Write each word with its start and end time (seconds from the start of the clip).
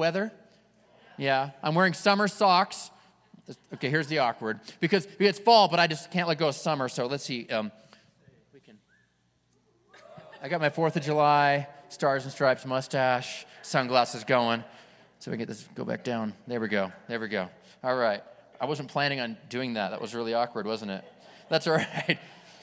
weather? 0.00 0.32
Yeah, 1.18 1.50
I'm 1.62 1.74
wearing 1.74 1.92
summer 1.92 2.26
socks. 2.26 2.90
Okay, 3.74 3.90
here's 3.90 4.06
the 4.06 4.20
awkward 4.20 4.58
because 4.80 5.06
it's 5.18 5.38
fall, 5.38 5.68
but 5.68 5.78
I 5.78 5.86
just 5.86 6.10
can't 6.10 6.26
let 6.26 6.38
go 6.38 6.48
of 6.48 6.54
summer. 6.54 6.88
So 6.88 7.04
let's 7.06 7.22
see. 7.22 7.46
Um, 7.48 7.70
we 8.54 8.60
can. 8.60 8.78
I 10.42 10.48
got 10.48 10.60
my 10.60 10.70
Fourth 10.70 10.96
of 10.96 11.02
July 11.02 11.68
stars 11.90 12.24
and 12.24 12.32
stripes 12.32 12.64
mustache, 12.64 13.44
sunglasses 13.60 14.24
going, 14.24 14.64
so 15.18 15.30
we 15.30 15.36
can 15.36 15.40
get 15.40 15.48
this 15.48 15.68
go 15.74 15.84
back 15.84 16.02
down. 16.02 16.32
There 16.46 16.60
we 16.60 16.68
go. 16.68 16.90
There 17.06 17.20
we 17.20 17.28
go. 17.28 17.50
All 17.84 17.96
right. 17.96 18.22
I 18.58 18.64
wasn't 18.64 18.88
planning 18.88 19.20
on 19.20 19.36
doing 19.50 19.74
that. 19.74 19.90
That 19.90 20.00
was 20.00 20.14
really 20.14 20.32
awkward, 20.32 20.66
wasn't 20.66 20.92
it? 20.92 21.04
That's 21.50 21.66
all 21.66 21.74
right. 22.08 22.18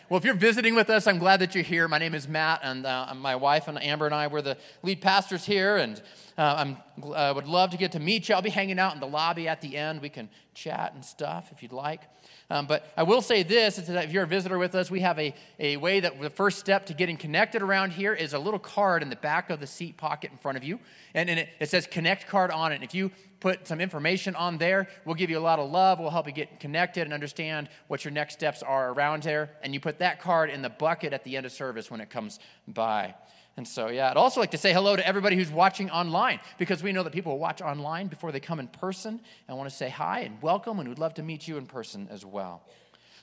Well, 0.10 0.18
if 0.18 0.24
you're 0.24 0.36
visiting 0.36 0.74
with 0.74 0.89
us, 0.89 1.05
I'm 1.05 1.18
glad 1.18 1.42
that 1.42 1.54
you're 1.54 1.66
here. 1.66 1.86
My 1.90 1.98
name 1.98 2.16
is 2.16 2.30
Matt, 2.30 2.62
and 2.64 2.86
uh, 2.86 3.14
my 3.14 3.36
wife 3.36 3.68
and 3.68 3.82
Amber 3.84 4.05
and 4.05 4.16
I 4.16 4.28
were 4.28 4.41
the 4.41 4.55
lead 4.82 5.02
pastors 5.02 5.44
here, 5.44 5.76
and 5.76 6.02
uh, 6.38 6.73
I 7.04 7.30
uh, 7.30 7.34
would 7.34 7.46
love 7.46 7.72
to 7.72 7.78
get 7.78 7.91
to 7.91 8.00
meet 8.00 8.30
you. 8.30 8.36
I'll 8.36 8.41
be 8.41 8.50
hanging 8.50 8.80
out 8.80 8.94
in 8.94 9.02
the 9.02 9.08
lobby 9.08 9.50
at 9.50 9.59
the 9.59 9.76
end. 9.76 10.02
We 10.02 10.08
can 10.08 10.30
chat 10.54 10.94
and 10.94 11.04
stuff 11.04 11.50
if 11.52 11.62
you'd 11.62 11.73
like. 11.73 12.04
Um, 12.50 12.66
but 12.66 12.92
I 12.96 13.04
will 13.04 13.22
say 13.22 13.44
this 13.44 13.78
is 13.78 13.88
that 13.88 14.06
if 14.06 14.14
you're 14.14 14.24
a 14.24 14.28
visitor 14.28 14.58
with 14.58 14.74
us, 14.74 14.90
we 14.90 15.02
have 15.02 15.20
a, 15.20 15.36
a 15.60 15.76
way 15.78 16.00
that 16.00 16.22
the 16.22 16.30
first 16.30 16.60
step 16.60 16.86
to 16.86 16.94
getting 16.94 17.18
connected 17.18 17.62
around 17.62 17.92
here 17.92 18.14
is 18.14 18.34
a 18.34 18.40
little 18.40 18.60
card 18.60 19.02
in 19.02 19.10
the 19.10 19.18
back 19.18 19.50
of 19.50 19.60
the 19.60 19.68
seat 19.68 19.98
pocket 19.98 20.32
in 20.32 20.38
front 20.38 20.58
of 20.58 20.64
you. 20.64 20.80
And, 21.14 21.30
and 21.30 21.40
it, 21.40 21.50
it 21.60 21.70
says 21.70 21.88
connect 21.88 22.28
card 22.28 22.52
on 22.52 22.72
it. 22.72 22.76
And 22.76 22.84
if 22.86 22.94
you 22.94 23.12
put 23.40 23.68
some 23.68 23.80
information 23.80 24.36
on 24.36 24.58
there. 24.58 24.88
We'll 25.06 25.16
give 25.16 25.30
you 25.30 25.38
a 25.38 25.42
lot 25.42 25.60
of 25.60 25.70
love. 25.70 26.00
We'll 26.00 26.10
help 26.10 26.28
you 26.28 26.34
get 26.34 26.60
connected 26.60 27.04
and 27.04 27.14
understand 27.14 27.70
what 27.88 28.04
your 28.04 28.12
next 28.12 28.34
steps 28.34 28.64
are 28.64 28.92
around 28.92 29.23
there. 29.23 29.52
And 29.62 29.73
you 29.73 29.80
put 29.80 30.00
that 30.00 30.20
card 30.20 30.50
in 30.50 30.62
the 30.62 30.70
bucket 30.70 31.14
at 31.14 31.23
the 31.23 31.38
end 31.38 31.45
of 31.45 31.52
service 31.52 31.92
when 31.92 32.02
it 32.02 32.09
comes 32.09 32.40
by. 32.68 33.16
And 33.57 33.67
so, 33.67 33.89
yeah, 33.89 34.11
I'd 34.11 34.17
also 34.17 34.39
like 34.39 34.52
to 34.52 34.57
say 34.57 34.71
hello 34.71 34.95
to 34.95 35.05
everybody 35.05 35.35
who's 35.35 35.49
watching 35.49 35.89
online 35.89 36.39
because 36.59 36.84
we 36.84 36.91
know 36.91 37.02
that 37.02 37.11
people 37.11 37.39
watch 37.39 37.59
online 37.59 38.05
before 38.05 38.31
they 38.31 38.39
come 38.39 38.59
in 38.59 38.67
person. 38.67 39.20
I 39.49 39.53
want 39.55 39.67
to 39.67 39.75
say 39.75 39.89
hi 39.89 40.21
and 40.21 40.39
welcome, 40.43 40.80
and 40.80 40.88
we'd 40.88 40.99
love 40.99 41.16
to 41.16 41.23
meet 41.23 41.47
you 41.47 41.58
in 41.58 41.66
person 41.66 42.08
as 42.11 42.23
well. 42.23 42.61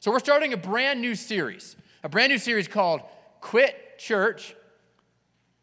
So, 0.00 0.10
we're 0.10 0.18
starting 0.18 0.52
a 0.52 0.56
brand 0.56 1.00
new 1.00 1.14
series, 1.14 1.76
a 2.02 2.08
brand 2.08 2.32
new 2.32 2.38
series 2.38 2.66
called 2.66 3.00
Quit 3.41 3.98
Church 3.98 4.56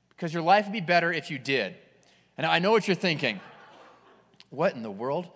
because 0.09 0.33
your 0.33 0.43
life 0.43 0.65
would 0.65 0.73
be 0.73 0.79
better 0.79 1.11
if 1.11 1.29
you 1.29 1.37
did. 1.37 1.75
And 2.37 2.47
I 2.47 2.59
know 2.59 2.71
what 2.71 2.87
you're 2.87 2.95
thinking. 2.95 3.41
What 4.51 4.73
in 4.73 4.83
the 4.83 4.91
world? 4.91 5.27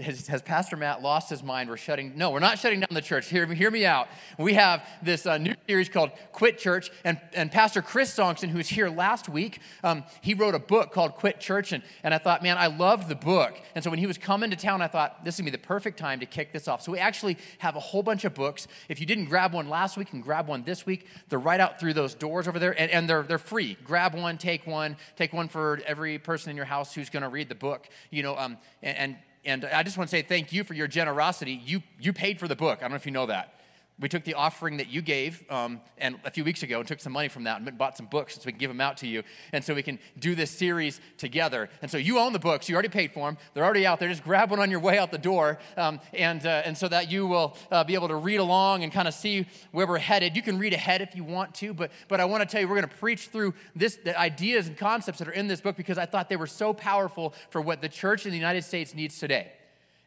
Has, 0.00 0.42
Pastor 0.42 0.76
Matt 0.76 1.02
lost 1.02 1.30
his 1.30 1.42
mind? 1.42 1.68
We're 1.68 1.76
shutting, 1.76 2.12
no, 2.16 2.30
we're 2.30 2.38
not 2.38 2.58
shutting 2.58 2.80
down 2.80 2.88
the 2.92 3.00
church. 3.00 3.28
Hear, 3.28 3.46
hear 3.46 3.70
me 3.70 3.84
out. 3.84 4.08
We 4.38 4.54
have 4.54 4.86
this 5.02 5.26
uh, 5.26 5.38
new 5.38 5.54
series 5.68 5.88
called 5.88 6.10
Quit 6.32 6.58
Church, 6.58 6.90
and, 7.04 7.20
and 7.34 7.50
Pastor 7.52 7.82
Chris 7.82 8.14
Sonksen, 8.14 8.48
who 8.48 8.58
was 8.58 8.68
here 8.68 8.88
last 8.88 9.28
week, 9.28 9.60
um, 9.84 10.04
he 10.20 10.34
wrote 10.34 10.54
a 10.54 10.58
book 10.58 10.92
called 10.92 11.14
Quit 11.14 11.40
Church, 11.40 11.72
and, 11.72 11.82
and 12.02 12.14
I 12.14 12.18
thought, 12.18 12.42
man, 12.42 12.56
I 12.58 12.68
loved 12.68 13.08
the 13.08 13.14
book. 13.14 13.60
And 13.74 13.84
so 13.84 13.90
when 13.90 13.98
he 13.98 14.06
was 14.06 14.18
coming 14.18 14.50
to 14.50 14.56
town, 14.56 14.82
I 14.82 14.88
thought, 14.88 15.24
this 15.24 15.36
would 15.38 15.44
be 15.44 15.50
the 15.50 15.58
perfect 15.58 15.98
time 15.98 16.20
to 16.20 16.26
kick 16.26 16.52
this 16.52 16.68
off. 16.68 16.82
So 16.82 16.92
we 16.92 16.98
actually 16.98 17.36
have 17.58 17.76
a 17.76 17.80
whole 17.80 18.02
bunch 18.02 18.24
of 18.24 18.34
books. 18.34 18.68
If 18.88 19.00
you 19.00 19.06
didn't 19.06 19.26
grab 19.26 19.52
one 19.52 19.68
last 19.68 19.96
week, 19.96 20.08
you 20.08 20.12
can 20.12 20.20
grab 20.20 20.48
one 20.48 20.62
this 20.62 20.86
week. 20.86 21.06
They're 21.28 21.38
right 21.38 21.60
out 21.60 21.78
through 21.78 21.94
those 21.94 22.14
doors 22.14 22.48
over 22.48 22.58
there, 22.58 22.78
and, 22.78 22.90
and 22.90 23.08
they're, 23.08 23.22
they're 23.22 23.38
free. 23.38 23.76
Grab 23.84 24.14
one, 24.14 24.38
take 24.38 24.66
one, 24.66 24.96
take 25.16 25.32
one 25.32 25.48
for 25.48 25.80
every 25.86 26.18
person 26.18 26.50
in 26.50 26.56
your 26.56 26.66
house 26.66 26.94
who's 26.94 27.10
going 27.10 27.22
to 27.22 27.28
read 27.28 27.48
the 27.48 27.54
book, 27.54 27.88
you 28.10 28.22
know, 28.22 28.36
um, 28.36 28.56
and, 28.82 28.96
and 28.96 29.16
and 29.46 29.64
I 29.64 29.82
just 29.82 29.96
want 29.96 30.10
to 30.10 30.16
say 30.16 30.22
thank 30.22 30.52
you 30.52 30.64
for 30.64 30.74
your 30.74 30.88
generosity. 30.88 31.52
You, 31.64 31.82
you 32.00 32.12
paid 32.12 32.38
for 32.38 32.48
the 32.48 32.56
book. 32.56 32.80
I 32.80 32.82
don't 32.82 32.90
know 32.90 32.96
if 32.96 33.06
you 33.06 33.12
know 33.12 33.26
that. 33.26 33.55
We 33.98 34.10
took 34.10 34.24
the 34.24 34.34
offering 34.34 34.76
that 34.76 34.88
you 34.88 35.00
gave 35.00 35.42
um, 35.50 35.80
and 35.96 36.16
a 36.26 36.30
few 36.30 36.44
weeks 36.44 36.62
ago 36.62 36.80
and 36.80 36.86
took 36.86 37.00
some 37.00 37.14
money 37.14 37.28
from 37.28 37.44
that 37.44 37.62
and 37.62 37.78
bought 37.78 37.96
some 37.96 38.04
books 38.04 38.34
so 38.34 38.42
we 38.44 38.52
can 38.52 38.58
give 38.58 38.68
them 38.68 38.80
out 38.80 38.98
to 38.98 39.06
you. 39.06 39.22
And 39.54 39.64
so 39.64 39.72
we 39.72 39.82
can 39.82 39.98
do 40.18 40.34
this 40.34 40.50
series 40.50 41.00
together. 41.16 41.70
And 41.80 41.90
so 41.90 41.96
you 41.96 42.18
own 42.18 42.34
the 42.34 42.38
books. 42.38 42.68
You 42.68 42.74
already 42.74 42.90
paid 42.90 43.14
for 43.14 43.26
them. 43.26 43.38
They're 43.54 43.64
already 43.64 43.86
out 43.86 43.98
there. 43.98 44.10
Just 44.10 44.22
grab 44.22 44.50
one 44.50 44.60
on 44.60 44.70
your 44.70 44.80
way 44.80 44.98
out 44.98 45.12
the 45.12 45.18
door. 45.18 45.58
Um, 45.78 45.98
and, 46.12 46.44
uh, 46.44 46.62
and 46.66 46.76
so 46.76 46.88
that 46.88 47.10
you 47.10 47.26
will 47.26 47.56
uh, 47.72 47.84
be 47.84 47.94
able 47.94 48.08
to 48.08 48.16
read 48.16 48.36
along 48.36 48.82
and 48.82 48.92
kind 48.92 49.08
of 49.08 49.14
see 49.14 49.46
where 49.72 49.86
we're 49.86 49.96
headed. 49.96 50.36
You 50.36 50.42
can 50.42 50.58
read 50.58 50.74
ahead 50.74 51.00
if 51.00 51.16
you 51.16 51.24
want 51.24 51.54
to. 51.54 51.72
But, 51.72 51.90
but 52.08 52.20
I 52.20 52.26
want 52.26 52.42
to 52.42 52.46
tell 52.46 52.60
you, 52.60 52.68
we're 52.68 52.76
going 52.76 52.88
to 52.88 52.96
preach 52.96 53.28
through 53.28 53.54
this, 53.74 53.96
the 53.96 54.18
ideas 54.20 54.66
and 54.66 54.76
concepts 54.76 55.20
that 55.20 55.28
are 55.28 55.32
in 55.32 55.46
this 55.46 55.62
book 55.62 55.74
because 55.74 55.96
I 55.96 56.04
thought 56.04 56.28
they 56.28 56.36
were 56.36 56.46
so 56.46 56.74
powerful 56.74 57.32
for 57.48 57.62
what 57.62 57.80
the 57.80 57.88
church 57.88 58.26
in 58.26 58.30
the 58.30 58.38
United 58.38 58.64
States 58.64 58.94
needs 58.94 59.18
today. 59.18 59.52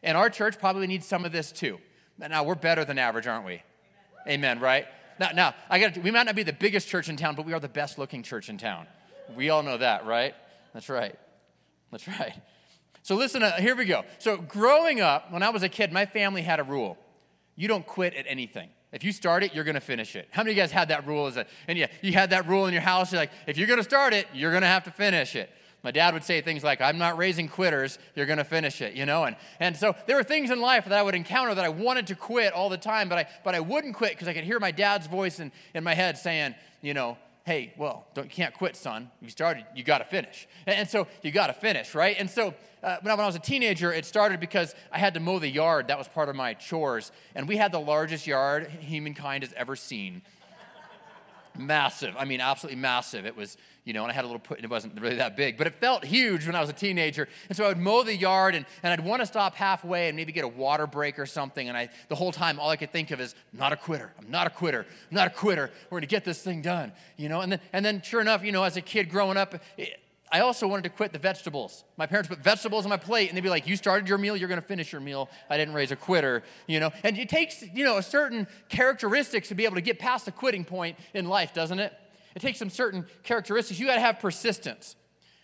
And 0.04 0.16
our 0.16 0.30
church 0.30 0.60
probably 0.60 0.86
needs 0.86 1.06
some 1.06 1.24
of 1.24 1.32
this 1.32 1.50
too. 1.50 1.78
Now, 2.18 2.44
we're 2.44 2.54
better 2.54 2.84
than 2.84 2.96
average, 2.96 3.26
aren't 3.26 3.46
we? 3.46 3.62
Amen, 4.30 4.60
right? 4.60 4.86
Now, 5.18 5.30
now 5.34 5.54
I 5.68 5.80
got 5.80 5.98
we 5.98 6.10
might 6.10 6.24
not 6.24 6.36
be 6.36 6.44
the 6.44 6.52
biggest 6.52 6.88
church 6.88 7.08
in 7.08 7.16
town, 7.16 7.34
but 7.34 7.44
we 7.44 7.52
are 7.52 7.60
the 7.60 7.68
best 7.68 7.98
looking 7.98 8.22
church 8.22 8.48
in 8.48 8.56
town. 8.56 8.86
We 9.36 9.50
all 9.50 9.62
know 9.62 9.76
that, 9.76 10.06
right? 10.06 10.34
That's 10.72 10.88
right. 10.88 11.18
That's 11.90 12.06
right. 12.06 12.34
So 13.02 13.16
listen, 13.16 13.42
uh, 13.42 13.56
here 13.56 13.74
we 13.74 13.86
go. 13.86 14.04
So 14.18 14.36
growing 14.36 15.00
up, 15.00 15.32
when 15.32 15.42
I 15.42 15.50
was 15.50 15.62
a 15.62 15.68
kid, 15.68 15.92
my 15.92 16.06
family 16.06 16.42
had 16.42 16.60
a 16.60 16.62
rule. 16.62 16.96
You 17.56 17.66
don't 17.66 17.86
quit 17.86 18.14
at 18.14 18.26
anything. 18.28 18.68
If 18.92 19.04
you 19.04 19.12
start 19.12 19.44
it, 19.44 19.54
you're 19.54 19.64
going 19.64 19.74
to 19.74 19.80
finish 19.80 20.16
it. 20.16 20.28
How 20.30 20.42
many 20.42 20.52
of 20.52 20.56
you 20.56 20.62
guys 20.62 20.72
had 20.72 20.88
that 20.88 21.06
rule? 21.06 21.26
As 21.26 21.36
a, 21.36 21.46
and 21.68 21.78
yeah, 21.78 21.86
you 22.02 22.12
had 22.12 22.30
that 22.30 22.46
rule 22.48 22.66
in 22.66 22.72
your 22.72 22.82
house. 22.82 23.12
You're 23.12 23.22
like, 23.22 23.30
if 23.46 23.56
you're 23.56 23.68
going 23.68 23.78
to 23.78 23.84
start 23.84 24.12
it, 24.12 24.26
you're 24.34 24.50
going 24.50 24.62
to 24.62 24.68
have 24.68 24.84
to 24.84 24.90
finish 24.90 25.36
it. 25.36 25.50
My 25.82 25.90
dad 25.90 26.12
would 26.14 26.24
say 26.24 26.40
things 26.40 26.62
like, 26.62 26.80
I'm 26.80 26.98
not 26.98 27.16
raising 27.16 27.48
quitters, 27.48 27.98
you're 28.14 28.26
going 28.26 28.38
to 28.38 28.44
finish 28.44 28.82
it, 28.82 28.94
you 28.94 29.06
know? 29.06 29.24
And, 29.24 29.36
and 29.58 29.76
so 29.76 29.94
there 30.06 30.16
were 30.16 30.22
things 30.22 30.50
in 30.50 30.60
life 30.60 30.84
that 30.84 30.98
I 30.98 31.02
would 31.02 31.14
encounter 31.14 31.54
that 31.54 31.64
I 31.64 31.70
wanted 31.70 32.06
to 32.08 32.14
quit 32.14 32.52
all 32.52 32.68
the 32.68 32.76
time, 32.76 33.08
but 33.08 33.18
I, 33.18 33.26
but 33.44 33.54
I 33.54 33.60
wouldn't 33.60 33.94
quit 33.94 34.12
because 34.12 34.28
I 34.28 34.34
could 34.34 34.44
hear 34.44 34.60
my 34.60 34.70
dad's 34.70 35.06
voice 35.06 35.40
in, 35.40 35.52
in 35.74 35.82
my 35.82 35.94
head 35.94 36.18
saying, 36.18 36.54
you 36.82 36.92
know, 36.92 37.16
hey, 37.44 37.72
well, 37.76 38.06
don't, 38.14 38.24
you 38.24 38.30
can't 38.30 38.54
quit, 38.54 38.76
son. 38.76 39.10
You 39.20 39.30
started, 39.30 39.64
you 39.74 39.82
got 39.82 39.98
to 39.98 40.04
finish. 40.04 40.46
And, 40.66 40.76
and, 40.76 40.88
so 40.88 41.06
you 41.22 41.30
got 41.30 41.46
to 41.46 41.54
finish, 41.54 41.94
right? 41.94 42.14
And 42.18 42.28
so 42.28 42.54
uh, 42.82 42.98
when 43.00 43.18
I 43.18 43.26
was 43.26 43.34
a 43.34 43.40
teenager, 43.40 43.92
it 43.92 44.04
started 44.04 44.38
because 44.38 44.74
I 44.92 44.98
had 44.98 45.14
to 45.14 45.20
mow 45.20 45.38
the 45.38 45.48
yard. 45.48 45.88
That 45.88 45.98
was 45.98 46.08
part 46.08 46.28
of 46.28 46.36
my 46.36 46.54
chores. 46.54 47.10
And 47.34 47.48
we 47.48 47.56
had 47.56 47.72
the 47.72 47.80
largest 47.80 48.26
yard 48.26 48.68
humankind 48.68 49.42
has 49.42 49.52
ever 49.54 49.76
seen 49.76 50.22
massive. 51.58 52.14
I 52.18 52.24
mean, 52.24 52.40
absolutely 52.40 52.80
massive. 52.80 53.26
It 53.26 53.36
was, 53.36 53.56
you 53.84 53.92
know, 53.92 54.02
and 54.02 54.10
I 54.10 54.14
had 54.14 54.24
a 54.24 54.26
little 54.26 54.40
put, 54.40 54.58
it 54.58 54.70
wasn't 54.70 55.00
really 55.00 55.16
that 55.16 55.36
big, 55.36 55.56
but 55.56 55.66
it 55.66 55.74
felt 55.74 56.04
huge 56.04 56.46
when 56.46 56.54
I 56.54 56.60
was 56.60 56.70
a 56.70 56.74
teenager. 56.74 57.28
And 57.48 57.56
so 57.56 57.64
I 57.64 57.68
would 57.68 57.78
mow 57.78 58.02
the 58.02 58.16
yard 58.16 58.54
and, 58.54 58.66
and 58.82 58.92
I'd 58.92 59.04
want 59.04 59.20
to 59.20 59.26
stop 59.26 59.54
halfway 59.54 60.08
and 60.08 60.16
maybe 60.16 60.32
get 60.32 60.44
a 60.44 60.48
water 60.48 60.86
break 60.86 61.18
or 61.18 61.26
something. 61.26 61.68
And 61.68 61.76
I, 61.76 61.88
the 62.08 62.14
whole 62.14 62.32
time, 62.32 62.60
all 62.60 62.70
I 62.70 62.76
could 62.76 62.92
think 62.92 63.10
of 63.10 63.20
is, 63.20 63.34
not 63.52 63.72
a 63.72 63.76
quitter. 63.76 64.12
I'm 64.18 64.30
not 64.30 64.46
a 64.46 64.50
quitter. 64.50 64.86
I'm 65.10 65.14
not 65.14 65.26
a 65.26 65.30
quitter. 65.30 65.70
We're 65.86 65.96
going 65.96 66.02
to 66.02 66.06
get 66.06 66.24
this 66.24 66.42
thing 66.42 66.62
done, 66.62 66.92
you 67.16 67.28
know? 67.28 67.40
And 67.40 67.52
then, 67.52 67.60
and 67.72 67.84
then 67.84 68.02
sure 68.02 68.20
enough, 68.20 68.44
you 68.44 68.52
know, 68.52 68.62
as 68.62 68.76
a 68.76 68.80
kid 68.80 69.10
growing 69.10 69.36
up, 69.36 69.54
it, 69.76 70.00
I 70.32 70.40
also 70.40 70.68
wanted 70.68 70.82
to 70.82 70.90
quit 70.90 71.12
the 71.12 71.18
vegetables. 71.18 71.82
My 71.96 72.06
parents 72.06 72.28
put 72.28 72.38
vegetables 72.38 72.84
on 72.84 72.90
my 72.90 72.96
plate 72.96 73.28
and 73.28 73.36
they'd 73.36 73.42
be 73.42 73.48
like, 73.48 73.66
You 73.66 73.76
started 73.76 74.08
your 74.08 74.18
meal, 74.18 74.36
you're 74.36 74.48
gonna 74.48 74.60
finish 74.60 74.92
your 74.92 75.00
meal. 75.00 75.28
I 75.48 75.56
didn't 75.56 75.74
raise 75.74 75.90
a 75.90 75.96
quitter, 75.96 76.44
you 76.66 76.78
know? 76.78 76.92
And 77.02 77.18
it 77.18 77.28
takes, 77.28 77.62
you 77.74 77.84
know, 77.84 77.96
a 77.96 78.02
certain 78.02 78.46
characteristics 78.68 79.48
to 79.48 79.54
be 79.54 79.64
able 79.64 79.74
to 79.74 79.80
get 79.80 79.98
past 79.98 80.26
the 80.26 80.32
quitting 80.32 80.64
point 80.64 80.96
in 81.14 81.28
life, 81.28 81.52
doesn't 81.52 81.80
it? 81.80 81.92
It 82.36 82.40
takes 82.40 82.58
some 82.58 82.70
certain 82.70 83.06
characteristics. 83.24 83.80
You 83.80 83.86
gotta 83.86 84.00
have 84.00 84.20
persistence. 84.20 84.94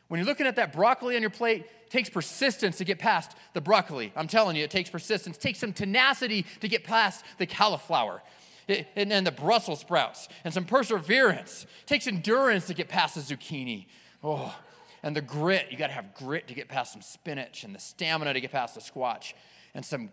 When 0.09 0.19
you're 0.19 0.27
looking 0.27 0.47
at 0.47 0.57
that 0.57 0.73
broccoli 0.73 1.17
on 1.17 1.21
your 1.21 1.31
plate, 1.31 1.63
it 1.63 1.91
takes 1.91 2.09
persistence 2.09 2.79
to 2.79 2.85
get 2.85 3.01
past 3.01 3.33
the 3.55 3.61
broccoli. 3.61 4.13
I'm 4.15 4.29
telling 4.29 4.55
you, 4.55 4.63
it 4.63 4.71
takes 4.71 4.89
persistence. 4.89 5.37
It 5.37 5.41
takes 5.41 5.59
some 5.59 5.73
tenacity 5.73 6.47
to 6.61 6.69
get 6.69 6.85
past 6.85 7.25
the 7.39 7.47
cauliflower. 7.47 8.23
And 8.69 9.11
then 9.11 9.25
the 9.25 9.33
Brussels 9.33 9.81
sprouts, 9.81 10.29
and 10.45 10.53
some 10.53 10.65
perseverance. 10.65 11.67
It 11.83 11.87
takes 11.87 12.09
endurance 12.09 12.67
to 12.67 12.75
get 12.75 12.89
past 12.89 13.15
the 13.15 13.21
zucchini. 13.21 13.87
Oh, 14.25 14.57
and 15.03 15.15
the 15.15 15.21
grit. 15.21 15.69
You 15.71 15.77
got 15.77 15.89
to 15.89 15.93
have 15.93 16.15
grit 16.15 16.49
to 16.49 16.55
get 16.55 16.69
past 16.69 16.93
some 16.93 17.03
spinach, 17.03 17.65
and 17.65 17.75
the 17.75 17.79
stamina 17.79 18.33
to 18.33 18.41
get 18.41 18.53
past 18.53 18.75
the 18.75 18.81
squash, 18.81 19.35
and 19.75 19.85
some 19.85 20.11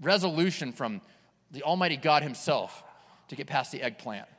resolution 0.00 0.72
from 0.72 1.00
the 1.50 1.62
Almighty 1.62 1.96
God 1.96 2.22
Himself 2.22 2.82
to 3.28 3.36
get 3.36 3.46
past 3.46 3.72
the 3.72 3.82
eggplant. 3.82 4.28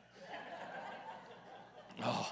Oh, 2.04 2.30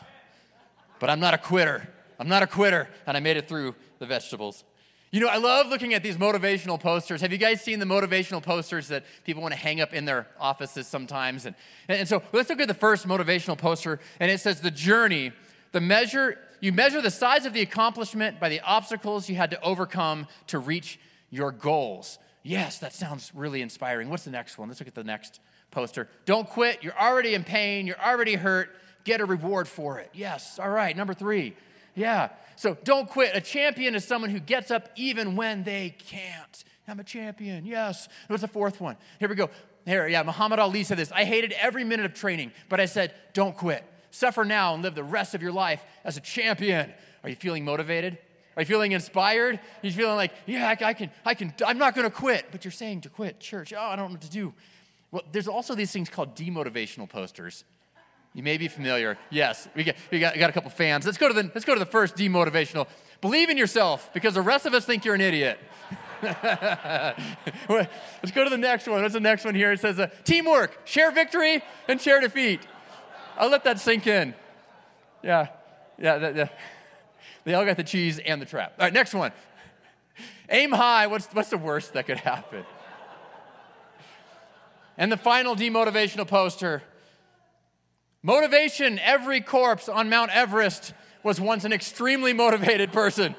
but 1.00 1.08
I'm 1.08 1.20
not 1.20 1.32
a 1.32 1.38
quitter. 1.38 1.88
I'm 2.18 2.28
not 2.28 2.42
a 2.42 2.46
quitter, 2.46 2.88
and 3.06 3.16
I 3.16 3.20
made 3.20 3.38
it 3.38 3.48
through 3.48 3.74
the 3.98 4.04
vegetables. 4.04 4.62
You 5.10 5.20
know, 5.20 5.28
I 5.28 5.36
love 5.36 5.68
looking 5.68 5.94
at 5.94 6.02
these 6.02 6.16
motivational 6.16 6.78
posters. 6.78 7.20
Have 7.20 7.30
you 7.30 7.38
guys 7.38 7.60
seen 7.60 7.78
the 7.78 7.86
motivational 7.86 8.42
posters 8.42 8.88
that 8.88 9.04
people 9.24 9.42
want 9.42 9.54
to 9.54 9.60
hang 9.60 9.80
up 9.80 9.94
in 9.94 10.04
their 10.04 10.26
offices 10.40 10.88
sometimes? 10.88 11.46
And, 11.46 11.54
and 11.88 12.08
so 12.08 12.20
let's 12.32 12.50
look 12.50 12.60
at 12.60 12.66
the 12.66 12.74
first 12.74 13.06
motivational 13.06 13.56
poster, 13.56 14.00
and 14.18 14.30
it 14.30 14.40
says, 14.40 14.60
The 14.60 14.72
journey, 14.72 15.32
the 15.70 15.80
measure 15.80 16.36
you 16.64 16.72
measure 16.72 17.02
the 17.02 17.10
size 17.10 17.44
of 17.44 17.52
the 17.52 17.60
accomplishment 17.60 18.40
by 18.40 18.48
the 18.48 18.60
obstacles 18.60 19.28
you 19.28 19.36
had 19.36 19.50
to 19.50 19.60
overcome 19.60 20.26
to 20.46 20.58
reach 20.58 20.98
your 21.28 21.52
goals. 21.52 22.18
Yes, 22.42 22.78
that 22.78 22.94
sounds 22.94 23.30
really 23.34 23.60
inspiring. 23.60 24.08
What's 24.08 24.24
the 24.24 24.30
next 24.30 24.56
one? 24.56 24.68
Let's 24.68 24.80
look 24.80 24.88
at 24.88 24.94
the 24.94 25.04
next 25.04 25.40
poster. 25.70 26.08
Don't 26.24 26.48
quit. 26.48 26.82
You're 26.82 26.98
already 26.98 27.34
in 27.34 27.44
pain. 27.44 27.86
You're 27.86 28.00
already 28.00 28.34
hurt. 28.36 28.70
Get 29.04 29.20
a 29.20 29.26
reward 29.26 29.68
for 29.68 29.98
it. 29.98 30.08
Yes. 30.14 30.58
All 30.58 30.70
right. 30.70 30.96
Number 30.96 31.12
three. 31.12 31.54
Yeah. 31.94 32.30
So 32.56 32.78
don't 32.82 33.10
quit. 33.10 33.36
A 33.36 33.42
champion 33.42 33.94
is 33.94 34.06
someone 34.06 34.30
who 34.30 34.40
gets 34.40 34.70
up 34.70 34.88
even 34.96 35.36
when 35.36 35.64
they 35.64 35.90
can't. 35.90 36.64
I'm 36.88 36.98
a 36.98 37.04
champion. 37.04 37.66
Yes. 37.66 38.08
What's 38.28 38.40
the 38.40 38.48
fourth 38.48 38.80
one? 38.80 38.96
Here 39.20 39.28
we 39.28 39.34
go. 39.34 39.50
Here, 39.84 40.08
yeah, 40.08 40.22
Muhammad 40.22 40.58
Ali 40.58 40.82
said 40.82 40.96
this. 40.96 41.12
I 41.12 41.24
hated 41.24 41.52
every 41.52 41.84
minute 41.84 42.06
of 42.06 42.14
training, 42.14 42.52
but 42.70 42.80
I 42.80 42.86
said, 42.86 43.12
don't 43.34 43.54
quit. 43.54 43.84
Suffer 44.14 44.44
now 44.44 44.74
and 44.74 44.82
live 44.84 44.94
the 44.94 45.02
rest 45.02 45.34
of 45.34 45.42
your 45.42 45.50
life 45.50 45.84
as 46.04 46.16
a 46.16 46.20
champion. 46.20 46.92
Are 47.24 47.28
you 47.28 47.34
feeling 47.34 47.64
motivated? 47.64 48.16
Are 48.56 48.62
you 48.62 48.66
feeling 48.66 48.92
inspired? 48.92 49.58
You're 49.82 49.92
feeling 49.92 50.14
like, 50.14 50.30
yeah, 50.46 50.68
I, 50.68 50.84
I 50.84 50.92
can, 50.92 51.10
I 51.26 51.34
can, 51.34 51.52
I'm 51.66 51.78
not 51.78 51.96
going 51.96 52.08
to 52.08 52.14
quit. 52.14 52.46
But 52.52 52.64
you're 52.64 52.70
saying 52.70 53.00
to 53.00 53.08
quit 53.08 53.40
church. 53.40 53.72
Oh, 53.76 53.80
I 53.80 53.96
don't 53.96 54.10
know 54.10 54.12
what 54.12 54.20
to 54.20 54.30
do. 54.30 54.54
Well, 55.10 55.24
there's 55.32 55.48
also 55.48 55.74
these 55.74 55.90
things 55.90 56.08
called 56.08 56.36
demotivational 56.36 57.08
posters. 57.08 57.64
You 58.34 58.44
may 58.44 58.56
be 58.56 58.68
familiar. 58.68 59.18
Yes, 59.30 59.66
we 59.74 59.82
got, 59.82 59.96
we 60.12 60.20
got, 60.20 60.38
got 60.38 60.48
a 60.48 60.52
couple 60.52 60.70
fans. 60.70 61.06
Let's 61.06 61.18
go, 61.18 61.26
to 61.26 61.34
the, 61.34 61.50
let's 61.52 61.64
go 61.64 61.74
to 61.74 61.80
the 61.80 61.84
first 61.84 62.14
demotivational. 62.14 62.86
Believe 63.20 63.50
in 63.50 63.58
yourself 63.58 64.12
because 64.14 64.34
the 64.34 64.42
rest 64.42 64.64
of 64.64 64.74
us 64.74 64.84
think 64.84 65.04
you're 65.04 65.16
an 65.16 65.22
idiot. 65.22 65.58
let's 66.22 67.18
go 68.32 68.44
to 68.44 68.50
the 68.50 68.58
next 68.58 68.86
one. 68.86 69.02
What's 69.02 69.14
the 69.14 69.20
next 69.20 69.44
one 69.44 69.56
here? 69.56 69.72
It 69.72 69.80
says 69.80 69.98
uh, 69.98 70.06
teamwork, 70.22 70.82
share 70.84 71.10
victory, 71.10 71.64
and 71.88 72.00
share 72.00 72.20
defeat. 72.20 72.60
I'll 73.36 73.50
let 73.50 73.64
that 73.64 73.80
sink 73.80 74.06
in. 74.06 74.34
Yeah, 75.22 75.48
yeah, 75.98 76.32
yeah. 76.34 76.48
They 77.44 77.54
all 77.54 77.64
got 77.64 77.76
the 77.76 77.84
cheese 77.84 78.18
and 78.18 78.40
the 78.40 78.46
trap. 78.46 78.74
All 78.78 78.86
right, 78.86 78.92
next 78.92 79.14
one. 79.14 79.32
Aim 80.48 80.72
high. 80.72 81.06
What's, 81.06 81.26
what's 81.32 81.50
the 81.50 81.58
worst 81.58 81.94
that 81.94 82.06
could 82.06 82.18
happen? 82.18 82.64
And 84.96 85.10
the 85.10 85.16
final 85.16 85.56
demotivational 85.56 86.26
poster 86.26 86.82
motivation 88.22 88.98
every 89.00 89.40
corpse 89.40 89.88
on 89.88 90.08
Mount 90.08 90.30
Everest 90.30 90.94
was 91.22 91.40
once 91.40 91.64
an 91.64 91.72
extremely 91.72 92.32
motivated 92.32 92.92
person. 92.92 93.34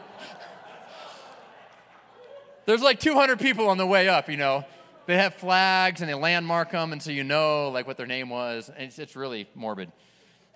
There's 2.66 2.82
like 2.82 3.00
200 3.00 3.40
people 3.40 3.70
on 3.70 3.78
the 3.78 3.86
way 3.86 4.10
up, 4.10 4.30
you 4.30 4.38
know. 4.38 4.66
They 5.06 5.18
have 5.18 5.36
flags 5.36 6.02
and 6.02 6.10
they 6.10 6.16
landmark 6.16 6.72
them, 6.72 6.92
and 6.92 7.02
so 7.02 7.12
you 7.12 7.24
know 7.24 7.70
like 7.70 7.86
what 7.88 7.98
their 7.98 8.08
name 8.08 8.30
was. 8.30 8.70
And 8.70 8.88
it's, 8.88 9.00
it's 9.00 9.16
really 9.16 9.48
morbid. 9.56 9.92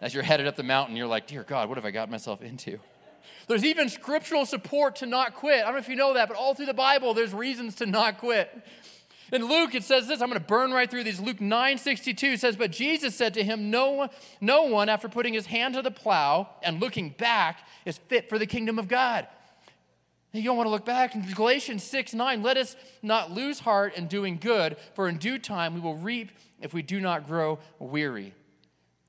As 0.02 0.14
you're 0.14 0.24
headed 0.24 0.48
up 0.48 0.56
the 0.56 0.64
mountain, 0.64 0.96
you're 0.96 1.08
like, 1.08 1.28
dear 1.28 1.44
God, 1.44 1.70
what 1.70 1.78
have 1.78 1.86
I 1.86 1.92
got 1.92 2.10
myself 2.10 2.42
into? 2.42 2.80
There's 3.48 3.66
even 3.66 3.90
scriptural 3.90 4.46
support 4.46 4.98
to 4.98 5.06
not 5.06 5.34
quit. 5.34 5.62
I 5.62 5.66
don't 5.66 5.74
know 5.74 5.80
if 5.80 5.90
you 5.90 5.96
know 5.96 6.14
that, 6.14 6.28
but 6.28 6.38
all 6.38 6.54
through 6.54 6.68
the 6.68 6.74
Bible, 6.74 7.14
there's 7.14 7.34
reasons 7.34 7.76
to 7.76 7.86
not 7.86 8.20
quit. 8.20 8.50
In 9.32 9.48
Luke, 9.48 9.76
it 9.76 9.84
says 9.84 10.08
this. 10.08 10.22
I'm 10.22 10.30
going 10.30 10.40
to 10.40 10.46
burn 10.46 10.72
right 10.72 10.90
through 10.90 11.04
these. 11.04 11.20
Luke 11.20 11.42
9 11.42 11.78
62 11.78 12.38
says, 12.38 12.56
But 12.56 12.72
Jesus 12.72 13.16
said 13.16 13.34
to 13.36 13.44
him, 13.44 13.70
no 13.70 13.92
one, 13.92 14.10
no 14.42 14.64
one, 14.64 14.90
after 14.90 15.08
putting 15.08 15.34
his 15.34 15.48
hand 15.48 15.76
to 15.76 15.82
the 15.82 15.92
plow 15.92 16.50
and 16.64 16.80
looking 16.80 17.10
back, 17.10 17.68
is 17.86 17.98
fit 17.98 18.30
for 18.30 18.40
the 18.40 18.48
kingdom 18.48 18.80
of 18.80 18.88
God. 18.88 19.28
You 20.32 20.44
don't 20.44 20.58
want 20.58 20.68
to 20.68 20.72
look 20.72 20.86
back. 20.86 21.16
In 21.16 21.24
Galatians 21.34 21.84
6 21.84 22.14
9, 22.14 22.44
let 22.44 22.58
us 22.58 22.76
not 23.02 23.32
lose 23.32 23.60
heart 23.60 23.96
in 23.96 24.08
doing 24.08 24.38
good, 24.38 24.78
for 24.94 25.10
in 25.10 25.18
due 25.18 25.40
time 25.40 25.74
we 25.74 25.80
will 25.80 25.96
reap 25.96 26.32
if 26.62 26.74
we 26.74 26.82
do 26.82 27.00
not 27.00 27.26
grow 27.26 27.60
weary. 27.80 28.34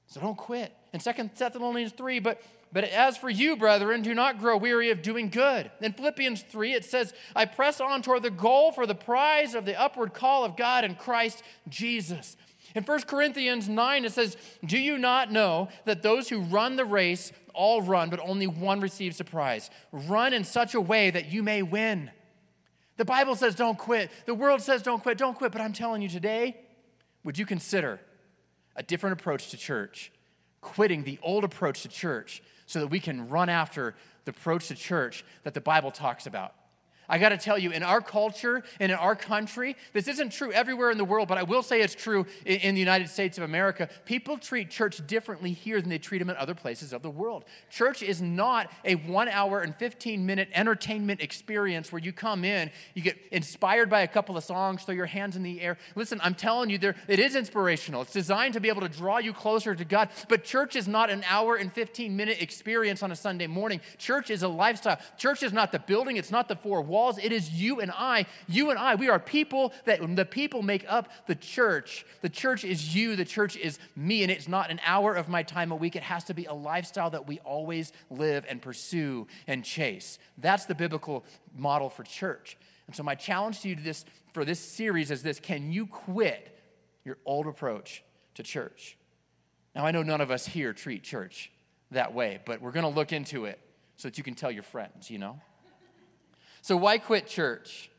So 0.06 0.20
don't 0.20 0.36
quit. 0.36 0.74
In 0.92 1.00
2 1.00 1.30
Thessalonians 1.36 1.92
3, 1.92 2.18
but 2.20 2.42
but 2.72 2.84
as 2.84 3.16
for 3.16 3.28
you, 3.28 3.56
brethren, 3.56 4.02
do 4.02 4.14
not 4.14 4.38
grow 4.38 4.56
weary 4.56 4.90
of 4.90 5.02
doing 5.02 5.28
good. 5.28 5.70
In 5.80 5.92
Philippians 5.92 6.42
3, 6.42 6.72
it 6.72 6.84
says, 6.84 7.12
I 7.34 7.44
press 7.44 7.80
on 7.80 8.02
toward 8.02 8.22
the 8.22 8.30
goal 8.30 8.70
for 8.70 8.86
the 8.86 8.94
prize 8.94 9.54
of 9.54 9.64
the 9.64 9.80
upward 9.80 10.14
call 10.14 10.44
of 10.44 10.56
God 10.56 10.84
in 10.84 10.94
Christ 10.94 11.42
Jesus. 11.68 12.36
In 12.76 12.84
1 12.84 13.02
Corinthians 13.02 13.68
9, 13.68 14.04
it 14.04 14.12
says, 14.12 14.36
Do 14.64 14.78
you 14.78 14.98
not 14.98 15.32
know 15.32 15.68
that 15.84 16.02
those 16.02 16.28
who 16.28 16.42
run 16.42 16.76
the 16.76 16.84
race 16.84 17.32
all 17.54 17.82
run, 17.82 18.10
but 18.10 18.20
only 18.20 18.46
one 18.46 18.80
receives 18.80 19.18
the 19.18 19.24
prize? 19.24 19.70
Run 19.92 20.32
in 20.32 20.44
such 20.44 20.74
a 20.74 20.80
way 20.80 21.10
that 21.10 21.30
you 21.30 21.42
may 21.42 21.62
win. 21.62 22.10
The 22.96 23.04
Bible 23.04 23.34
says 23.34 23.54
don't 23.54 23.78
quit. 23.78 24.10
The 24.26 24.34
world 24.34 24.60
says 24.60 24.82
don't 24.82 25.02
quit, 25.02 25.18
don't 25.18 25.36
quit. 25.36 25.52
But 25.52 25.60
I'm 25.60 25.72
telling 25.72 26.02
you 26.02 26.08
today, 26.08 26.60
would 27.24 27.38
you 27.38 27.46
consider 27.46 28.00
a 28.76 28.82
different 28.82 29.20
approach 29.20 29.50
to 29.50 29.56
church? 29.56 30.12
Quitting 30.60 31.04
the 31.04 31.18
old 31.22 31.44
approach 31.44 31.82
to 31.82 31.88
church 31.88 32.42
so 32.66 32.78
that 32.80 32.88
we 32.88 33.00
can 33.00 33.28
run 33.28 33.48
after 33.48 33.94
the 34.24 34.30
approach 34.30 34.68
to 34.68 34.74
church 34.74 35.24
that 35.44 35.54
the 35.54 35.60
Bible 35.60 35.90
talks 35.90 36.26
about. 36.26 36.54
I 37.10 37.18
got 37.18 37.30
to 37.30 37.36
tell 37.36 37.58
you, 37.58 37.72
in 37.72 37.82
our 37.82 38.00
culture 38.00 38.62
and 38.78 38.92
in 38.92 38.96
our 38.96 39.16
country, 39.16 39.76
this 39.92 40.06
isn't 40.06 40.30
true 40.30 40.52
everywhere 40.52 40.92
in 40.92 40.96
the 40.96 41.04
world, 41.04 41.26
but 41.26 41.38
I 41.38 41.42
will 41.42 41.62
say 41.62 41.80
it's 41.80 41.94
true 41.94 42.24
in, 42.46 42.60
in, 42.60 42.74
the 42.76 42.80
United 42.80 43.08
States 43.08 43.36
of 43.36 43.42
America. 43.42 43.88
People 44.04 44.38
treat 44.38 44.70
church 44.70 45.04
differently 45.08 45.52
here 45.52 45.80
than 45.80 45.90
they 45.90 45.98
treat 45.98 46.18
them 46.18 46.30
in 46.30 46.36
other 46.36 46.54
places 46.54 46.92
of 46.92 47.02
the 47.02 47.10
world. 47.10 47.44
Church 47.68 48.00
is 48.04 48.22
not 48.22 48.70
a 48.84 48.94
one 48.94 49.28
hour 49.28 49.60
and 49.60 49.74
15 49.74 50.24
minute 50.24 50.48
entertainment 50.54 51.20
experience 51.20 51.90
where 51.90 52.00
you 52.00 52.12
come 52.12 52.44
in, 52.44 52.70
you 52.94 53.02
get 53.02 53.18
inspired 53.32 53.90
by 53.90 54.02
a 54.02 54.08
couple 54.08 54.36
of 54.36 54.44
songs, 54.44 54.84
throw 54.84 54.94
your 54.94 55.06
hands 55.06 55.34
in 55.34 55.42
the 55.42 55.60
air. 55.60 55.78
Listen, 55.96 56.20
I'm 56.22 56.36
telling 56.36 56.70
you, 56.70 56.78
there, 56.78 56.94
it 57.08 57.18
is 57.18 57.34
inspirational. 57.34 58.02
It's 58.02 58.12
designed 58.12 58.54
to 58.54 58.60
be 58.60 58.68
able 58.68 58.82
to 58.82 58.88
draw 58.88 59.18
you 59.18 59.32
closer 59.32 59.74
to 59.74 59.84
God, 59.84 60.10
but 60.28 60.44
church 60.44 60.76
is 60.76 60.86
not 60.86 61.10
an 61.10 61.24
hour 61.28 61.56
and 61.56 61.72
15 61.72 62.16
minute 62.16 62.40
experience 62.40 63.02
on 63.02 63.10
a 63.10 63.16
Sunday 63.16 63.48
morning. 63.48 63.80
Church 63.98 64.30
is 64.30 64.44
a 64.44 64.48
lifestyle. 64.48 65.00
Church 65.18 65.42
is 65.42 65.52
not 65.52 65.72
the 65.72 65.80
building, 65.80 66.16
it's 66.16 66.30
not 66.30 66.46
the 66.46 66.54
four 66.54 66.80
walls 66.82 66.99
walls. 67.00 67.18
It 67.18 67.32
is 67.32 67.50
you 67.50 67.80
and 67.80 67.90
I. 67.90 68.26
You 68.46 68.70
and 68.70 68.78
I. 68.78 68.94
We 68.94 69.08
are 69.08 69.18
people 69.18 69.72
that 69.86 70.00
the 70.16 70.24
people 70.24 70.62
make 70.62 70.84
up 70.88 71.08
the 71.26 71.34
church. 71.34 72.04
The 72.20 72.28
church 72.28 72.64
is 72.64 72.94
you. 72.94 73.16
The 73.16 73.24
church 73.24 73.56
is 73.56 73.78
me. 73.96 74.22
And 74.22 74.30
it's 74.30 74.48
not 74.48 74.70
an 74.70 74.80
hour 74.84 75.14
of 75.14 75.28
my 75.28 75.42
time 75.42 75.72
a 75.72 75.76
week. 75.76 75.96
It 75.96 76.02
has 76.02 76.24
to 76.24 76.34
be 76.34 76.44
a 76.44 76.52
lifestyle 76.52 77.10
that 77.10 77.26
we 77.26 77.38
always 77.40 77.92
live 78.10 78.44
and 78.48 78.60
pursue 78.60 79.26
and 79.46 79.64
chase. 79.64 80.18
That's 80.38 80.66
the 80.66 80.74
biblical 80.74 81.24
model 81.56 81.88
for 81.88 82.04
church. 82.04 82.56
And 82.86 82.94
so 82.94 83.02
my 83.02 83.14
challenge 83.14 83.60
to 83.60 83.68
you 83.68 83.76
to 83.76 83.82
this 83.82 84.04
for 84.32 84.44
this 84.44 84.60
series 84.60 85.10
is 85.10 85.22
this: 85.22 85.40
Can 85.40 85.72
you 85.72 85.86
quit 85.86 86.58
your 87.04 87.18
old 87.24 87.46
approach 87.46 88.02
to 88.34 88.42
church? 88.42 88.96
Now 89.74 89.86
I 89.86 89.90
know 89.90 90.02
none 90.02 90.20
of 90.20 90.30
us 90.30 90.46
here 90.46 90.72
treat 90.72 91.02
church 91.02 91.50
that 91.92 92.12
way, 92.14 92.40
but 92.44 92.60
we're 92.60 92.72
going 92.72 92.84
to 92.84 92.96
look 93.00 93.12
into 93.12 93.44
it 93.44 93.60
so 93.96 94.08
that 94.08 94.18
you 94.18 94.24
can 94.24 94.34
tell 94.34 94.50
your 94.50 94.62
friends, 94.62 95.10
you 95.10 95.18
know? 95.18 95.40
So, 96.62 96.76
why 96.76 96.98
quit 96.98 97.26
church? 97.26 97.90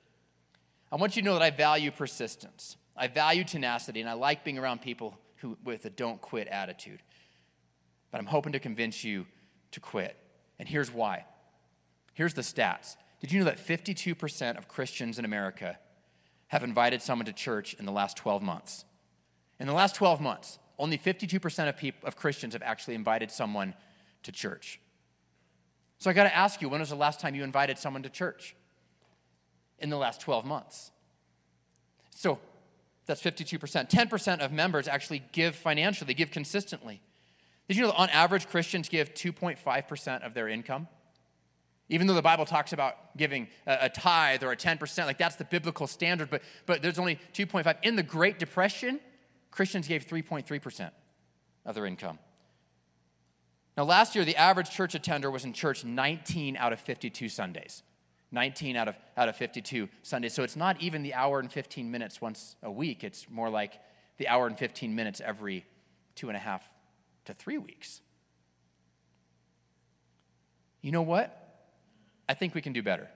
I 0.92 0.96
want 0.98 1.16
you 1.16 1.22
to 1.22 1.26
know 1.26 1.34
that 1.34 1.42
I 1.42 1.50
value 1.50 1.92
persistence. 1.92 2.78
I 2.96 3.08
value 3.08 3.44
tenacity, 3.44 4.02
and 4.02 4.10
I 4.10 4.14
like 4.14 4.44
being 4.44 4.58
around 4.58 4.82
people 4.82 5.18
who, 5.38 5.58
with 5.64 5.86
a 5.86 5.90
don't 5.90 6.22
quit 6.22 6.48
attitude. 6.48 7.00
But 8.12 8.20
I'm 8.20 8.28
hoping 8.28 8.52
to 8.54 8.60
convince 8.60 9.04
you 9.04 9.26
to 9.72 9.80
quit. 9.80 10.16
And 10.60 10.68
here's 10.68 10.92
why. 10.92 11.26
Here's 12.14 12.34
the 12.34 12.42
stats. 12.42 12.98
Did 13.22 13.32
you 13.32 13.40
know 13.40 13.46
that 13.46 13.58
52% 13.58 14.58
of 14.58 14.68
Christians 14.68 15.18
in 15.18 15.26
America 15.26 15.80
have 16.48 16.64
invited 16.64 17.02
someone 17.02 17.26
to 17.26 17.34
church 17.34 17.74
in 17.76 17.86
the 17.86 17.92
last 17.92 18.18
12 18.18 18.42
months? 18.42 18.84
In 19.60 19.68
the 19.68 19.74
last 19.74 19.96
12 19.96 20.20
months, 20.20 20.60
only 20.78 20.98
52% 20.98 21.70
of, 21.70 21.78
people, 21.78 22.08
of 22.08 22.16
Christians 22.16 22.54
have 22.54 22.64
actually 22.64 22.96
invited 22.96 23.32
someone 23.32 23.74
to 24.24 24.32
church. 24.32 24.80
So 26.02 26.10
I 26.10 26.14
got 26.14 26.24
to 26.24 26.36
ask 26.36 26.64
you, 26.64 26.68
when 26.68 26.80
was 26.80 26.90
the 26.90 26.96
last 26.96 27.20
time 27.20 27.36
you 27.36 27.44
invited 27.44 27.78
someone 27.78 28.02
to 28.02 28.10
church? 28.10 28.56
In 29.78 29.92
the 29.92 29.98
last 29.98 30.20
12 30.20 30.46
months. 30.46 30.90
So 32.10 32.40
that's 33.06 33.22
52%. 33.22 33.88
10% 33.88 34.40
of 34.40 34.52
members 34.52 34.88
actually 34.88 35.22
give 35.32 35.56
financially, 35.56 36.08
they 36.08 36.16
give 36.16 36.32
consistently. 36.32 37.02
Did 37.68 37.78
you 37.78 37.84
know 37.84 37.90
that 37.90 37.98
on 37.98 38.10
average 38.10 38.48
Christians 38.48 38.90
give 38.90 39.14
2.5% 39.14 40.26
of 40.26 40.34
their 40.34 40.48
income? 40.48 40.88
Even 41.88 42.08
though 42.08 42.16
the 42.16 42.24
Bible 42.24 42.46
talks 42.46 42.74
about 42.74 43.16
giving 43.16 43.48
a, 43.68 43.78
a 43.82 43.90
tithe 43.90 44.42
or 44.42 44.52
a 44.52 44.58
10%, 44.58 45.06
like 45.06 45.20
that's 45.20 45.36
the 45.36 45.46
biblical 45.46 45.86
standard, 45.86 46.32
but, 46.32 46.42
but 46.66 46.82
there's 46.82 46.98
only 46.98 47.20
2.5. 47.36 47.76
In 47.84 47.96
the 47.96 48.02
Great 48.02 48.40
Depression, 48.40 49.00
Christians 49.52 49.88
gave 49.88 50.08
3.3% 50.08 50.90
of 51.64 51.76
their 51.76 51.86
income. 51.86 52.18
Now, 53.78 53.84
last 53.84 54.16
year, 54.16 54.26
the 54.26 54.36
average 54.36 54.70
church 54.70 54.96
attender 54.96 55.32
was 55.32 55.46
in 55.46 55.54
church 55.54 55.86
19 55.86 56.58
out 56.58 56.74
of 56.74 56.80
52 56.80 57.30
Sundays. 57.30 57.84
19 58.32 58.76
out 58.76 58.88
of, 58.88 58.98
out 59.18 59.30
of 59.30 59.36
52 59.36 59.90
Sundays. 60.04 60.34
So 60.34 60.44
it's 60.44 60.56
not 60.56 60.82
even 60.82 61.04
the 61.04 61.14
hour 61.14 61.40
and 61.40 61.52
15 61.52 61.92
minutes 61.92 62.22
once 62.22 62.56
a 62.64 62.72
week. 62.72 63.04
It's 63.04 63.30
more 63.30 63.50
like 63.50 63.74
the 64.18 64.28
hour 64.28 64.48
and 64.48 64.58
15 64.58 64.96
minutes 64.96 65.22
every 65.24 65.66
two 66.16 66.30
and 66.30 66.38
a 66.38 66.40
half 66.40 66.64
to 67.26 67.34
three 67.34 67.58
weeks. 67.58 68.02
You 70.82 70.92
know 70.92 71.02
what? 71.02 71.38
I 72.28 72.34
think 72.34 72.56
we 72.56 72.62
can 72.62 72.74
do 72.74 72.82
better. 72.82 73.10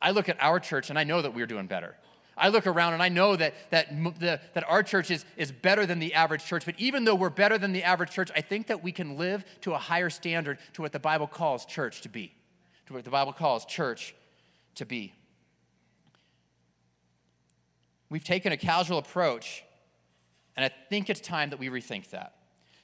I 0.00 0.12
look 0.12 0.28
at 0.28 0.36
our 0.40 0.60
church 0.60 0.90
and 0.90 0.98
I 0.98 1.04
know 1.04 1.22
that 1.22 1.34
we're 1.34 1.46
doing 1.46 1.66
better. 1.66 1.96
I 2.36 2.48
look 2.48 2.66
around 2.66 2.94
and 2.94 3.02
I 3.02 3.08
know 3.08 3.36
that, 3.36 3.54
that, 3.70 3.90
the, 4.18 4.40
that 4.54 4.64
our 4.68 4.82
church 4.82 5.10
is, 5.10 5.24
is 5.36 5.52
better 5.52 5.84
than 5.84 5.98
the 5.98 6.14
average 6.14 6.44
church, 6.44 6.64
but 6.64 6.74
even 6.78 7.04
though 7.04 7.14
we're 7.14 7.30
better 7.30 7.58
than 7.58 7.72
the 7.72 7.82
average 7.82 8.10
church, 8.10 8.30
I 8.34 8.40
think 8.40 8.68
that 8.68 8.82
we 8.82 8.92
can 8.92 9.18
live 9.18 9.44
to 9.62 9.74
a 9.74 9.78
higher 9.78 10.10
standard 10.10 10.58
to 10.74 10.82
what 10.82 10.92
the 10.92 10.98
Bible 10.98 11.26
calls 11.26 11.66
church 11.66 12.00
to 12.02 12.08
be, 12.08 12.32
to 12.86 12.94
what 12.94 13.04
the 13.04 13.10
Bible 13.10 13.32
calls 13.32 13.64
church 13.66 14.14
to 14.76 14.86
be. 14.86 15.12
We've 18.08 18.24
taken 18.24 18.52
a 18.52 18.56
casual 18.56 18.98
approach, 18.98 19.64
and 20.56 20.64
I 20.64 20.70
think 20.88 21.10
it's 21.10 21.20
time 21.20 21.50
that 21.50 21.58
we 21.58 21.68
rethink 21.68 22.10
that. 22.10 22.34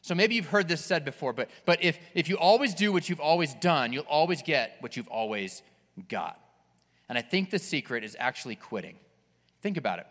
So 0.03 0.15
maybe 0.15 0.35
you've 0.35 0.47
heard 0.47 0.69
this 0.69 0.85
said 0.85 1.05
before, 1.05 1.33
but, 1.33 1.51
but 1.67 1.83
if, 1.83 1.99
if 2.15 2.29
you 2.29 2.39
always 2.39 2.75
do 2.75 2.93
what 2.93 3.09
you've 3.09 3.21
always 3.21 3.55
done, 3.55 3.93
you'll 3.93 4.05
always 4.05 4.43
get 4.43 4.77
what 4.81 4.97
you've 4.97 5.09
always 5.09 5.63
got. 6.09 6.41
And 7.09 7.19
I 7.19 7.23
think 7.23 7.51
the 7.51 7.59
secret 7.59 8.05
is 8.05 8.17
actually 8.19 8.55
quitting. 8.55 8.97
Think 9.69 9.77
about 9.77 9.99
it. 9.99 10.07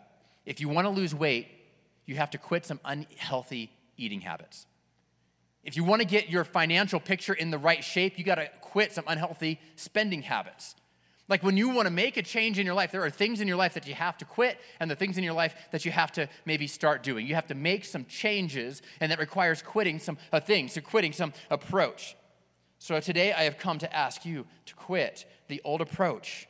If 0.46 0.60
you 0.60 0.68
want 0.68 0.84
to 0.84 0.90
lose 0.90 1.12
weight, 1.12 1.48
you 2.06 2.14
have 2.14 2.30
to 2.30 2.38
quit 2.38 2.64
some 2.64 2.78
unhealthy 2.84 3.72
eating 3.96 4.20
habits. 4.20 4.66
If 5.64 5.76
you 5.76 5.82
want 5.82 6.00
to 6.00 6.06
get 6.06 6.30
your 6.30 6.44
financial 6.44 7.00
picture 7.00 7.32
in 7.32 7.50
the 7.50 7.58
right 7.58 7.82
shape, 7.82 8.20
you 8.20 8.24
got 8.24 8.36
to 8.36 8.48
quit 8.60 8.92
some 8.92 9.02
unhealthy 9.08 9.58
spending 9.74 10.22
habits. 10.22 10.76
Like 11.26 11.42
when 11.42 11.56
you 11.56 11.70
want 11.70 11.86
to 11.86 11.90
make 11.90 12.16
a 12.16 12.22
change 12.22 12.60
in 12.60 12.66
your 12.66 12.76
life, 12.76 12.92
there 12.92 13.02
are 13.02 13.10
things 13.10 13.40
in 13.40 13.48
your 13.48 13.56
life 13.56 13.74
that 13.74 13.88
you 13.88 13.94
have 13.94 14.16
to 14.18 14.24
quit 14.24 14.60
and 14.78 14.88
the 14.88 14.94
things 14.94 15.18
in 15.18 15.24
your 15.24 15.34
life 15.34 15.56
that 15.72 15.84
you 15.84 15.90
have 15.90 16.12
to 16.12 16.28
maybe 16.44 16.68
start 16.68 17.02
doing. 17.02 17.26
You 17.26 17.34
have 17.34 17.48
to 17.48 17.56
make 17.56 17.84
some 17.84 18.04
changes, 18.04 18.80
and 19.00 19.10
that 19.10 19.18
requires 19.18 19.60
quitting 19.60 19.98
some 19.98 20.18
uh, 20.32 20.38
things, 20.38 20.74
so 20.74 20.80
quitting 20.82 21.12
some 21.12 21.32
approach. 21.50 22.16
So 22.78 23.00
today 23.00 23.32
I 23.32 23.42
have 23.42 23.58
come 23.58 23.80
to 23.80 23.92
ask 23.92 24.24
you 24.24 24.46
to 24.66 24.74
quit 24.76 25.24
the 25.48 25.60
old 25.64 25.80
approach 25.80 26.46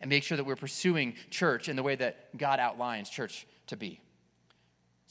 and 0.00 0.08
make 0.08 0.22
sure 0.22 0.36
that 0.36 0.44
we're 0.44 0.56
pursuing 0.56 1.14
church 1.30 1.68
in 1.68 1.76
the 1.76 1.82
way 1.82 1.96
that 1.96 2.36
God 2.36 2.58
outlines 2.60 3.10
church 3.10 3.46
to 3.66 3.76
be. 3.76 4.00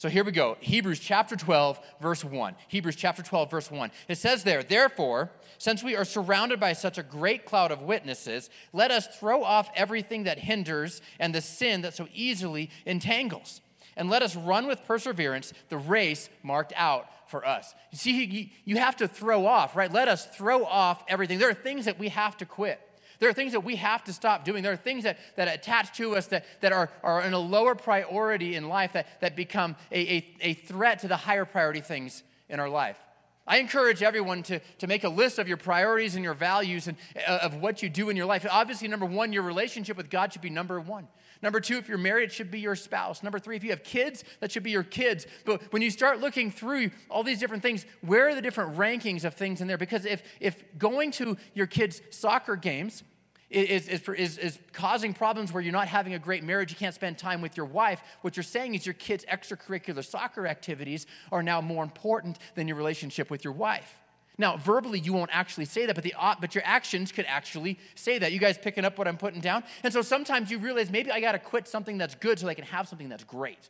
So 0.00 0.08
here 0.08 0.24
we 0.24 0.32
go. 0.32 0.56
Hebrews 0.60 0.98
chapter 0.98 1.36
12, 1.36 1.78
verse 2.00 2.24
1. 2.24 2.54
Hebrews 2.68 2.96
chapter 2.96 3.22
12, 3.22 3.50
verse 3.50 3.70
1. 3.70 3.90
It 4.08 4.16
says 4.16 4.44
there, 4.44 4.62
Therefore, 4.62 5.30
since 5.58 5.82
we 5.84 5.94
are 5.94 6.06
surrounded 6.06 6.58
by 6.58 6.72
such 6.72 6.96
a 6.96 7.02
great 7.02 7.44
cloud 7.44 7.70
of 7.70 7.82
witnesses, 7.82 8.48
let 8.72 8.90
us 8.90 9.06
throw 9.18 9.44
off 9.44 9.68
everything 9.74 10.22
that 10.24 10.38
hinders 10.38 11.02
and 11.18 11.34
the 11.34 11.42
sin 11.42 11.82
that 11.82 11.94
so 11.94 12.08
easily 12.14 12.70
entangles. 12.86 13.60
And 13.94 14.08
let 14.08 14.22
us 14.22 14.34
run 14.34 14.66
with 14.66 14.86
perseverance 14.86 15.52
the 15.68 15.76
race 15.76 16.30
marked 16.42 16.72
out 16.76 17.06
for 17.26 17.46
us. 17.46 17.74
You 17.92 17.98
see, 17.98 18.52
you 18.64 18.78
have 18.78 18.96
to 18.96 19.06
throw 19.06 19.44
off, 19.44 19.76
right? 19.76 19.92
Let 19.92 20.08
us 20.08 20.24
throw 20.24 20.64
off 20.64 21.04
everything. 21.08 21.38
There 21.38 21.50
are 21.50 21.54
things 21.54 21.84
that 21.84 21.98
we 21.98 22.08
have 22.08 22.38
to 22.38 22.46
quit. 22.46 22.80
There 23.20 23.28
are 23.28 23.34
things 23.34 23.52
that 23.52 23.60
we 23.60 23.76
have 23.76 24.02
to 24.04 24.12
stop 24.12 24.44
doing. 24.44 24.62
There 24.62 24.72
are 24.72 24.76
things 24.76 25.04
that, 25.04 25.18
that 25.36 25.46
attach 25.46 25.96
to 25.98 26.16
us 26.16 26.26
that, 26.28 26.44
that 26.62 26.72
are, 26.72 26.90
are 27.02 27.22
in 27.22 27.34
a 27.34 27.38
lower 27.38 27.74
priority 27.74 28.56
in 28.56 28.68
life 28.68 28.94
that, 28.94 29.20
that 29.20 29.36
become 29.36 29.76
a, 29.92 30.16
a, 30.16 30.36
a 30.40 30.54
threat 30.54 31.00
to 31.00 31.08
the 31.08 31.16
higher 31.16 31.44
priority 31.44 31.82
things 31.82 32.22
in 32.48 32.58
our 32.58 32.68
life. 32.68 32.98
I 33.46 33.58
encourage 33.58 34.02
everyone 34.02 34.42
to, 34.44 34.60
to 34.78 34.86
make 34.86 35.04
a 35.04 35.08
list 35.08 35.38
of 35.38 35.48
your 35.48 35.56
priorities 35.56 36.14
and 36.14 36.24
your 36.24 36.34
values 36.34 36.86
and 36.86 36.96
uh, 37.26 37.40
of 37.42 37.56
what 37.56 37.82
you 37.82 37.90
do 37.90 38.08
in 38.08 38.16
your 38.16 38.26
life. 38.26 38.46
Obviously, 38.50 38.88
number 38.88 39.06
one, 39.06 39.32
your 39.32 39.42
relationship 39.42 39.96
with 39.96 40.08
God 40.08 40.32
should 40.32 40.42
be 40.42 40.50
number 40.50 40.80
one. 40.80 41.08
Number 41.42 41.58
two, 41.58 41.78
if 41.78 41.88
you're 41.88 41.98
married, 41.98 42.24
it 42.24 42.32
should 42.32 42.50
be 42.50 42.60
your 42.60 42.76
spouse. 42.76 43.22
Number 43.22 43.38
three, 43.38 43.56
if 43.56 43.64
you 43.64 43.70
have 43.70 43.82
kids, 43.82 44.24
that 44.40 44.52
should 44.52 44.62
be 44.62 44.70
your 44.70 44.82
kids. 44.82 45.26
But 45.44 45.62
when 45.72 45.82
you 45.82 45.90
start 45.90 46.20
looking 46.20 46.50
through 46.50 46.90
all 47.08 47.22
these 47.22 47.40
different 47.40 47.62
things, 47.62 47.86
where 48.02 48.28
are 48.28 48.34
the 48.34 48.42
different 48.42 48.76
rankings 48.76 49.24
of 49.24 49.34
things 49.34 49.60
in 49.60 49.66
there? 49.66 49.78
Because 49.78 50.04
if, 50.04 50.22
if 50.38 50.62
going 50.78 51.10
to 51.12 51.36
your 51.54 51.66
kids' 51.66 52.02
soccer 52.10 52.56
games 52.56 53.02
is, 53.50 53.88
is, 53.88 54.08
is, 54.08 54.38
is, 54.38 54.58
causing 54.72 55.12
problems 55.12 55.52
where 55.52 55.62
you're 55.62 55.72
not 55.72 55.88
having 55.88 56.14
a 56.14 56.18
great 56.18 56.44
marriage, 56.44 56.70
you 56.70 56.76
can't 56.76 56.94
spend 56.94 57.18
time 57.18 57.42
with 57.42 57.56
your 57.56 57.66
wife, 57.66 58.00
what 58.22 58.36
you're 58.36 58.44
saying 58.44 58.74
is 58.74 58.86
your 58.86 58.94
kids' 58.94 59.24
extracurricular 59.26 60.04
soccer 60.04 60.46
activities 60.46 61.06
are 61.32 61.42
now 61.42 61.60
more 61.60 61.82
important 61.82 62.38
than 62.54 62.68
your 62.68 62.76
relationship 62.76 63.30
with 63.30 63.44
your 63.44 63.52
wife. 63.52 63.96
Now, 64.38 64.56
verbally, 64.56 65.00
you 65.00 65.12
won't 65.12 65.30
actually 65.34 65.66
say 65.66 65.84
that, 65.84 65.94
but, 65.94 66.02
the, 66.02 66.14
uh, 66.18 66.34
but 66.40 66.54
your 66.54 66.64
actions 66.64 67.12
could 67.12 67.26
actually 67.26 67.78
say 67.94 68.18
that. 68.18 68.32
You 68.32 68.38
guys 68.38 68.56
picking 68.56 68.86
up 68.86 68.96
what 68.96 69.06
I'm 69.06 69.18
putting 69.18 69.40
down? 69.40 69.64
And 69.82 69.92
so 69.92 70.00
sometimes 70.00 70.50
you 70.50 70.58
realize 70.58 70.90
maybe 70.90 71.10
I 71.10 71.20
got 71.20 71.32
to 71.32 71.38
quit 71.38 71.68
something 71.68 71.98
that's 71.98 72.14
good 72.14 72.38
so 72.38 72.48
I 72.48 72.54
can 72.54 72.64
have 72.64 72.88
something 72.88 73.10
that's 73.10 73.24
great. 73.24 73.68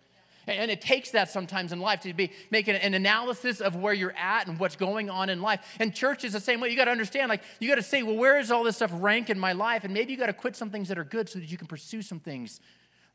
And 0.59 0.71
it 0.71 0.80
takes 0.80 1.11
that 1.11 1.30
sometimes 1.30 1.73
in 1.73 1.80
life 1.80 2.00
to 2.00 2.14
be 2.14 2.33
making 2.50 2.76
an 2.76 2.95
analysis 2.95 3.61
of 3.61 3.76
where 3.76 3.95
you're 3.95 4.16
at 4.16 4.47
and 4.47 4.59
what's 4.59 4.76
going 4.76 5.11
on 5.11 5.28
in 5.30 5.42
life. 5.42 5.61
And 5.78 5.95
church 5.95 6.25
is 6.25 6.33
the 6.33 6.40
same 6.40 6.61
way. 6.61 6.69
You 6.69 6.76
got 6.76 6.87
to 6.87 6.90
understand, 6.90 7.28
like, 7.28 7.42
you 7.59 7.69
got 7.69 7.76
to 7.76 7.83
say, 7.83 8.02
well, 8.02 8.16
where 8.16 8.38
is 8.38 8.50
all 8.50 8.64
this 8.64 8.76
stuff 8.76 8.90
rank 8.95 9.30
in 9.30 9.38
my 9.38 9.52
life? 9.52 9.85
And 9.85 9.95
maybe 9.95 10.12
you 10.12 10.19
got 10.19 10.26
to 10.26 10.33
quit 10.33 10.57
some 10.57 10.71
things 10.71 10.88
that 10.88 10.99
are 10.99 11.04
good 11.04 11.28
so 11.28 11.38
that 11.38 11.50
you 11.50 11.59
can 11.59 11.66
pursue 11.66 12.02
some 12.02 12.21
things 12.21 12.61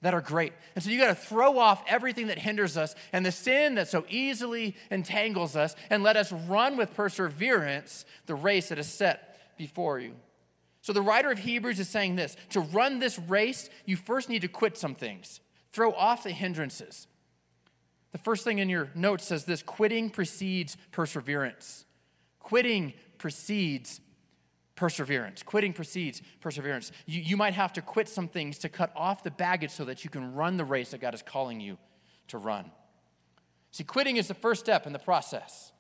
that 0.02 0.14
are 0.14 0.22
great. 0.22 0.54
And 0.76 0.84
so 0.84 0.92
you 0.92 1.00
got 1.00 1.08
to 1.08 1.16
throw 1.16 1.58
off 1.58 1.84
everything 1.88 2.28
that 2.28 2.38
hinders 2.38 2.78
us 2.78 2.94
and 3.12 3.26
the 3.26 3.32
sin 3.32 3.76
that 3.76 3.88
so 3.88 4.06
easily 4.08 4.76
entangles 4.92 5.56
us 5.56 5.76
and 5.90 6.04
let 6.04 6.16
us 6.16 6.32
run 6.32 6.78
with 6.78 6.94
perseverance 6.94 8.06
the 8.28 8.36
race 8.36 8.70
that 8.70 8.78
is 8.78 8.88
set 8.88 9.58
before 9.58 10.00
you. 10.00 10.14
So 10.82 10.94
the 10.94 11.02
writer 11.02 11.32
of 11.32 11.40
Hebrews 11.40 11.80
is 11.80 11.90
saying 11.90 12.16
this 12.16 12.38
to 12.50 12.60
run 12.60 13.00
this 13.00 13.18
race, 13.18 13.70
you 13.86 13.98
first 13.98 14.30
need 14.30 14.44
to 14.44 14.48
quit 14.48 14.78
some 14.78 14.94
things, 14.94 15.40
throw 15.72 15.92
off 15.94 16.24
the 16.24 16.30
hindrances. 16.30 17.08
The 18.12 18.18
first 18.18 18.44
thing 18.44 18.60
in 18.60 18.70
your 18.70 18.90
notes 18.96 19.26
says 19.26 19.46
this 19.46 19.62
quitting 19.62 20.10
precedes 20.10 20.78
perseverance. 20.92 21.86
Quitting 22.40 22.94
precedes 23.18 24.00
perseverance. 24.76 25.44
Quitting 25.44 25.74
precedes 25.74 26.22
perseverance. 26.42 26.92
You, 27.06 27.22
you 27.22 27.38
might 27.38 27.54
have 27.54 27.74
to 27.74 27.82
quit 27.82 28.08
some 28.08 28.28
things 28.28 28.58
to 28.60 28.70
cut 28.70 28.92
off 28.96 29.24
the 29.24 29.32
baggage 29.32 29.72
so 29.72 29.86
that 29.86 30.04
you 30.04 30.10
can 30.10 30.34
run 30.34 30.58
the 30.58 30.66
race 30.66 30.92
that 30.92 31.02
God 31.02 31.14
is 31.14 31.22
calling 31.22 31.60
you 31.60 31.78
to 32.28 32.38
run. 32.38 32.72
See, 33.72 33.84
quitting 33.84 34.18
is 34.18 34.28
the 34.28 34.34
first 34.34 34.62
step 34.62 34.86
in 34.86 34.94
the 34.94 35.00
process. 35.00 35.72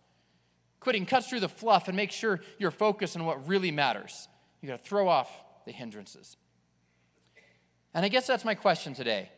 Quitting 0.80 1.06
cuts 1.06 1.30
through 1.30 1.40
the 1.40 1.50
fluff 1.50 1.88
and 1.88 1.96
makes 1.96 2.16
sure 2.16 2.42
you're 2.58 2.72
focused 2.72 3.16
on 3.16 3.26
what 3.26 3.48
really 3.48 3.72
matters. 3.72 4.28
You 4.62 4.68
got 4.68 4.84
to 4.84 4.90
throw 4.90 5.08
off 5.08 5.30
the 5.66 5.72
hindrances. 5.72 6.38
And 7.94 8.06
I 8.06 8.10
guess 8.10 8.28
that's 8.28 8.46
my 8.46 8.56
question 8.56 8.94
today. 8.94 9.30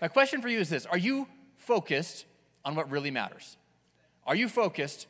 My 0.00 0.08
question 0.08 0.42
for 0.42 0.48
you 0.48 0.60
is 0.60 0.68
this 0.68 0.86
Are 0.86 0.98
you 0.98 1.26
focused 1.66 2.26
on 2.64 2.74
what 2.74 2.90
really 2.90 3.10
matters? 3.10 3.56
Are 4.26 4.34
you 4.34 4.48
focused 4.48 5.06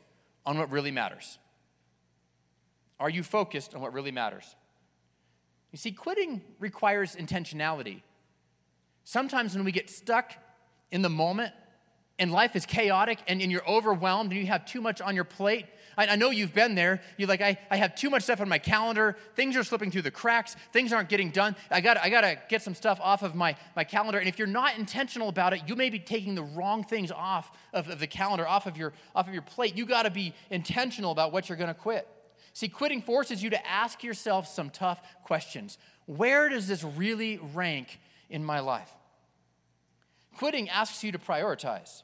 on 0.46 0.58
what 0.58 0.70
really 0.70 0.90
matters? 0.90 1.38
Are 2.98 3.10
you 3.10 3.22
focused 3.22 3.74
on 3.74 3.80
what 3.80 3.92
really 3.92 4.10
matters? 4.10 4.54
You 5.72 5.78
see, 5.78 5.92
quitting 5.92 6.42
requires 6.60 7.16
intentionality. 7.16 8.02
Sometimes 9.04 9.54
when 9.54 9.64
we 9.64 9.72
get 9.72 9.90
stuck 9.90 10.32
in 10.90 11.02
the 11.02 11.10
moment 11.10 11.52
and 12.18 12.32
life 12.32 12.54
is 12.54 12.64
chaotic 12.66 13.18
and, 13.26 13.40
and 13.42 13.50
you're 13.50 13.68
overwhelmed 13.68 14.30
and 14.30 14.40
you 14.40 14.46
have 14.46 14.64
too 14.64 14.80
much 14.80 15.00
on 15.00 15.14
your 15.14 15.24
plate, 15.24 15.66
I, 15.96 16.08
I 16.08 16.16
know 16.16 16.30
you've 16.30 16.54
been 16.54 16.74
there. 16.74 17.00
You're 17.16 17.28
like, 17.28 17.40
I, 17.40 17.58
I 17.70 17.76
have 17.76 17.94
too 17.94 18.10
much 18.10 18.22
stuff 18.24 18.40
on 18.40 18.48
my 18.48 18.58
calendar. 18.58 19.16
Things 19.34 19.56
are 19.56 19.64
slipping 19.64 19.90
through 19.90 20.02
the 20.02 20.10
cracks. 20.10 20.56
Things 20.72 20.92
aren't 20.92 21.08
getting 21.08 21.30
done. 21.30 21.56
I 21.70 21.80
got 21.80 21.96
I 21.98 22.08
to 22.08 22.38
get 22.48 22.62
some 22.62 22.74
stuff 22.74 23.00
off 23.02 23.22
of 23.22 23.34
my, 23.34 23.56
my 23.76 23.84
calendar. 23.84 24.18
And 24.18 24.28
if 24.28 24.38
you're 24.38 24.46
not 24.46 24.78
intentional 24.78 25.28
about 25.28 25.52
it, 25.52 25.62
you 25.66 25.76
may 25.76 25.90
be 25.90 25.98
taking 25.98 26.34
the 26.34 26.42
wrong 26.42 26.84
things 26.84 27.10
off 27.10 27.50
of, 27.72 27.88
of 27.88 28.00
the 28.00 28.06
calendar, 28.06 28.46
off 28.46 28.66
of 28.66 28.76
your, 28.76 28.92
off 29.14 29.26
of 29.28 29.32
your 29.32 29.42
plate. 29.42 29.76
You 29.76 29.86
got 29.86 30.04
to 30.04 30.10
be 30.10 30.34
intentional 30.50 31.12
about 31.12 31.32
what 31.32 31.48
you're 31.48 31.58
going 31.58 31.68
to 31.68 31.74
quit. 31.74 32.08
See, 32.52 32.68
quitting 32.68 33.02
forces 33.02 33.42
you 33.42 33.50
to 33.50 33.66
ask 33.66 34.04
yourself 34.04 34.46
some 34.46 34.70
tough 34.70 35.02
questions. 35.24 35.76
Where 36.06 36.48
does 36.48 36.68
this 36.68 36.84
really 36.84 37.40
rank 37.52 37.98
in 38.30 38.44
my 38.44 38.60
life? 38.60 38.90
Quitting 40.36 40.68
asks 40.68 41.04
you 41.04 41.12
to 41.12 41.18
prioritize. 41.18 42.02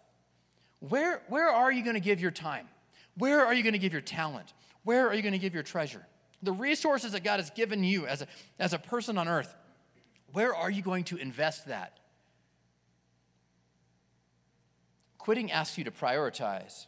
Where, 0.81 1.23
where 1.29 1.49
are 1.49 1.71
you 1.71 1.83
going 1.83 1.95
to 1.95 2.01
give 2.01 2.21
your 2.21 2.31
time? 2.31 2.69
Where 3.17 3.45
are 3.45 3.53
you 3.53 3.63
going 3.63 3.75
to 3.75 3.79
give 3.79 3.93
your 3.93 4.01
talent? 4.01 4.53
Where 4.85 5.09
are 5.09 5.15
you 5.15 5.23
going 5.23 5.33
to 5.33 5.39
give 5.39 5.53
your 5.53 5.63
treasure? 5.63 6.07
The 6.43 6.53
resources 6.53 7.13
that 7.13 7.23
God 7.23 7.39
has 7.39 7.51
given 7.51 7.85
you 7.85 8.07
as 8.07 8.23
a, 8.23 8.27
as 8.59 8.73
a 8.73 8.79
person 8.79 9.19
on 9.19 9.29
earth, 9.29 9.55
where 10.33 10.55
are 10.55 10.71
you 10.71 10.81
going 10.81 11.05
to 11.05 11.17
invest 11.17 11.67
that? 11.67 11.99
Quitting 15.19 15.53
asks 15.53 15.77
you 15.77 15.85
to 15.85 15.91
prioritize 15.91 16.87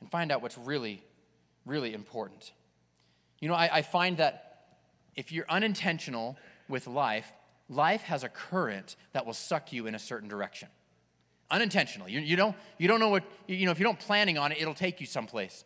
and 0.00 0.10
find 0.10 0.32
out 0.32 0.40
what's 0.40 0.56
really, 0.56 1.02
really 1.66 1.92
important. 1.92 2.52
You 3.40 3.48
know, 3.48 3.54
I, 3.54 3.68
I 3.70 3.82
find 3.82 4.16
that 4.16 4.64
if 5.14 5.30
you're 5.30 5.44
unintentional 5.48 6.38
with 6.68 6.86
life, 6.86 7.30
life 7.68 8.02
has 8.02 8.24
a 8.24 8.28
current 8.28 8.96
that 9.12 9.26
will 9.26 9.34
suck 9.34 9.72
you 9.72 9.86
in 9.86 9.94
a 9.94 9.98
certain 9.98 10.28
direction 10.28 10.68
unintentionally. 11.50 12.12
You, 12.12 12.20
you, 12.20 12.36
don't, 12.36 12.56
you 12.78 12.88
don't 12.88 13.00
know 13.00 13.08
what, 13.08 13.24
you 13.46 13.66
know, 13.66 13.72
if 13.72 13.78
you 13.78 13.84
don't 13.84 13.98
planning 13.98 14.38
on 14.38 14.52
it, 14.52 14.58
it'll 14.60 14.74
take 14.74 15.00
you 15.00 15.06
someplace. 15.06 15.64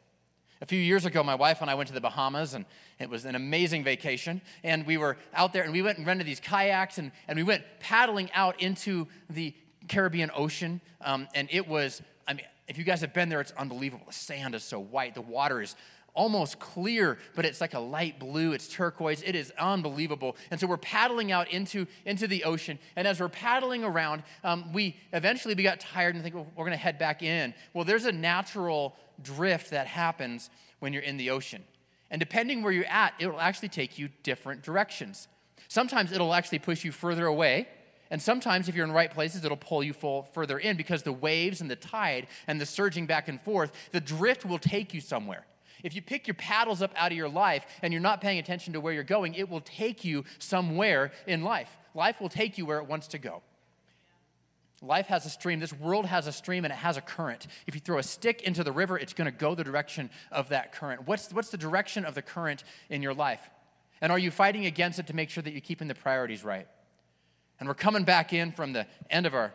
A 0.63 0.67
few 0.67 0.79
years 0.79 1.07
ago, 1.07 1.23
my 1.23 1.35
wife 1.35 1.63
and 1.63 1.71
I 1.71 1.75
went 1.75 1.89
to 1.89 1.95
the 1.95 2.03
Bahamas, 2.03 2.53
and 2.53 2.67
it 2.99 3.09
was 3.09 3.25
an 3.25 3.35
amazing 3.35 3.83
vacation. 3.83 4.43
And 4.63 4.87
we 4.87 4.99
were 4.99 5.17
out 5.33 5.55
there, 5.55 5.63
and 5.63 5.73
we 5.73 5.81
went 5.81 5.97
and 5.97 6.07
rented 6.07 6.27
these 6.27 6.41
kayaks, 6.41 6.99
and, 6.99 7.13
and 7.27 7.39
we 7.39 7.43
went 7.43 7.65
paddling 7.81 8.31
out 8.33 8.61
into 8.61 9.07
the 9.31 9.55
Caribbean 9.89 10.31
Ocean. 10.35 10.83
Um, 11.01 11.29
and 11.35 11.49
it 11.51 11.67
was, 11.67 12.03
I 12.29 12.35
mean, 12.35 12.45
if 12.69 12.77
you 12.77 12.85
guys 12.85 13.01
have 13.01 13.15
been 13.15 13.31
there, 13.31 13.41
it's 13.41 13.53
unbelievable. 13.53 14.05
The 14.07 14.13
sand 14.13 14.55
is 14.55 14.63
so 14.63 14.79
white, 14.79 15.15
the 15.15 15.23
water 15.23 15.63
is 15.63 15.77
almost 16.15 16.59
clear, 16.59 17.19
but 17.35 17.45
it's 17.45 17.61
like 17.61 17.75
a 17.75 17.81
light 17.81 18.19
blue. 18.19 18.53
It's 18.53 18.69
turquoise. 18.69 19.23
It 19.23 19.35
is 19.35 19.53
unbelievable. 19.59 20.37
And 20.51 20.59
so 20.59 20.67
we're 20.67 20.77
paddling 20.77 21.33
out 21.33 21.51
into, 21.51 21.87
into 22.05 22.27
the 22.27 22.45
ocean. 22.45 22.79
And 22.97 23.07
as 23.07 23.21
we're 23.21 23.29
paddling 23.29 23.85
around, 23.85 24.23
um, 24.45 24.73
we 24.73 24.97
eventually 25.13 25.55
we 25.55 25.63
got 25.63 25.81
tired 25.81 26.15
and 26.15 26.23
think 26.23 26.35
well, 26.35 26.47
we're 26.57 26.65
going 26.65 26.77
to 26.77 26.83
head 26.83 26.99
back 26.99 27.23
in. 27.23 27.55
Well, 27.75 27.85
there's 27.85 28.07
a 28.07 28.13
natural 28.13 28.97
drift 29.23 29.71
that 29.71 29.87
happens 29.87 30.51
when 30.81 30.93
you're 30.93 31.03
in 31.03 31.17
the 31.17 31.31
ocean. 31.31 31.65
And 32.11 32.19
depending 32.19 32.63
where 32.63 32.73
you're 32.73 32.87
at, 32.87 33.15
it 33.19 33.29
will 33.29 33.41
actually 33.41 33.69
take 33.69 33.99
you 33.99 34.09
different 34.23 34.63
directions. 34.63 35.29
Sometimes 35.69 36.11
it'll 36.11 36.35
actually 36.35 36.59
push 36.59 36.85
you 36.85 36.91
further 36.91 37.27
away. 37.27 37.69
And 38.11 38.21
sometimes, 38.21 38.69
if 38.69 38.75
you're 38.75 38.85
in 38.85 38.91
the 38.91 38.97
right 38.97 39.11
places, 39.11 39.45
it'll 39.45 39.57
pull 39.57 39.85
you 39.85 39.93
full, 39.93 40.25
further 40.25 40.59
in 40.59 40.77
because 40.77 41.05
the 41.05 41.13
waves 41.13 41.61
and 41.61 41.71
the 41.71 41.77
tide 41.77 42.27
and 42.49 42.61
the 42.61 42.67
surging 42.67 43.07
back 43.07 43.29
and 43.29 43.41
forth, 43.41 43.71
the 43.93 44.01
drift 44.01 44.45
will 44.45 44.59
take 44.59 44.93
you 44.93 45.01
somewhere. 45.01 45.47
If 45.83 45.95
you 45.95 46.03
pick 46.03 46.27
your 46.27 46.35
paddles 46.35 46.83
up 46.83 46.93
out 46.97 47.13
of 47.13 47.17
your 47.17 47.29
life 47.29 47.65
and 47.83 47.93
you're 47.93 48.03
not 48.03 48.21
paying 48.21 48.39
attention 48.39 48.73
to 48.75 48.81
where 48.81 48.93
you're 48.93 49.03
going, 49.03 49.35
it 49.35 49.49
will 49.49 49.61
take 49.61 50.05
you 50.05 50.25
somewhere 50.39 51.13
in 51.27 51.43
life. 51.43 51.77
Life 51.95 52.21
will 52.21 52.29
take 52.29 52.59
you 52.59 52.67
where 52.67 52.79
it 52.79 52.87
wants 52.87 53.09
to 53.09 53.19
go. 53.19 53.43
Life 54.83 55.07
has 55.09 55.27
a 55.27 55.31
stream. 55.31 55.61
This 55.61 55.75
world 55.75 56.07
has 56.07 56.27
a 56.27 56.33
stream 56.33 56.65
and 56.65 56.73
it 56.73 56.79
has 56.79 56.97
a 56.97 57.03
current. 57.03 57.47
If 57.67 57.75
you 57.75 57.81
throw 57.81 57.99
a 57.99 58.03
stick 58.03 58.43
into 58.43 58.65
the 58.65 58.73
river, 58.73 58.99
it's 58.99 59.13
going 59.13 59.27
to 59.27 59.37
go 59.37 59.55
the 59.55 59.65
direction 59.65 60.09
of 60.33 60.49
that 60.49 60.73
current. 60.73 61.07
What's, 61.07 61.33
what's 61.33 61.51
the 61.51 61.59
direction 61.59 62.05
of 62.05 62.15
the 62.15 62.23
current 62.23 62.65
in 62.89 63.03
your 63.03 63.13
life? 63.13 63.51
And 64.01 64.11
are 64.11 64.19
you 64.19 64.31
fighting 64.31 64.65
against 64.65 64.99
it 64.99 65.07
to 65.09 65.15
make 65.15 65.29
sure 65.29 65.43
that 65.43 65.53
you're 65.53 65.61
keeping 65.61 65.89
the 65.89 65.95
priorities 65.95 66.43
right? 66.43 66.67
And 67.59 67.69
we're 67.69 67.75
coming 67.75 68.05
back 68.05 68.33
in 68.33 68.53
from 68.53 68.73
the 68.73 68.87
end 69.11 69.27
of 69.27 69.35
our 69.35 69.53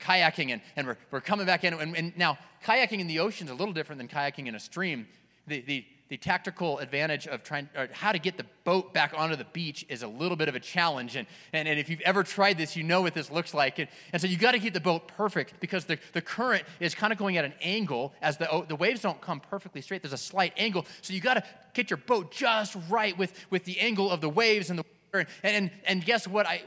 kayaking, 0.00 0.50
and, 0.52 0.62
and 0.76 0.86
we're, 0.86 0.96
we're 1.10 1.20
coming 1.20 1.46
back 1.46 1.64
in. 1.64 1.74
And, 1.74 1.96
and 1.96 2.16
now, 2.16 2.38
kayaking 2.64 3.00
in 3.00 3.06
the 3.06 3.18
ocean 3.18 3.48
is 3.48 3.52
a 3.52 3.56
little 3.56 3.74
different 3.74 3.98
than 3.98 4.08
kayaking 4.08 4.46
in 4.46 4.54
a 4.54 4.60
stream. 4.60 5.08
The, 5.46 5.60
the, 5.60 5.84
the 6.08 6.16
tactical 6.16 6.78
advantage 6.78 7.26
of 7.28 7.42
trying 7.42 7.68
how 7.92 8.10
to 8.10 8.18
get 8.18 8.36
the 8.36 8.44
boat 8.64 8.92
back 8.92 9.14
onto 9.16 9.36
the 9.36 9.44
beach 9.44 9.86
is 9.88 10.02
a 10.02 10.08
little 10.08 10.36
bit 10.36 10.48
of 10.48 10.54
a 10.54 10.60
challenge. 10.60 11.16
And, 11.16 11.26
and, 11.52 11.68
and 11.68 11.78
if 11.78 11.88
you've 11.88 12.00
ever 12.00 12.22
tried 12.24 12.58
this 12.58 12.76
you 12.76 12.82
know 12.82 13.02
what 13.02 13.14
this 13.14 13.30
looks 13.30 13.54
like. 13.54 13.78
And, 13.78 13.88
and 14.12 14.20
so 14.20 14.28
you 14.28 14.36
got 14.36 14.52
to 14.52 14.58
keep 14.58 14.74
the 14.74 14.80
boat 14.80 15.06
perfect 15.08 15.54
because 15.60 15.84
the, 15.84 15.98
the 16.12 16.20
current 16.20 16.64
is 16.80 16.94
kind 16.94 17.12
of 17.12 17.18
going 17.18 17.36
at 17.36 17.44
an 17.44 17.54
angle 17.62 18.12
as 18.20 18.38
the, 18.38 18.64
the 18.68 18.76
waves 18.76 19.02
don't 19.02 19.20
come 19.20 19.40
perfectly 19.40 19.80
straight. 19.80 20.02
There's 20.02 20.12
a 20.12 20.18
slight 20.18 20.52
angle. 20.56 20.84
So 21.00 21.14
you 21.14 21.20
got 21.20 21.34
to 21.34 21.44
get 21.74 21.90
your 21.90 21.98
boat 21.98 22.32
just 22.32 22.76
right 22.88 23.16
with, 23.16 23.32
with 23.50 23.64
the 23.64 23.78
angle 23.78 24.10
of 24.10 24.20
the 24.20 24.28
waves 24.28 24.70
and 24.70 24.78
the 24.78 24.84
and, 25.12 25.26
and, 25.42 25.70
and 25.86 26.04
guess 26.04 26.28
what? 26.28 26.46
I 26.46 26.62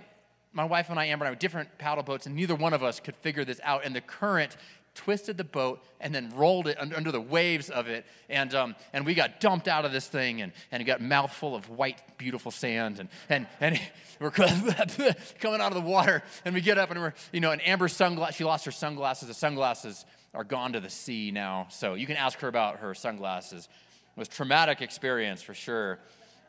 my 0.54 0.64
wife 0.64 0.90
and 0.90 1.00
I, 1.00 1.06
Amber, 1.06 1.26
and 1.26 1.30
I 1.30 1.32
have 1.32 1.40
different 1.40 1.78
paddle 1.80 2.04
boats, 2.04 2.28
and 2.28 2.36
neither 2.36 2.56
one 2.56 2.74
of 2.74 2.84
us 2.84 3.00
could 3.00 3.16
figure 3.16 3.44
this 3.44 3.60
out. 3.64 3.84
And 3.84 3.96
the 3.96 4.02
current 4.02 4.56
twisted 4.96 5.38
the 5.38 5.44
boat 5.44 5.84
and 6.00 6.14
then 6.14 6.32
rolled 6.36 6.68
it 6.68 6.78
under 6.80 7.12
the 7.12 7.22
waves 7.22 7.70
of 7.70 7.88
it. 7.88 8.06
And, 8.30 8.54
um, 8.54 8.76
and 8.92 9.06
we 9.06 9.14
got 9.14 9.40
dumped 9.40 9.68
out 9.68 9.86
of 9.86 9.92
this 9.92 10.08
thing 10.08 10.42
and, 10.42 10.52
and 10.72 10.86
got 10.86 11.02
mouthful 11.02 11.56
of 11.56 11.70
white, 11.70 12.18
beautiful 12.18 12.52
sand. 12.52 13.00
And, 13.00 13.10
and, 13.30 13.48
and 13.60 13.82
we're 14.20 14.32
coming 14.32 15.62
out 15.62 15.72
of 15.72 15.74
the 15.74 15.82
water 15.82 16.24
and 16.46 16.54
we 16.54 16.62
get 16.62 16.78
up 16.78 16.92
and 16.92 17.00
we're, 17.00 17.14
you 17.32 17.40
know, 17.40 17.52
an 17.52 17.62
Amber 17.62 17.88
sunglasses, 17.88 18.36
she 18.36 18.44
lost 18.44 18.66
her 18.66 18.72
sunglasses. 18.72 19.28
The 19.28 19.34
sunglasses 19.34 20.06
are 20.34 20.44
gone 20.44 20.74
to 20.74 20.80
the 20.80 20.90
sea 20.90 21.32
now. 21.32 21.68
So 21.70 21.96
you 21.96 22.08
can 22.08 22.18
ask 22.18 22.40
her 22.40 22.48
about 22.48 22.78
her 22.78 22.94
sunglasses. 22.94 23.68
It 24.16 24.20
was 24.20 24.28
traumatic 24.28 24.82
experience 24.82 25.42
for 25.42 25.54
sure. 25.54 26.00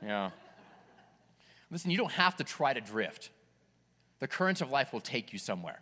Yeah. 0.02 0.30
Listen, 1.70 1.90
you 1.90 1.96
don't 1.96 2.12
have 2.12 2.36
to 2.36 2.44
try 2.44 2.72
to 2.72 2.80
drift. 2.80 3.30
The 4.20 4.28
currents 4.28 4.60
of 4.60 4.70
life 4.70 4.92
will 4.92 5.00
take 5.00 5.32
you 5.32 5.38
somewhere. 5.38 5.80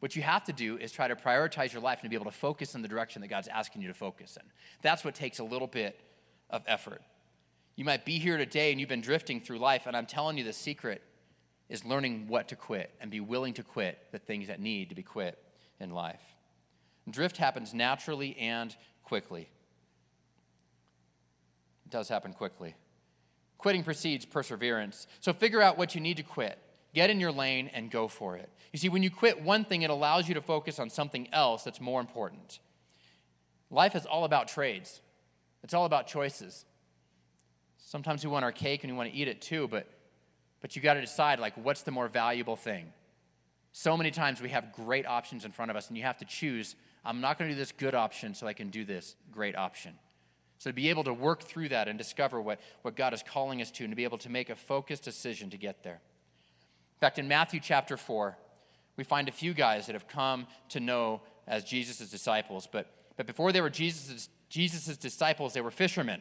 What 0.00 0.16
you 0.16 0.22
have 0.22 0.44
to 0.44 0.52
do 0.52 0.78
is 0.78 0.92
try 0.92 1.08
to 1.08 1.14
prioritize 1.14 1.72
your 1.72 1.82
life 1.82 2.00
and 2.00 2.10
be 2.10 2.16
able 2.16 2.30
to 2.30 2.36
focus 2.36 2.74
in 2.74 2.82
the 2.82 2.88
direction 2.88 3.20
that 3.22 3.28
God's 3.28 3.48
asking 3.48 3.82
you 3.82 3.88
to 3.88 3.94
focus 3.94 4.36
in. 4.40 4.46
That's 4.82 5.04
what 5.04 5.14
takes 5.14 5.38
a 5.38 5.44
little 5.44 5.68
bit 5.68 6.00
of 6.48 6.62
effort. 6.66 7.02
You 7.76 7.84
might 7.84 8.04
be 8.04 8.18
here 8.18 8.38
today 8.38 8.72
and 8.72 8.80
you've 8.80 8.88
been 8.88 9.02
drifting 9.02 9.40
through 9.40 9.58
life, 9.58 9.82
and 9.86 9.96
I'm 9.96 10.06
telling 10.06 10.36
you 10.38 10.44
the 10.44 10.52
secret 10.52 11.02
is 11.68 11.84
learning 11.84 12.28
what 12.28 12.48
to 12.48 12.56
quit 12.56 12.92
and 13.00 13.10
be 13.10 13.20
willing 13.20 13.54
to 13.54 13.62
quit 13.62 13.98
the 14.10 14.18
things 14.18 14.48
that 14.48 14.58
need 14.58 14.88
to 14.88 14.94
be 14.94 15.02
quit 15.02 15.38
in 15.78 15.90
life. 15.90 16.22
Drift 17.08 17.36
happens 17.36 17.74
naturally 17.74 18.36
and 18.38 18.74
quickly. 19.04 19.48
It 21.84 21.90
does 21.90 22.08
happen 22.08 22.32
quickly. 22.32 22.74
Quitting 23.58 23.84
precedes 23.84 24.24
perseverance. 24.24 25.06
So 25.20 25.32
figure 25.32 25.60
out 25.60 25.76
what 25.76 25.94
you 25.94 26.00
need 26.00 26.16
to 26.16 26.22
quit 26.22 26.58
Get 26.94 27.10
in 27.10 27.20
your 27.20 27.32
lane 27.32 27.70
and 27.72 27.90
go 27.90 28.08
for 28.08 28.36
it. 28.36 28.48
You 28.72 28.78
see, 28.78 28.88
when 28.88 29.02
you 29.02 29.10
quit 29.10 29.42
one 29.42 29.64
thing, 29.64 29.82
it 29.82 29.90
allows 29.90 30.28
you 30.28 30.34
to 30.34 30.40
focus 30.40 30.78
on 30.78 30.90
something 30.90 31.28
else 31.32 31.62
that's 31.62 31.80
more 31.80 32.00
important. 32.00 32.58
Life 33.70 33.94
is 33.94 34.06
all 34.06 34.24
about 34.24 34.48
trades, 34.48 35.00
it's 35.62 35.74
all 35.74 35.84
about 35.84 36.06
choices. 36.06 36.64
Sometimes 37.78 38.24
we 38.24 38.30
want 38.30 38.44
our 38.44 38.52
cake 38.52 38.84
and 38.84 38.92
we 38.92 38.96
want 38.96 39.10
to 39.10 39.16
eat 39.16 39.26
it 39.26 39.40
too, 39.40 39.66
but, 39.66 39.88
but 40.60 40.76
you 40.76 40.82
got 40.82 40.94
to 40.94 41.00
decide, 41.00 41.40
like, 41.40 41.54
what's 41.56 41.82
the 41.82 41.90
more 41.90 42.06
valuable 42.06 42.54
thing? 42.54 42.92
So 43.72 43.96
many 43.96 44.12
times 44.12 44.40
we 44.40 44.50
have 44.50 44.72
great 44.72 45.06
options 45.06 45.44
in 45.44 45.50
front 45.50 45.72
of 45.72 45.76
us, 45.76 45.88
and 45.88 45.96
you 45.96 46.04
have 46.04 46.18
to 46.18 46.24
choose 46.24 46.76
I'm 47.04 47.20
not 47.20 47.38
going 47.38 47.48
to 47.48 47.54
do 47.54 47.58
this 47.58 47.72
good 47.72 47.94
option 47.94 48.34
so 48.34 48.46
I 48.46 48.52
can 48.52 48.68
do 48.68 48.84
this 48.84 49.16
great 49.32 49.56
option. 49.56 49.94
So 50.58 50.70
to 50.70 50.74
be 50.74 50.90
able 50.90 51.04
to 51.04 51.14
work 51.14 51.42
through 51.42 51.70
that 51.70 51.88
and 51.88 51.96
discover 51.96 52.40
what, 52.40 52.60
what 52.82 52.94
God 52.94 53.14
is 53.14 53.22
calling 53.22 53.62
us 53.62 53.70
to, 53.72 53.84
and 53.84 53.92
to 53.92 53.96
be 53.96 54.04
able 54.04 54.18
to 54.18 54.28
make 54.28 54.50
a 54.50 54.54
focused 54.54 55.02
decision 55.02 55.48
to 55.50 55.56
get 55.56 55.82
there. 55.82 56.00
In 57.00 57.06
fact, 57.06 57.18
in 57.18 57.28
Matthew 57.28 57.60
chapter 57.60 57.96
4, 57.96 58.36
we 58.98 59.04
find 59.04 59.26
a 59.26 59.32
few 59.32 59.54
guys 59.54 59.86
that 59.86 59.94
have 59.94 60.06
come 60.06 60.46
to 60.68 60.80
know 60.80 61.22
as 61.46 61.64
Jesus' 61.64 62.10
disciples. 62.10 62.68
But, 62.70 62.92
but 63.16 63.26
before 63.26 63.52
they 63.52 63.62
were 63.62 63.70
Jesus' 63.70 64.28
Jesus's 64.50 64.98
disciples, 64.98 65.54
they 65.54 65.62
were 65.62 65.70
fishermen. 65.70 66.20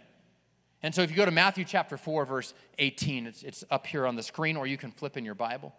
And 0.81 0.95
so 0.95 1.01
if 1.01 1.09
you 1.09 1.17
go 1.17 1.25
to 1.25 1.31
Matthew 1.31 1.65
chapter 1.65 1.97
4, 1.97 2.23
verse 2.23 2.53
18, 2.77 3.27
it's, 3.27 3.43
it's 3.43 3.65
up 3.69 3.87
here 3.87 4.07
on 4.07 4.15
the 4.15 4.23
screen, 4.23 4.55
or 4.55 4.67
you 4.67 4.77
can 4.77 4.91
flip 4.91 5.17
in 5.17 5.25
your 5.25 5.35
Bible. 5.35 5.75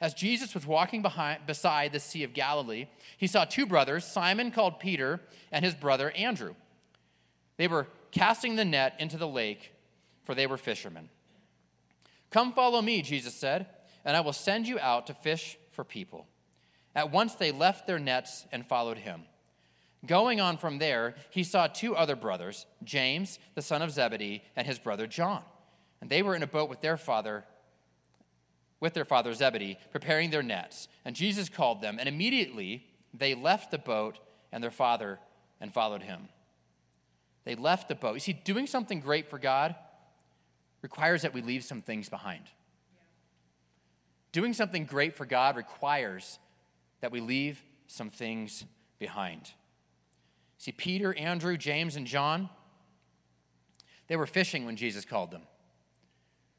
As 0.00 0.14
Jesus 0.14 0.52
was 0.52 0.66
walking 0.66 1.00
behind, 1.00 1.46
beside 1.46 1.92
the 1.92 2.00
Sea 2.00 2.24
of 2.24 2.34
Galilee, 2.34 2.88
he 3.18 3.28
saw 3.28 3.44
two 3.44 3.66
brothers, 3.66 4.04
Simon 4.04 4.50
called 4.50 4.80
Peter 4.80 5.20
and 5.52 5.64
his 5.64 5.76
brother 5.76 6.10
Andrew. 6.16 6.56
They 7.56 7.68
were 7.68 7.86
casting 8.10 8.56
the 8.56 8.64
net 8.64 8.96
into 8.98 9.16
the 9.16 9.28
lake, 9.28 9.74
for 10.24 10.34
they 10.34 10.48
were 10.48 10.56
fishermen. 10.56 11.08
Come 12.32 12.52
follow 12.52 12.82
me, 12.82 13.00
Jesus 13.02 13.34
said 13.34 13.68
and 14.04 14.16
I 14.16 14.20
will 14.20 14.32
send 14.32 14.66
you 14.66 14.78
out 14.78 15.06
to 15.06 15.14
fish 15.14 15.58
for 15.70 15.84
people. 15.84 16.26
At 16.94 17.12
once 17.12 17.34
they 17.34 17.52
left 17.52 17.86
their 17.86 17.98
nets 17.98 18.46
and 18.52 18.66
followed 18.66 18.98
him. 18.98 19.22
Going 20.06 20.40
on 20.40 20.56
from 20.56 20.78
there, 20.78 21.14
he 21.30 21.44
saw 21.44 21.66
two 21.66 21.94
other 21.94 22.16
brothers, 22.16 22.66
James, 22.82 23.38
the 23.54 23.62
son 23.62 23.82
of 23.82 23.90
Zebedee, 23.90 24.42
and 24.56 24.66
his 24.66 24.78
brother 24.78 25.06
John. 25.06 25.42
And 26.00 26.08
they 26.08 26.22
were 26.22 26.34
in 26.34 26.42
a 26.42 26.46
boat 26.46 26.70
with 26.70 26.80
their 26.80 26.96
father, 26.96 27.44
with 28.80 28.94
their 28.94 29.04
father 29.04 29.34
Zebedee, 29.34 29.78
preparing 29.92 30.30
their 30.30 30.42
nets. 30.42 30.88
And 31.04 31.14
Jesus 31.14 31.50
called 31.50 31.82
them, 31.82 31.98
and 31.98 32.08
immediately 32.08 32.86
they 33.12 33.34
left 33.34 33.70
the 33.70 33.78
boat 33.78 34.18
and 34.50 34.64
their 34.64 34.70
father 34.70 35.18
and 35.60 35.72
followed 35.72 36.02
him. 36.02 36.28
They 37.44 37.54
left 37.54 37.88
the 37.88 37.94
boat. 37.94 38.14
You 38.14 38.20
see, 38.20 38.32
doing 38.32 38.66
something 38.66 39.00
great 39.00 39.28
for 39.28 39.38
God 39.38 39.74
requires 40.82 41.22
that 41.22 41.34
we 41.34 41.42
leave 41.42 41.64
some 41.64 41.82
things 41.82 42.08
behind. 42.08 42.44
Doing 44.32 44.52
something 44.52 44.84
great 44.84 45.16
for 45.16 45.26
God 45.26 45.56
requires 45.56 46.38
that 47.00 47.10
we 47.10 47.20
leave 47.20 47.62
some 47.86 48.10
things 48.10 48.64
behind. 48.98 49.52
See, 50.58 50.72
Peter, 50.72 51.16
Andrew, 51.16 51.56
James, 51.56 51.96
and 51.96 52.06
John, 52.06 52.50
they 54.06 54.16
were 54.16 54.26
fishing 54.26 54.66
when 54.66 54.76
Jesus 54.76 55.04
called 55.04 55.30
them. 55.30 55.42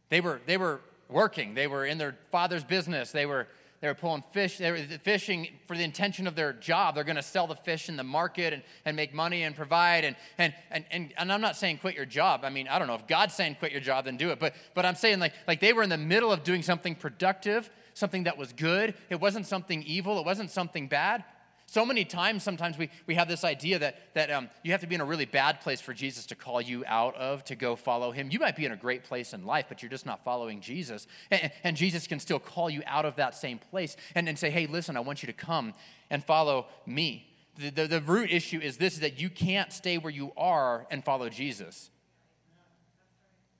They 0.09 0.21
were, 0.21 0.41
they 0.45 0.57
were 0.57 0.81
working, 1.07 1.53
they 1.53 1.67
were 1.67 1.85
in 1.85 1.97
their 1.97 2.17
father's 2.31 2.63
business, 2.63 3.11
they 3.11 3.25
were 3.25 3.47
they 3.81 3.87
were 3.87 3.95
pulling 3.95 4.21
fish. 4.31 4.59
They 4.59 4.71
were 4.71 4.77
fishing 5.01 5.49
for 5.65 5.75
the 5.75 5.83
intention 5.83 6.27
of 6.27 6.35
their 6.35 6.53
job. 6.53 6.93
They're 6.93 7.03
going 7.03 7.15
to 7.15 7.23
sell 7.23 7.47
the 7.47 7.55
fish 7.55 7.89
in 7.89 7.97
the 7.97 8.03
market 8.03 8.53
and, 8.53 8.61
and 8.85 8.95
make 8.95 9.11
money 9.11 9.41
and 9.41 9.55
provide. 9.55 10.05
And, 10.05 10.15
and, 10.37 10.53
and, 10.69 10.85
and, 10.91 11.13
and 11.17 11.33
I'm 11.33 11.41
not 11.41 11.57
saying 11.57 11.79
quit 11.79 11.95
your 11.95 12.05
job. 12.05 12.41
I 12.43 12.51
mean, 12.51 12.67
I 12.67 12.77
don't 12.77 12.87
know. 12.87 12.93
If 12.93 13.07
God's 13.07 13.33
saying 13.33 13.55
quit 13.55 13.71
your 13.71 13.81
job, 13.81 14.05
then 14.05 14.17
do 14.17 14.29
it. 14.29 14.39
But, 14.39 14.53
but 14.75 14.85
I'm 14.85 14.95
saying 14.95 15.19
like, 15.19 15.33
like 15.47 15.59
they 15.59 15.73
were 15.73 15.81
in 15.81 15.89
the 15.89 15.97
middle 15.97 16.31
of 16.31 16.43
doing 16.43 16.61
something 16.61 16.93
productive, 16.93 17.71
something 17.95 18.25
that 18.25 18.37
was 18.37 18.53
good. 18.53 18.93
It 19.09 19.19
wasn't 19.19 19.47
something 19.47 19.81
evil. 19.81 20.19
It 20.19 20.25
wasn't 20.25 20.51
something 20.51 20.87
bad. 20.87 21.23
So 21.71 21.85
many 21.85 22.03
times, 22.03 22.43
sometimes 22.43 22.77
we, 22.77 22.89
we 23.07 23.15
have 23.15 23.29
this 23.29 23.45
idea 23.45 23.79
that, 23.79 24.13
that 24.13 24.29
um, 24.29 24.49
you 24.61 24.73
have 24.73 24.81
to 24.81 24.87
be 24.87 24.95
in 24.95 24.99
a 24.99 25.05
really 25.05 25.23
bad 25.23 25.61
place 25.61 25.79
for 25.79 25.93
Jesus 25.93 26.25
to 26.25 26.35
call 26.35 26.59
you 26.59 26.83
out 26.85 27.15
of 27.15 27.45
to 27.45 27.55
go 27.55 27.77
follow 27.77 28.11
him. 28.11 28.29
You 28.29 28.39
might 28.39 28.57
be 28.57 28.65
in 28.65 28.73
a 28.73 28.75
great 28.75 29.05
place 29.05 29.33
in 29.33 29.45
life, 29.45 29.67
but 29.69 29.81
you're 29.81 29.89
just 29.89 30.05
not 30.05 30.21
following 30.21 30.59
Jesus. 30.59 31.07
And, 31.31 31.49
and 31.63 31.77
Jesus 31.77 32.07
can 32.07 32.19
still 32.19 32.39
call 32.39 32.69
you 32.69 32.83
out 32.85 33.05
of 33.05 33.15
that 33.15 33.35
same 33.35 33.57
place 33.57 33.95
and, 34.15 34.27
and 34.27 34.37
say, 34.37 34.49
hey, 34.49 34.67
listen, 34.67 34.97
I 34.97 34.99
want 34.99 35.23
you 35.23 35.27
to 35.27 35.33
come 35.33 35.73
and 36.09 36.21
follow 36.21 36.65
me. 36.85 37.25
The, 37.57 37.69
the, 37.69 37.87
the 37.87 38.01
root 38.01 38.33
issue 38.33 38.59
is 38.59 38.75
this 38.75 38.95
is 38.95 38.99
that 38.99 39.21
you 39.21 39.29
can't 39.29 39.71
stay 39.71 39.97
where 39.97 40.11
you 40.11 40.33
are 40.35 40.85
and 40.91 41.05
follow 41.05 41.29
Jesus. 41.29 41.89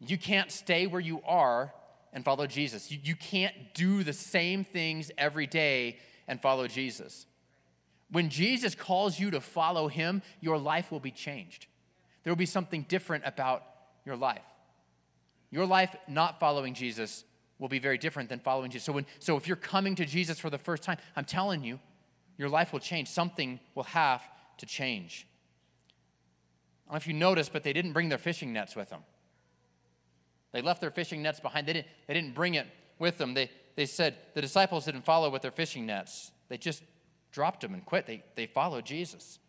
You 0.06 0.18
can't 0.18 0.52
stay 0.52 0.86
where 0.86 1.00
you 1.00 1.22
are 1.26 1.74
and 2.12 2.26
follow 2.26 2.46
Jesus. 2.46 2.92
You, 2.92 3.00
you 3.02 3.16
can't 3.16 3.74
do 3.74 4.04
the 4.04 4.12
same 4.12 4.66
things 4.66 5.12
every 5.18 5.48
day 5.48 5.98
and 6.28 6.42
follow 6.42 6.68
Jesus. 6.68 7.26
When 8.12 8.30
Jesus 8.30 8.76
calls 8.76 9.20
you 9.20 9.32
to 9.32 9.42
follow 9.42 9.88
him, 9.88 10.22
your 10.42 10.58
life 10.58 10.92
will 10.92 11.00
be 11.00 11.12
changed. 11.12 11.68
There 12.24 12.32
will 12.32 12.38
be 12.38 12.46
something 12.46 12.86
different 12.88 13.24
about 13.26 13.64
your 14.06 14.16
life. 14.16 14.42
Your 15.50 15.66
life 15.66 15.96
not 16.08 16.40
following 16.40 16.74
Jesus 16.74 17.24
will 17.58 17.70
be 17.70 17.80
very 17.80 17.98
different 17.98 18.30
than 18.30 18.40
following 18.40 18.72
Jesus. 18.72 18.86
So, 18.86 18.94
when, 18.94 19.06
so 19.20 19.38
if 19.38 19.48
you're 19.48 19.56
coming 19.56 19.96
to 19.96 20.06
Jesus 20.06 20.40
for 20.40 20.50
the 20.50 20.58
first 20.58 20.84
time, 20.84 20.98
I'm 21.16 21.26
telling 21.26 21.64
you, 21.64 21.80
your 22.38 22.50
life 22.50 22.74
will 22.74 22.80
change. 22.80 23.08
Something 23.08 23.60
will 23.76 23.84
have 23.84 24.22
to 24.58 24.66
change. 24.66 25.28
I 26.88 26.92
don't 26.92 26.94
know 26.96 26.98
if 26.98 27.08
you 27.08 27.14
noticed, 27.14 27.54
but 27.54 27.64
they 27.64 27.74
didn't 27.74 27.94
bring 27.94 28.10
their 28.10 28.18
fishing 28.18 28.52
nets 28.52 28.76
with 28.76 28.90
them. 28.90 29.02
They 30.52 30.62
left 30.62 30.82
their 30.82 30.92
fishing 30.92 31.22
nets 31.22 31.40
behind. 31.40 31.68
They 31.68 31.74
didn't, 31.74 31.88
they 32.08 32.14
didn't 32.14 32.36
bring 32.36 32.56
it 32.56 32.68
with 33.00 33.18
them. 33.18 33.34
They, 33.34 33.50
they 33.76 33.86
said 33.86 34.18
the 34.34 34.42
disciples 34.42 34.86
didn't 34.86 35.06
follow 35.06 35.30
with 35.30 35.42
their 35.42 35.52
fishing 35.52 35.86
nets. 35.86 36.32
They 36.50 36.58
just 36.58 36.84
dropped 37.32 37.62
them 37.62 37.74
and 37.74 37.86
quit. 37.86 38.06
They, 38.06 38.24
they 38.36 38.48
followed 38.48 38.86
Jesus. 38.86 39.40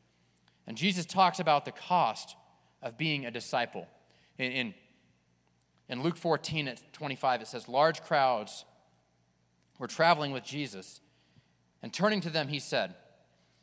And 0.66 0.76
Jesus 0.76 1.06
talks 1.06 1.40
about 1.40 1.64
the 1.64 1.72
cost 1.72 2.36
of 2.82 2.98
being 2.98 3.26
a 3.26 3.30
disciple. 3.30 3.86
In, 4.38 4.52
in, 4.52 4.74
in 5.88 6.02
Luke 6.02 6.16
14 6.16 6.68
at 6.68 6.92
25, 6.92 7.42
it 7.42 7.48
says, 7.48 7.68
Large 7.68 8.02
crowds 8.02 8.64
were 9.78 9.88
traveling 9.88 10.32
with 10.32 10.44
Jesus, 10.44 11.00
And 11.82 11.92
turning 11.92 12.20
to 12.20 12.30
them, 12.30 12.48
he 12.48 12.60
said, 12.60 12.94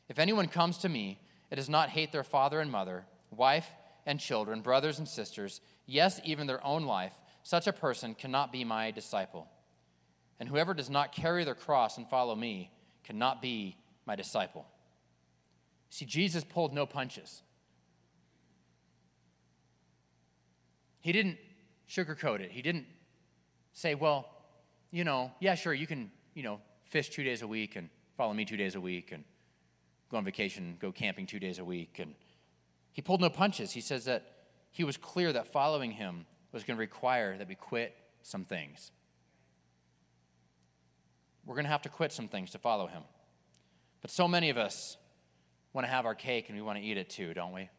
If 0.10 0.20
anyone 0.20 0.48
comes 0.48 0.78
to 0.80 0.90
me 0.90 1.20
and 1.50 1.58
does 1.58 1.70
not 1.70 1.90
hate 1.90 2.12
their 2.12 2.24
father 2.24 2.60
and 2.60 2.72
mother, 2.72 3.06
wife 3.32 3.70
and 4.06 4.20
children, 4.20 4.62
brothers 4.62 5.00
and 5.00 5.08
sisters, 5.08 5.62
yes, 5.86 6.20
even 6.26 6.48
their 6.48 6.66
own 6.66 6.84
life, 6.84 7.14
such 7.44 7.68
a 7.68 7.74
person 7.74 8.16
cannot 8.16 8.52
be 8.52 8.64
my 8.64 8.92
disciple. 8.92 9.48
And 10.40 10.50
whoever 10.50 10.74
does 10.74 10.90
not 10.90 11.12
carry 11.14 11.44
their 11.44 11.56
cross 11.56 11.98
and 11.98 12.10
follow 12.10 12.36
me 12.36 12.72
cannot 13.04 13.42
be 13.42 13.78
my 14.10 14.16
disciple. 14.16 14.66
See, 15.92 16.04
Jesus 16.04 16.44
pulled 16.44 16.74
no 16.74 16.88
punches. 16.88 17.44
He 21.00 21.12
didn't 21.12 21.38
sugarcoat 21.88 22.40
it. 22.40 22.50
He 22.50 22.64
didn't 22.64 22.88
say, 23.72 23.94
well, 23.94 24.28
you 24.90 25.04
know, 25.04 25.32
yeah, 25.40 25.54
sure, 25.54 25.76
you 25.76 25.86
can, 25.86 26.10
you 26.34 26.42
know, 26.42 26.60
fish 26.86 27.10
two 27.10 27.24
days 27.24 27.44
a 27.44 27.48
week 27.48 27.76
and 27.76 27.88
follow 28.18 28.34
me 28.34 28.46
two 28.46 28.58
days 28.58 28.74
a 28.74 28.82
week 28.82 29.12
and 29.12 29.24
go 30.10 30.18
on 30.18 30.26
vacation, 30.26 30.78
go 30.82 30.92
camping 30.92 31.28
two 31.28 31.40
days 31.40 31.60
a 31.60 31.64
week. 31.64 32.00
And 32.00 32.16
he 32.92 33.04
pulled 33.04 33.22
no 33.22 33.30
punches. 33.30 33.74
He 33.74 33.82
says 33.82 34.06
that 34.06 34.24
he 34.72 34.84
was 34.84 34.98
clear 34.98 35.32
that 35.34 35.54
following 35.54 35.92
him 35.92 36.26
was 36.52 36.64
going 36.64 36.78
to 36.78 36.82
require 36.82 37.38
that 37.38 37.48
we 37.48 37.54
quit 37.54 37.96
some 38.24 38.44
things. 38.44 38.90
We're 41.46 41.54
going 41.54 41.66
to 41.66 41.72
have 41.72 41.84
to 41.84 41.90
quit 41.90 42.12
some 42.12 42.28
things 42.28 42.50
to 42.52 42.58
follow 42.58 42.88
him. 42.88 43.04
But 44.02 44.12
so 44.12 44.28
many 44.28 44.50
of 44.50 44.58
us 44.58 44.98
want 45.74 45.86
to 45.86 45.92
have 45.92 46.06
our 46.06 46.16
cake 46.16 46.50
and 46.50 46.58
we 46.58 46.62
want 46.62 46.78
to 46.78 46.84
eat 46.84 46.98
it 46.98 47.10
too, 47.10 47.34
don't 47.34 47.54
we? 47.54 47.70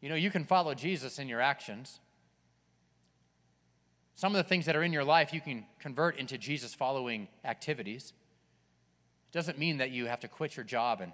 You 0.00 0.08
know, 0.08 0.14
you 0.16 0.30
can 0.30 0.44
follow 0.44 0.74
Jesus 0.74 1.18
in 1.18 1.28
your 1.28 1.40
actions. 1.40 2.00
Some 4.14 4.32
of 4.32 4.36
the 4.36 4.48
things 4.48 4.66
that 4.66 4.76
are 4.76 4.82
in 4.82 4.92
your 4.92 5.04
life 5.04 5.32
you 5.32 5.40
can 5.40 5.64
convert 5.78 6.18
into 6.18 6.36
Jesus 6.36 6.74
following 6.74 7.28
activities. 7.44 8.12
It 9.30 9.36
doesn't 9.36 9.58
mean 9.58 9.78
that 9.78 9.90
you 9.90 10.06
have 10.06 10.20
to 10.20 10.28
quit 10.28 10.56
your 10.56 10.64
job 10.64 11.00
and 11.00 11.12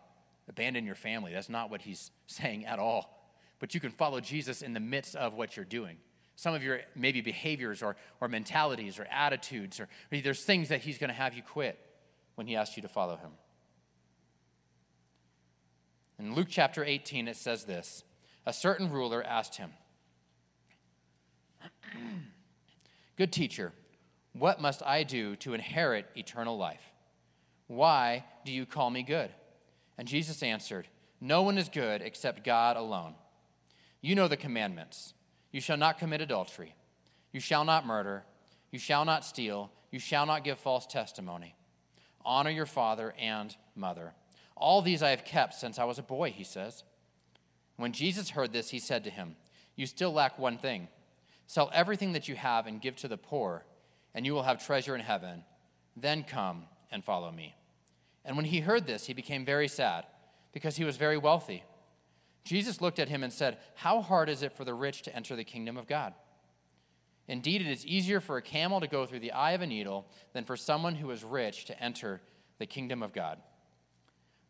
abandon 0.49 0.87
your 0.87 0.95
family. 0.95 1.33
That's 1.33 1.49
not 1.49 1.71
what 1.71 1.83
he's 1.83 2.11
saying 2.27 2.64
at 2.64 2.79
all. 2.79 3.14
But 3.59 3.75
you 3.75 3.81
can 3.81 3.91
follow 3.91 4.21
Jesus 4.21 4.62
in 4.62 4.73
the 4.73 4.81
midst 4.81 5.17
of 5.17 5.35
what 5.35 5.57
you're 5.57 5.64
doing. 5.64 5.99
Some 6.37 6.55
of 6.55 6.62
your 6.62 6.81
maybe 6.95 7.21
behaviors 7.21 7.83
or, 7.83 7.97
or 8.21 8.29
mentalities 8.29 8.99
or 8.99 9.07
attitudes, 9.11 9.81
or, 9.81 9.88
or 10.12 10.21
there's 10.21 10.45
things 10.45 10.69
that 10.69 10.81
he's 10.81 10.97
going 10.97 11.09
to 11.09 11.14
have 11.14 11.35
you 11.35 11.43
quit 11.43 11.79
when 12.38 12.46
he 12.46 12.55
asked 12.55 12.77
you 12.77 12.83
to 12.83 12.88
follow 12.88 13.16
him. 13.16 13.33
In 16.20 16.37
Luke 16.37 16.46
chapter 16.48 16.85
18, 16.85 17.27
it 17.27 17.37
says 17.37 17.64
this 17.64 18.05
A 18.46 18.53
certain 18.53 18.92
ruler 18.92 19.24
asked 19.24 19.57
him, 19.57 19.72
Good 23.16 23.33
teacher, 23.33 23.72
what 24.35 24.61
must 24.61 24.85
I 24.87 25.03
do 25.03 25.35
to 25.37 25.53
inherit 25.53 26.07
eternal 26.14 26.57
life? 26.57 26.92
Why 27.66 28.24
do 28.44 28.53
you 28.53 28.66
call 28.66 28.90
me 28.90 29.03
good? 29.03 29.31
And 29.98 30.07
Jesus 30.07 30.40
answered, 30.40 30.87
No 31.20 31.42
one 31.42 31.59
is 31.59 31.68
good 31.68 32.03
except 32.03 32.44
God 32.44 32.77
alone. 32.77 33.16
You 34.01 34.14
know 34.14 34.29
the 34.29 34.37
commandments 34.37 35.12
you 35.51 35.61
shall 35.61 35.77
not 35.77 35.98
commit 35.98 36.20
adultery, 36.20 36.77
you 37.33 37.40
shall 37.40 37.64
not 37.64 37.85
murder, 37.85 38.22
you 38.70 38.79
shall 38.79 39.05
not 39.05 39.24
steal, 39.24 39.72
you 39.90 39.98
shall 39.98 40.24
not 40.24 40.44
give 40.44 40.61
false 40.61 40.87
testimony. 40.87 41.57
Honor 42.29 42.51
your 42.51 42.67
father 42.67 43.14
and 43.19 43.57
mother. 43.75 44.12
All 44.55 44.83
these 44.83 45.03
I 45.03 45.11
have 45.11 45.25
kept 45.25 45.55
since 45.55 45.79
I 45.79 45.85
was 45.85 45.99
a 45.99 46.03
boy, 46.03 46.31
he 46.31 46.45
says. 46.45 46.85
When 47.77 47.93
Jesus 47.93 48.31
heard 48.31 48.53
this, 48.53 48.69
he 48.69 48.79
said 48.79 49.03
to 49.05 49.11
him, 49.11 49.37
You 49.77 49.87
still 49.87 50.12
lack 50.12 50.38
one 50.38 50.59
thing. 50.59 50.88
Sell 51.47 51.71
everything 51.73 52.12
that 52.12 52.29
you 52.29 52.37
have 52.37 52.67
and 52.67 52.83
give 52.83 52.97
to 52.97 53.09
the 53.09 53.17
poor, 53.17 53.64
and 54.14 54.27
you 54.27 54.35
will 54.35 54.43
have 54.43 54.62
treasure 54.62 54.95
in 54.95 55.01
heaven. 55.01 55.43
Then 55.97 56.23
come 56.23 56.64
and 56.93 57.03
follow 57.03 57.33
me. 57.33 57.57
And 58.27 58.37
when 58.37 58.45
he 58.45 58.61
heard 58.61 58.87
this, 58.87 59.07
he 59.07 59.14
became 59.14 59.47
very 59.47 59.67
sad, 59.67 60.05
because 60.53 60.77
he 60.77 60.85
was 60.85 60.99
very 60.99 61.17
wealthy. 61.17 61.64
Jesus 62.45 62.83
looked 62.83 62.99
at 62.99 63.09
him 63.09 63.23
and 63.23 63.33
said, 63.33 63.57
How 63.77 64.03
hard 64.03 64.29
is 64.29 64.43
it 64.43 64.53
for 64.53 64.67
the 64.67 64.75
rich 64.75 65.01
to 65.03 65.17
enter 65.17 65.35
the 65.35 65.45
kingdom 65.45 65.79
of 65.79 65.87
God? 65.87 66.12
Indeed, 67.29 67.61
it 67.61 67.69
is 67.69 67.87
easier 67.87 68.21
for 68.21 68.38
a 68.38 68.43
camel 68.43 68.81
to 68.81 68.88
go 68.88 69.07
through 69.07 69.21
the 69.21 69.33
eye 69.33 69.53
of 69.53 69.61
a 69.61 69.67
needle 69.67 70.07
than 70.33 70.45
for 70.45 70.57
someone 70.57 70.97
who 70.97 71.11
is 71.11 71.23
rich 71.23 71.67
to 71.67 71.83
enter 71.83 72.21
the 72.59 72.67
kingdom 72.67 73.03
of 73.03 73.12
God. 73.12 73.38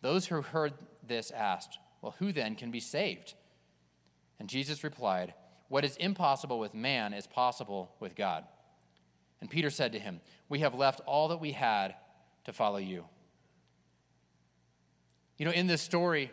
Those 0.00 0.26
who 0.26 0.40
heard 0.40 0.74
this 1.06 1.30
asked, 1.32 1.78
Well, 2.00 2.14
who 2.18 2.32
then 2.32 2.54
can 2.54 2.70
be 2.70 2.80
saved? 2.80 3.34
And 4.38 4.48
Jesus 4.48 4.84
replied, 4.84 5.34
what 5.68 5.84
is 5.84 5.96
impossible 5.98 6.58
with 6.58 6.74
man 6.74 7.12
is 7.12 7.26
possible 7.26 7.94
with 8.00 8.16
God. 8.16 8.44
And 9.40 9.48
Peter 9.48 9.70
said 9.70 9.92
to 9.92 9.98
him, 9.98 10.20
We 10.48 10.60
have 10.60 10.74
left 10.74 11.00
all 11.06 11.28
that 11.28 11.40
we 11.40 11.52
had 11.52 11.94
to 12.44 12.52
follow 12.52 12.78
you. 12.78 13.04
You 15.36 15.44
know, 15.44 15.52
in 15.52 15.66
this 15.66 15.82
story, 15.82 16.32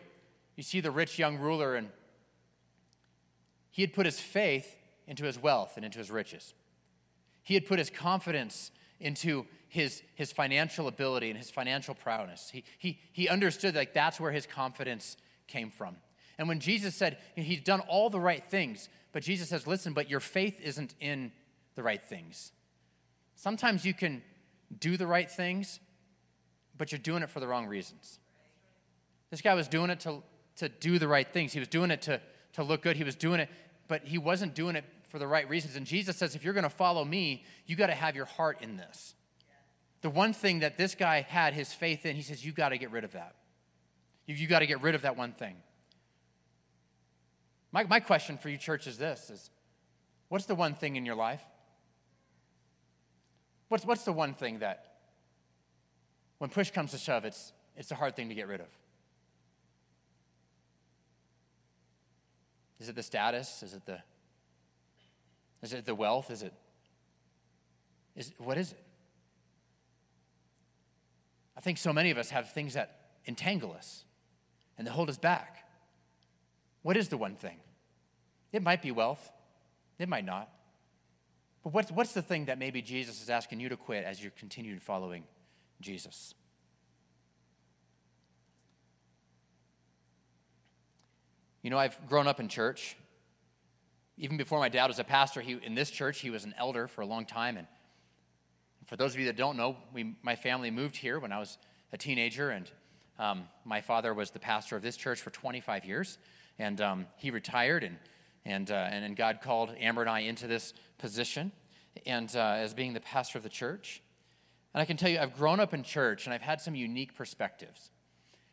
you 0.56 0.62
see 0.62 0.80
the 0.80 0.90
rich 0.90 1.18
young 1.18 1.38
ruler, 1.38 1.76
and 1.76 1.90
he 3.70 3.82
had 3.82 3.92
put 3.92 4.06
his 4.06 4.18
faith 4.18 4.74
into 5.06 5.24
his 5.24 5.38
wealth 5.38 5.72
and 5.76 5.84
into 5.84 5.98
his 5.98 6.10
riches. 6.10 6.54
He 7.42 7.54
had 7.54 7.66
put 7.66 7.78
his 7.78 7.90
confidence 7.90 8.70
into 8.98 9.46
his, 9.68 10.02
his 10.14 10.32
financial 10.32 10.88
ability 10.88 11.28
and 11.28 11.38
his 11.38 11.50
financial 11.50 11.94
prowess. 11.94 12.50
He, 12.50 12.64
he, 12.78 12.98
he 13.12 13.28
understood 13.28 13.74
like 13.74 13.94
that's 13.94 14.18
where 14.18 14.32
his 14.32 14.46
confidence 14.46 15.16
came 15.46 15.70
from. 15.70 15.96
And 16.38 16.48
when 16.48 16.60
Jesus 16.60 16.94
said 16.94 17.18
he's 17.34 17.62
done 17.62 17.80
all 17.80 18.10
the 18.10 18.20
right 18.20 18.44
things, 18.44 18.88
but 19.12 19.22
Jesus 19.22 19.48
says, 19.48 19.66
listen, 19.66 19.92
but 19.92 20.10
your 20.10 20.20
faith 20.20 20.60
isn't 20.60 20.94
in 21.00 21.32
the 21.74 21.82
right 21.82 22.02
things. 22.02 22.52
Sometimes 23.34 23.84
you 23.84 23.94
can 23.94 24.22
do 24.78 24.96
the 24.96 25.06
right 25.06 25.30
things, 25.30 25.80
but 26.76 26.92
you're 26.92 26.98
doing 26.98 27.22
it 27.22 27.30
for 27.30 27.40
the 27.40 27.46
wrong 27.46 27.66
reasons. 27.66 28.18
This 29.30 29.40
guy 29.40 29.54
was 29.54 29.68
doing 29.68 29.90
it 29.90 30.00
to, 30.00 30.22
to 30.56 30.68
do 30.68 30.98
the 30.98 31.08
right 31.08 31.26
things. 31.26 31.52
He 31.52 31.58
was 31.58 31.68
doing 31.68 31.90
it 31.90 32.02
to, 32.02 32.20
to 32.54 32.62
look 32.62 32.82
good. 32.82 32.96
He 32.96 33.04
was 33.04 33.14
doing 33.14 33.40
it, 33.40 33.48
but 33.88 34.04
he 34.04 34.18
wasn't 34.18 34.54
doing 34.54 34.76
it 34.76 34.84
for 35.08 35.18
the 35.18 35.26
right 35.26 35.48
reasons. 35.48 35.76
And 35.76 35.86
Jesus 35.86 36.16
says, 36.16 36.34
if 36.34 36.44
you're 36.44 36.54
going 36.54 36.64
to 36.64 36.70
follow 36.70 37.04
me, 37.04 37.44
you 37.66 37.76
got 37.76 37.86
to 37.86 37.94
have 37.94 38.16
your 38.16 38.24
heart 38.24 38.62
in 38.62 38.76
this. 38.76 39.14
The 40.02 40.10
one 40.10 40.32
thing 40.32 40.60
that 40.60 40.76
this 40.76 40.94
guy 40.94 41.22
had 41.22 41.54
his 41.54 41.72
faith 41.72 42.04
in, 42.06 42.16
he 42.16 42.22
says, 42.22 42.44
you 42.44 42.52
got 42.52 42.70
to 42.70 42.78
get 42.78 42.90
rid 42.90 43.04
of 43.04 43.12
that. 43.12 43.34
You, 44.26 44.34
you 44.34 44.46
got 44.46 44.60
to 44.60 44.66
get 44.66 44.82
rid 44.82 44.94
of 44.94 45.02
that 45.02 45.16
one 45.16 45.32
thing. 45.32 45.56
My, 47.72 47.84
my 47.84 48.00
question 48.00 48.38
for 48.38 48.48
you, 48.48 48.56
church, 48.56 48.86
is 48.86 48.98
this 48.98 49.30
is 49.30 49.50
what's 50.28 50.46
the 50.46 50.54
one 50.54 50.74
thing 50.74 50.96
in 50.96 51.04
your 51.04 51.14
life? 51.14 51.42
What's, 53.68 53.84
what's 53.84 54.04
the 54.04 54.12
one 54.12 54.34
thing 54.34 54.60
that, 54.60 54.94
when 56.38 56.50
push 56.50 56.70
comes 56.70 56.92
to 56.92 56.98
shove, 56.98 57.24
it's, 57.24 57.52
it's 57.76 57.90
a 57.90 57.94
hard 57.96 58.14
thing 58.14 58.28
to 58.28 58.34
get 58.34 58.46
rid 58.46 58.60
of? 58.60 58.68
Is 62.78 62.88
it 62.88 62.94
the 62.94 63.02
status? 63.02 63.62
Is 63.62 63.74
it 63.74 63.86
the, 63.86 63.98
is 65.62 65.72
it 65.72 65.86
the 65.86 65.94
wealth? 65.94 66.30
Is 66.30 66.42
it, 66.42 66.52
is, 68.14 68.32
what 68.38 68.58
is 68.58 68.72
it? 68.72 68.82
I 71.56 71.60
think 71.60 71.78
so 71.78 71.92
many 71.92 72.10
of 72.10 72.18
us 72.18 72.30
have 72.30 72.52
things 72.52 72.74
that 72.74 73.00
entangle 73.26 73.72
us 73.72 74.04
and 74.76 74.86
that 74.86 74.92
hold 74.92 75.08
us 75.08 75.18
back. 75.18 75.64
What 76.82 76.96
is 76.96 77.08
the 77.08 77.16
one 77.16 77.34
thing? 77.34 77.56
It 78.52 78.62
might 78.62 78.82
be 78.82 78.90
wealth, 78.90 79.30
it 79.98 80.08
might 80.08 80.24
not. 80.24 80.50
But 81.64 81.72
what's, 81.72 81.90
what's 81.90 82.12
the 82.12 82.22
thing 82.22 82.44
that 82.44 82.58
maybe 82.58 82.80
Jesus 82.80 83.20
is 83.20 83.28
asking 83.28 83.58
you 83.58 83.68
to 83.70 83.76
quit 83.76 84.04
as 84.04 84.22
you're 84.22 84.32
continuing 84.38 84.78
following 84.78 85.24
Jesus? 85.80 86.34
You 91.62 91.70
know, 91.70 91.78
I've 91.78 91.98
grown 92.08 92.28
up 92.28 92.38
in 92.38 92.46
church. 92.46 92.96
Even 94.18 94.36
before 94.36 94.58
my 94.58 94.68
dad 94.68 94.86
was 94.86 94.98
a 94.98 95.04
pastor, 95.04 95.40
he, 95.40 95.58
in 95.62 95.74
this 95.74 95.90
church, 95.90 96.20
he 96.20 96.30
was 96.30 96.44
an 96.44 96.54
elder 96.58 96.88
for 96.88 97.02
a 97.02 97.06
long 97.06 97.26
time. 97.26 97.56
And 97.56 97.66
for 98.86 98.96
those 98.96 99.14
of 99.14 99.20
you 99.20 99.26
that 99.26 99.36
don't 99.36 99.56
know, 99.56 99.76
we, 99.92 100.14
my 100.22 100.36
family 100.36 100.70
moved 100.70 100.96
here 100.96 101.18
when 101.18 101.32
I 101.32 101.38
was 101.38 101.58
a 101.92 101.98
teenager, 101.98 102.50
and 102.50 102.70
um, 103.18 103.44
my 103.64 103.80
father 103.80 104.14
was 104.14 104.30
the 104.30 104.38
pastor 104.38 104.76
of 104.76 104.82
this 104.82 104.96
church 104.96 105.20
for 105.20 105.30
25 105.30 105.84
years. 105.84 106.18
And 106.58 106.80
um, 106.80 107.06
he 107.18 107.30
retired, 107.30 107.84
and 107.84 107.98
and, 108.46 108.70
uh, 108.70 108.74
and, 108.74 109.04
and 109.04 109.16
God 109.16 109.40
called 109.42 109.74
Amber 109.78 110.02
and 110.02 110.10
I 110.10 110.20
into 110.20 110.46
this 110.46 110.72
position 110.98 111.50
and 112.06 112.34
uh, 112.36 112.54
as 112.58 112.74
being 112.74 112.92
the 112.94 113.00
pastor 113.00 113.38
of 113.38 113.42
the 113.42 113.50
church. 113.50 114.02
And 114.72 114.80
I 114.80 114.84
can 114.84 114.96
tell 114.96 115.10
you, 115.10 115.18
I've 115.18 115.36
grown 115.36 115.58
up 115.58 115.74
in 115.74 115.82
church 115.82 116.26
and 116.26 116.32
I've 116.32 116.42
had 116.42 116.60
some 116.60 116.74
unique 116.74 117.16
perspectives. 117.16 117.90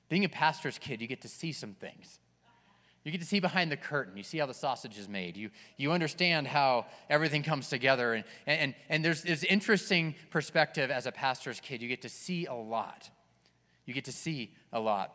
Being 0.09 0.25
a 0.25 0.29
pastor's 0.29 0.79
kid, 0.79 0.99
you 0.99 1.07
get 1.07 1.21
to 1.21 1.27
see 1.27 1.51
some 1.51 1.73
things. 1.73 2.19
You 3.03 3.11
get 3.11 3.21
to 3.21 3.27
see 3.27 3.39
behind 3.39 3.71
the 3.71 3.77
curtain. 3.77 4.15
You 4.15 4.23
see 4.23 4.37
how 4.37 4.45
the 4.45 4.53
sausage 4.53 4.97
is 4.97 5.09
made. 5.09 5.35
You, 5.35 5.49
you 5.77 5.91
understand 5.91 6.47
how 6.47 6.85
everything 7.09 7.43
comes 7.43 7.67
together. 7.67 8.13
And, 8.13 8.23
and, 8.47 8.75
and 8.87 9.03
there's 9.03 9.23
this 9.23 9.43
interesting 9.43 10.15
perspective 10.29 10.89
as 10.89 11.05
a 11.05 11.11
pastor's 11.11 11.59
kid. 11.59 11.81
You 11.81 11.89
get 11.89 12.03
to 12.03 12.09
see 12.09 12.45
a 12.45 12.53
lot. 12.53 13.09
You 13.85 13.93
get 13.93 14.05
to 14.05 14.13
see 14.13 14.53
a 14.71 14.79
lot. 14.79 15.13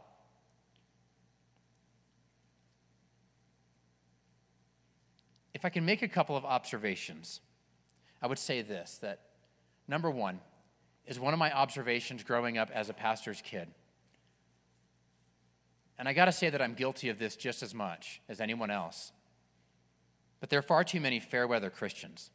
if 5.58 5.64
I 5.64 5.70
can 5.70 5.84
make 5.84 6.02
a 6.02 6.08
couple 6.08 6.36
of 6.36 6.44
observations, 6.44 7.40
I 8.22 8.28
would 8.28 8.38
say 8.38 8.62
this 8.62 8.98
that 8.98 9.18
number 9.88 10.08
one, 10.08 10.38
is 11.04 11.18
one 11.18 11.32
of 11.32 11.38
my 11.40 11.50
observations 11.52 12.22
growing 12.22 12.58
up 12.58 12.70
as 12.72 12.88
a 12.88 12.94
pastor's 12.94 13.42
kid. 13.42 13.66
And 15.98 16.08
I 16.08 16.12
got 16.12 16.26
to 16.26 16.32
say 16.32 16.48
that 16.50 16.62
I'm 16.62 16.74
guilty 16.74 17.08
of 17.08 17.18
this 17.18 17.34
just 17.34 17.62
as 17.62 17.74
much 17.74 18.20
as 18.28 18.40
anyone 18.40 18.70
else. 18.70 19.12
But 20.40 20.50
there 20.50 20.58
are 20.58 20.62
far 20.62 20.84
too 20.84 21.00
many 21.00 21.18
fair 21.18 21.46
weather 21.46 21.70
Christians. 21.70 22.30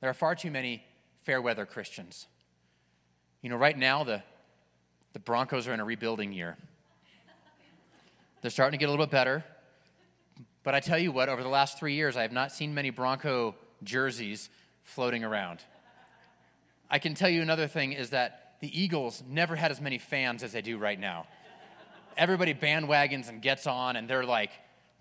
There 0.00 0.08
are 0.08 0.14
far 0.14 0.34
too 0.34 0.50
many 0.50 0.84
fair 1.24 1.42
weather 1.42 1.66
Christians. 1.66 2.28
You 3.40 3.50
know, 3.50 3.56
right 3.56 3.76
now, 3.76 4.04
the, 4.04 4.22
the 5.12 5.18
Broncos 5.18 5.66
are 5.66 5.74
in 5.74 5.80
a 5.80 5.84
rebuilding 5.84 6.32
year. 6.32 6.56
They're 8.40 8.50
starting 8.50 8.78
to 8.78 8.80
get 8.80 8.88
a 8.88 8.92
little 8.92 9.06
bit 9.06 9.10
better. 9.10 9.44
But 10.62 10.74
I 10.74 10.80
tell 10.80 10.98
you 10.98 11.10
what, 11.10 11.28
over 11.28 11.42
the 11.42 11.48
last 11.48 11.78
three 11.78 11.94
years, 11.94 12.16
I 12.16 12.22
have 12.22 12.32
not 12.32 12.52
seen 12.52 12.72
many 12.72 12.90
Bronco 12.90 13.56
jerseys 13.82 14.48
floating 14.82 15.24
around. 15.24 15.60
I 16.88 16.98
can 16.98 17.14
tell 17.14 17.28
you 17.28 17.42
another 17.42 17.66
thing 17.66 17.92
is 17.92 18.10
that 18.10 18.56
the 18.60 18.80
Eagles 18.80 19.22
never 19.28 19.56
had 19.56 19.72
as 19.72 19.80
many 19.80 19.98
fans 19.98 20.44
as 20.44 20.52
they 20.52 20.62
do 20.62 20.78
right 20.78 20.98
now. 20.98 21.26
Everybody 22.16 22.54
bandwagons 22.54 23.28
and 23.28 23.40
gets 23.42 23.66
on, 23.66 23.96
and 23.96 24.08
they're 24.08 24.24
like, 24.24 24.50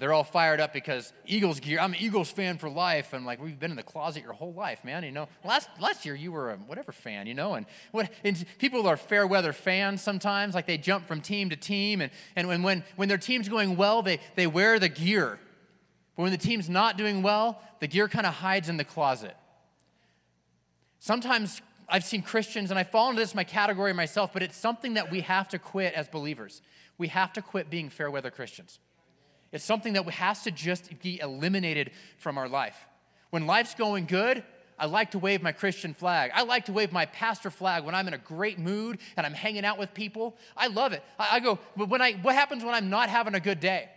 they're 0.02 0.14
all 0.14 0.24
fired 0.24 0.60
up 0.60 0.74
because 0.74 1.14
Eagles 1.28 1.60
gear. 1.60 1.80
I'm 1.80 1.94
an 1.94 2.00
Eagles 2.00 2.32
fan 2.32 2.58
for 2.58 2.68
life, 2.68 3.14
and 3.14 3.24
like 3.24 3.40
we've 3.40 3.60
been 3.60 3.70
in 3.70 3.78
the 3.78 3.84
closet 3.84 4.24
your 4.24 4.34
whole 4.34 4.52
life, 4.52 4.84
man. 4.84 5.04
You 5.04 5.12
know, 5.12 5.28
last 5.46 5.70
last 5.80 6.08
year 6.08 6.16
you 6.16 6.32
were 6.32 6.50
a 6.50 6.58
whatever 6.58 6.92
fan, 6.92 7.28
you 7.28 7.36
know, 7.36 7.54
and 7.54 7.68
what 7.92 8.10
and 8.24 8.44
people 8.58 8.88
are 8.88 8.98
fair 8.98 9.28
weather 9.28 9.54
fans 9.54 10.02
sometimes. 10.02 10.56
Like 10.56 10.66
they 10.66 10.80
jump 10.80 11.08
from 11.08 11.22
team 11.22 11.52
to 11.52 11.56
team, 11.56 12.02
and 12.02 12.12
and 12.36 12.48
when 12.48 12.64
when 12.64 12.84
when 12.96 13.10
their 13.10 13.20
team's 13.20 13.48
going 13.48 13.78
well, 13.78 14.02
they 14.02 14.20
they 14.36 14.48
wear 14.48 14.80
the 14.80 14.90
gear, 14.90 15.38
but 16.16 16.24
when 16.24 16.32
the 16.32 16.38
team's 16.40 16.68
not 16.68 16.98
doing 16.98 17.22
well, 17.22 17.62
the 17.80 17.88
gear 17.88 18.08
kind 18.08 18.26
of 18.26 18.34
hides 18.34 18.70
in 18.70 18.78
the 18.78 18.84
closet. 18.84 19.38
Sometimes 20.98 21.62
I've 21.92 22.06
seen 22.06 22.22
Christians, 22.22 22.72
and 22.72 22.80
I 22.80 22.84
fall 22.84 23.10
into 23.10 23.22
this 23.22 23.36
my 23.36 23.44
category 23.44 23.94
myself, 23.94 24.32
but 24.32 24.42
it's 24.42 24.56
something 24.56 24.94
that 24.94 25.12
we 25.12 25.22
have 25.22 25.50
to 25.50 25.60
quit 25.60 25.94
as 25.94 26.08
believers. 26.08 26.62
We 26.98 27.10
have 27.10 27.34
to 27.34 27.42
quit 27.42 27.70
being 27.70 27.90
fair 27.90 28.10
weather 28.10 28.32
Christians. 28.32 28.80
It's 29.52 29.66
something 29.66 29.94
that 29.94 30.10
has 30.10 30.44
to 30.44 30.52
just 30.52 31.02
be 31.02 31.20
eliminated 31.20 31.92
from 32.18 32.38
our 32.38 32.48
life. 32.48 32.88
When 33.32 33.46
life's 33.46 33.76
going 33.76 34.06
good, 34.06 34.44
I 34.80 34.86
like 34.86 35.12
to 35.12 35.20
wave 35.20 35.44
my 35.44 35.52
Christian 35.52 35.94
flag. 35.94 36.32
I 36.34 36.44
like 36.44 36.66
to 36.66 36.74
wave 36.74 36.92
my 36.92 37.06
pastor 37.06 37.50
flag 37.50 37.84
when 37.84 37.94
I'm 37.94 38.08
in 38.08 38.14
a 38.14 38.18
great 38.18 38.58
mood 38.58 38.98
and 39.16 39.26
I'm 39.26 39.34
hanging 39.34 39.66
out 39.66 39.78
with 39.78 39.94
people. 39.94 40.38
I 40.56 40.68
love 40.68 40.94
it. 40.94 41.04
I, 41.20 41.36
I 41.36 41.40
go, 41.40 41.60
but 41.76 41.90
when 41.90 42.02
I, 42.02 42.14
what 42.14 42.34
happens 42.34 42.64
when 42.64 42.74
I'm 42.74 42.90
not 42.90 43.10
having 43.10 43.36
a 43.36 43.40
good 43.40 43.60
day? 43.60 43.90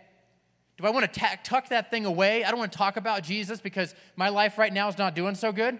Do 0.77 0.85
I 0.85 0.89
want 0.89 1.11
to 1.11 1.37
tuck 1.43 1.69
that 1.69 1.89
thing 1.89 2.05
away? 2.05 2.43
I 2.43 2.51
don't 2.51 2.59
want 2.59 2.71
to 2.73 2.77
talk 2.77 2.97
about 2.97 3.23
Jesus 3.23 3.61
because 3.61 3.95
my 4.17 4.29
life 4.29 4.57
right 4.57 4.73
now 4.73 4.89
is 4.89 4.97
not 4.97 5.15
doing 5.15 5.35
so 5.35 5.53
good. 5.53 5.79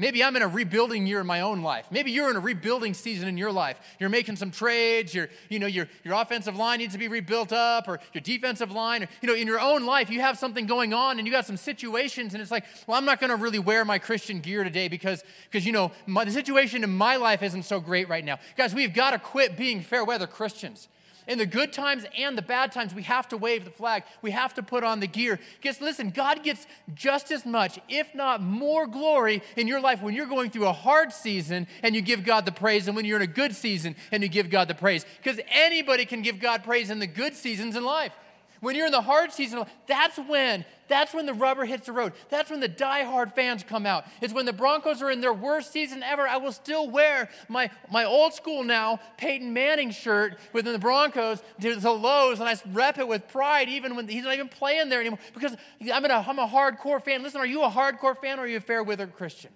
Maybe 0.00 0.22
I'm 0.22 0.36
in 0.36 0.42
a 0.42 0.48
rebuilding 0.48 1.08
year 1.08 1.20
in 1.20 1.26
my 1.26 1.40
own 1.40 1.60
life. 1.60 1.86
Maybe 1.90 2.12
you're 2.12 2.30
in 2.30 2.36
a 2.36 2.40
rebuilding 2.40 2.94
season 2.94 3.26
in 3.26 3.36
your 3.36 3.50
life. 3.50 3.80
You're 3.98 4.08
making 4.08 4.36
some 4.36 4.52
trades, 4.52 5.12
your, 5.12 5.28
you 5.48 5.58
know, 5.58 5.66
your, 5.66 5.88
your 6.04 6.14
offensive 6.14 6.56
line 6.56 6.78
needs 6.78 6.92
to 6.92 7.00
be 7.00 7.08
rebuilt 7.08 7.52
up, 7.52 7.88
or 7.88 7.98
your 8.12 8.20
defensive 8.20 8.70
line, 8.70 9.02
or, 9.02 9.08
you 9.20 9.26
know, 9.26 9.34
in 9.34 9.48
your 9.48 9.58
own 9.58 9.84
life, 9.84 10.08
you 10.08 10.20
have 10.20 10.38
something 10.38 10.66
going 10.66 10.94
on 10.94 11.18
and 11.18 11.26
you 11.26 11.32
got 11.32 11.46
some 11.46 11.56
situations, 11.56 12.32
and 12.32 12.40
it's 12.40 12.52
like, 12.52 12.64
well, 12.86 12.96
I'm 12.96 13.04
not 13.04 13.20
gonna 13.20 13.34
really 13.34 13.58
wear 13.58 13.84
my 13.84 13.98
Christian 13.98 14.38
gear 14.38 14.62
today 14.62 14.86
because, 14.86 15.24
because 15.50 15.66
you 15.66 15.72
know, 15.72 15.90
my, 16.06 16.24
the 16.24 16.30
situation 16.30 16.84
in 16.84 16.90
my 16.90 17.16
life 17.16 17.42
isn't 17.42 17.64
so 17.64 17.80
great 17.80 18.08
right 18.08 18.24
now. 18.24 18.38
Guys, 18.56 18.74
we've 18.74 18.94
got 18.94 19.10
to 19.10 19.18
quit 19.18 19.56
being 19.56 19.80
fair 19.80 20.04
weather 20.04 20.28
Christians 20.28 20.86
in 21.28 21.38
the 21.38 21.46
good 21.46 21.72
times 21.72 22.04
and 22.16 22.36
the 22.36 22.42
bad 22.42 22.72
times, 22.72 22.94
we 22.94 23.02
have 23.04 23.28
to 23.28 23.36
wave 23.36 23.64
the 23.64 23.70
flag. 23.70 24.02
We 24.22 24.32
have 24.32 24.54
to 24.54 24.62
put 24.62 24.82
on 24.82 24.98
the 24.98 25.06
gear. 25.06 25.38
Because 25.60 25.80
listen, 25.80 26.10
God 26.10 26.42
gets 26.42 26.66
just 26.94 27.30
as 27.30 27.46
much, 27.46 27.78
if 27.88 28.14
not 28.14 28.42
more 28.42 28.86
glory 28.86 29.42
in 29.56 29.68
your 29.68 29.80
life 29.80 30.02
when 30.02 30.14
you're 30.14 30.26
going 30.26 30.50
through 30.50 30.66
a 30.66 30.72
hard 30.72 31.12
season 31.12 31.68
and 31.82 31.94
you 31.94 32.00
give 32.00 32.24
God 32.24 32.46
the 32.46 32.52
praise 32.52 32.88
and 32.88 32.96
when 32.96 33.04
you're 33.04 33.18
in 33.18 33.22
a 33.22 33.26
good 33.26 33.54
season 33.54 33.94
and 34.10 34.22
you 34.22 34.28
give 34.28 34.50
God 34.50 34.68
the 34.68 34.74
praise. 34.74 35.04
Because 35.22 35.38
anybody 35.50 36.06
can 36.06 36.22
give 36.22 36.40
God 36.40 36.64
praise 36.64 36.90
in 36.90 36.98
the 36.98 37.06
good 37.06 37.36
seasons 37.36 37.76
in 37.76 37.84
life. 37.84 38.12
When 38.60 38.74
you're 38.74 38.86
in 38.86 38.92
the 38.92 39.00
hard 39.00 39.32
season, 39.32 39.64
that's 39.86 40.18
when 40.18 40.64
that's 40.88 41.12
when 41.12 41.26
the 41.26 41.34
rubber 41.34 41.64
hits 41.64 41.86
the 41.86 41.92
road. 41.92 42.14
That's 42.30 42.50
when 42.50 42.60
the 42.60 42.68
die-hard 42.68 43.34
fans 43.34 43.62
come 43.62 43.86
out. 43.86 44.06
It's 44.20 44.32
when 44.32 44.46
the 44.46 44.52
Broncos 44.52 45.02
are 45.02 45.10
in 45.10 45.20
their 45.20 45.32
worst 45.34 45.70
season 45.70 46.02
ever. 46.02 46.26
I 46.26 46.38
will 46.38 46.52
still 46.52 46.88
wear 46.90 47.28
my, 47.48 47.70
my 47.92 48.04
old 48.04 48.32
school 48.32 48.64
now 48.64 48.98
Peyton 49.18 49.52
Manning 49.52 49.90
shirt 49.90 50.38
within 50.52 50.72
the 50.72 50.78
Broncos 50.78 51.42
to 51.60 51.76
the 51.76 51.90
lows, 51.90 52.40
and 52.40 52.48
I 52.48 52.56
rep 52.72 52.98
it 52.98 53.06
with 53.06 53.28
pride 53.28 53.68
even 53.68 53.94
when 53.94 54.08
he's 54.08 54.24
not 54.24 54.34
even 54.34 54.48
playing 54.48 54.88
there 54.88 55.00
anymore 55.00 55.18
because 55.34 55.56
I'm, 55.92 56.04
a, 56.04 56.08
I'm 56.08 56.38
a 56.38 56.48
hardcore 56.48 57.02
fan. 57.02 57.22
Listen, 57.22 57.40
are 57.40 57.46
you 57.46 57.62
a 57.62 57.70
hardcore 57.70 58.16
fan 58.16 58.38
or 58.38 58.42
are 58.42 58.48
you 58.48 58.56
a 58.56 58.60
fair 58.60 58.82
weather 58.82 59.06
Christian? 59.06 59.50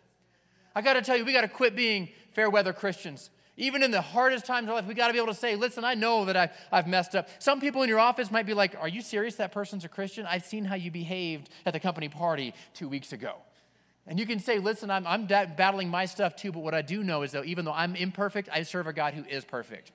I 0.75 0.83
got 0.83 0.95
to 0.95 1.03
tell 1.03 1.17
you, 1.17 1.25
we 1.25 1.33
got 1.33 1.43
to 1.43 1.49
quit 1.49 1.75
being 1.75 2.09
fair 2.33 2.51
weather 2.51 2.73
Christians. 2.73 3.31
Even 3.57 3.83
in 3.83 3.91
the 3.91 4.01
hardest 4.01 4.47
times 4.47 4.69
of 4.69 4.75
life, 4.75 4.87
we 4.87 4.95
got 4.95 5.09
to 5.09 5.13
be 5.13 5.19
able 5.19 5.33
to 5.33 5.39
say, 5.39 5.57
listen, 5.57 5.85
I 5.85 5.95
know 5.95 6.25
that 6.25 6.37
I, 6.37 6.51
I've 6.71 6.87
messed 6.87 7.15
up. 7.15 7.29
Some 7.39 7.61
people 7.61 7.83
in 7.83 7.89
your 7.89 7.99
office 7.99 8.31
might 8.31 8.47
be 8.47 8.55
like, 8.55 8.75
are 8.81 8.89
you 8.89 9.03
serious 9.03 9.35
that 9.37 9.53
person's 9.53 9.85
a 9.85 9.89
Christian? 9.89 10.25
I've 10.27 10.45
seen 10.45 10.65
how 10.65 10.75
you 10.75 10.91
behaved 10.91 11.51
at 11.67 11.75
the 11.75 11.81
company 11.81 12.09
party 12.09 12.55
two 12.73 12.89
weeks 12.89 13.13
ago. 13.13 13.37
And 14.07 14.19
you 14.19 14.27
can 14.27 14.41
say, 14.41 14.59
listen, 14.59 14.91
I'm, 14.91 15.07
I'm 15.07 15.27
battling 15.27 15.89
my 15.89 16.07
stuff 16.07 16.35
too, 16.35 16.51
but 16.51 16.61
what 16.61 16.75
I 16.75 16.83
do 16.83 17.05
know 17.05 17.23
is 17.23 17.33
that 17.33 17.45
even 17.45 17.65
though 17.65 17.73
I'm 17.73 17.95
imperfect, 17.95 18.49
I 18.53 18.63
serve 18.63 18.87
a 18.87 18.93
God 18.93 19.15
who 19.15 19.25
is 19.25 19.45
perfect. 19.45 19.93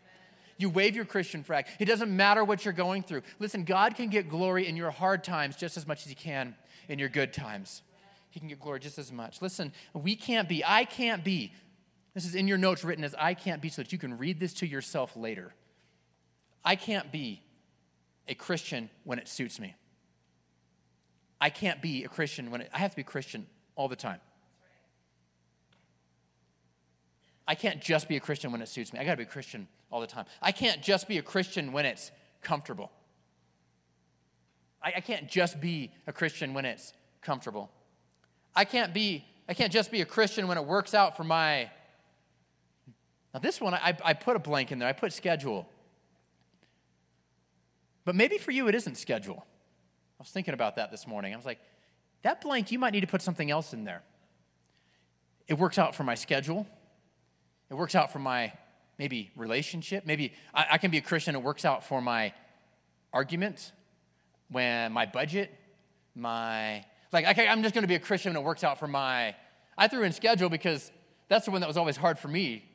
You 0.58 0.70
wave 0.70 0.96
your 0.96 1.06
Christian 1.06 1.43
flag. 1.43 1.65
It 1.80 1.86
doesn't 1.86 2.15
matter 2.15 2.43
what 2.43 2.63
you're 2.63 2.74
going 2.74 3.04
through. 3.04 3.24
Listen, 3.39 3.63
God 3.63 3.96
can 3.96 4.10
get 4.10 4.30
glory 4.30 4.67
in 4.67 4.76
your 4.76 4.91
hard 4.91 5.24
times 5.24 5.56
just 5.56 5.78
as 5.78 5.86
much 5.86 6.04
as 6.04 6.10
He 6.10 6.15
can 6.15 6.56
in 6.88 7.00
your 7.00 7.10
good 7.10 7.34
times. 7.34 7.82
He 8.30 8.39
can 8.39 8.50
get 8.50 8.60
glory 8.60 8.80
just 8.80 8.98
as 8.98 9.12
much. 9.12 9.41
Listen, 9.41 9.74
we 9.93 10.15
can't 10.15 10.48
be, 10.48 10.63
I 10.65 10.86
can't 10.86 11.24
be 11.24 11.54
this 12.17 12.25
is 12.25 12.34
in 12.34 12.47
your 12.47 12.58
notes 12.58 12.84
written 12.84 13.03
as 13.03 13.13
I 13.13 13.36
can't 13.36 13.62
be 13.62 13.69
so 13.69 13.84
that 13.84 13.91
you 13.91 13.99
can 13.99 14.17
read 14.17 14.39
this 14.39 14.51
to 14.56 14.65
yourself 14.65 15.15
later. 15.15 15.53
I 16.65 16.75
can't 16.75 17.12
be 17.12 17.43
a 18.27 18.34
Christian 18.34 18.89
when 19.03 19.19
it 19.19 19.27
suits 19.27 19.60
me. 19.60 19.75
I 21.39 21.51
can't 21.51 21.80
be 21.80 22.03
a 22.06 22.08
Christian 22.08 22.49
when 22.49 22.62
it, 22.62 22.71
I 22.73 22.80
have 22.80 22.89
to 22.89 22.95
be 22.95 23.03
Christian 23.03 23.45
all 23.75 23.88
the 23.88 23.95
time. 23.95 24.19
I 27.47 27.53
can't 27.53 27.80
just 27.80 28.08
be 28.08 28.15
a 28.15 28.19
Christian 28.19 28.51
when 28.51 28.63
it 28.63 28.67
suits 28.67 28.93
me. 28.93 28.99
I 28.99 29.06
got 29.06 29.12
to 29.12 29.17
be 29.17 29.23
a 29.23 29.27
Christian 29.27 29.67
all 29.91 30.01
the 30.01 30.08
time. 30.08 30.25
I 30.41 30.51
can't 30.51 30.82
just 30.82 31.08
be 31.08 31.19
a 31.19 31.21
Christian 31.21 31.71
when 31.71 31.86
it's 31.86 32.10
comfortable. 32.41 32.91
I, 34.84 34.93
I 34.95 35.01
can't 35.01 35.30
just 35.30 35.62
be 35.62 35.91
a 36.08 36.12
Christian 36.12 36.56
when 36.56 36.65
it's 36.65 36.93
comfortable. 37.21 37.69
I 38.56 38.65
can't 38.65 38.91
be 38.91 39.23
I 39.47 39.53
can't 39.53 39.71
just 39.71 39.91
be 39.91 40.01
a 40.01 40.06
Christian 40.06 40.47
when 40.47 40.58
it 40.58 40.65
works 40.65 40.95
out 40.95 41.15
for 41.15 41.23
my 41.23 41.69
now, 43.34 43.40
this 43.40 43.60
one, 43.60 43.74
I, 43.74 43.96
I 44.04 44.13
put 44.13 44.36
a 44.36 44.40
blank 44.40 44.72
in 44.72 44.80
there, 44.80 44.88
I 44.88 44.94
put 44.94 45.13
schedule. 45.13 45.68
But 48.06 48.16
maybe 48.16 48.38
for 48.38 48.52
you, 48.52 48.68
it 48.68 48.76
isn't 48.76 48.96
schedule. 48.96 49.46
I 50.20 50.24
was 50.24 50.30
thinking 50.30 50.54
about 50.54 50.78
that 50.78 50.92
this 50.92 51.06
morning. 51.06 51.34
I 51.34 51.36
was 51.36 51.46
like, 51.46 51.60
that 52.24 52.42
blank, 52.42 52.72
you 52.72 52.80
might 52.80 52.94
need 52.94 53.02
to 53.02 53.08
put 53.08 53.22
something 53.22 53.52
else 53.52 53.74
in 53.74 53.84
there. 53.84 54.02
It 55.48 55.56
works 55.56 55.78
out 55.78 55.94
for 55.94 56.04
my 56.04 56.16
schedule. 56.16 56.66
It 57.70 57.76
works 57.76 57.96
out 57.96 58.12
for 58.12 58.20
my 58.20 58.54
maybe 58.98 59.30
relationship. 59.36 60.06
Maybe 60.06 60.34
I, 60.54 60.66
I 60.72 60.78
can 60.78 60.90
be 60.90 60.98
a 60.98 61.02
Christian. 61.02 61.36
It 61.36 61.44
works 61.44 61.66
out 61.66 61.86
for 61.86 62.02
my 62.02 62.34
argument, 63.13 63.72
when 64.50 64.92
my 64.94 65.06
budget, 65.06 65.54
my 66.16 66.84
like 67.12 67.26
okay, 67.28 67.48
I'm 67.48 67.62
just 67.62 67.74
going 67.74 67.84
to 67.84 67.88
be 67.88 67.96
a 67.96 68.00
Christian. 68.00 68.32
and 68.32 68.38
It 68.40 68.44
works 68.44 68.63
out 68.63 68.80
for 68.80 68.88
my. 68.88 69.36
I 69.78 69.88
threw 69.88 70.04
in 70.04 70.12
schedule 70.12 70.50
because 70.50 70.92
that's 71.30 71.46
the 71.46 71.52
one 71.52 71.62
that 71.62 71.68
was 71.68 71.78
always 71.78 71.98
hard 71.98 72.18
for 72.18 72.28
me 72.28 72.66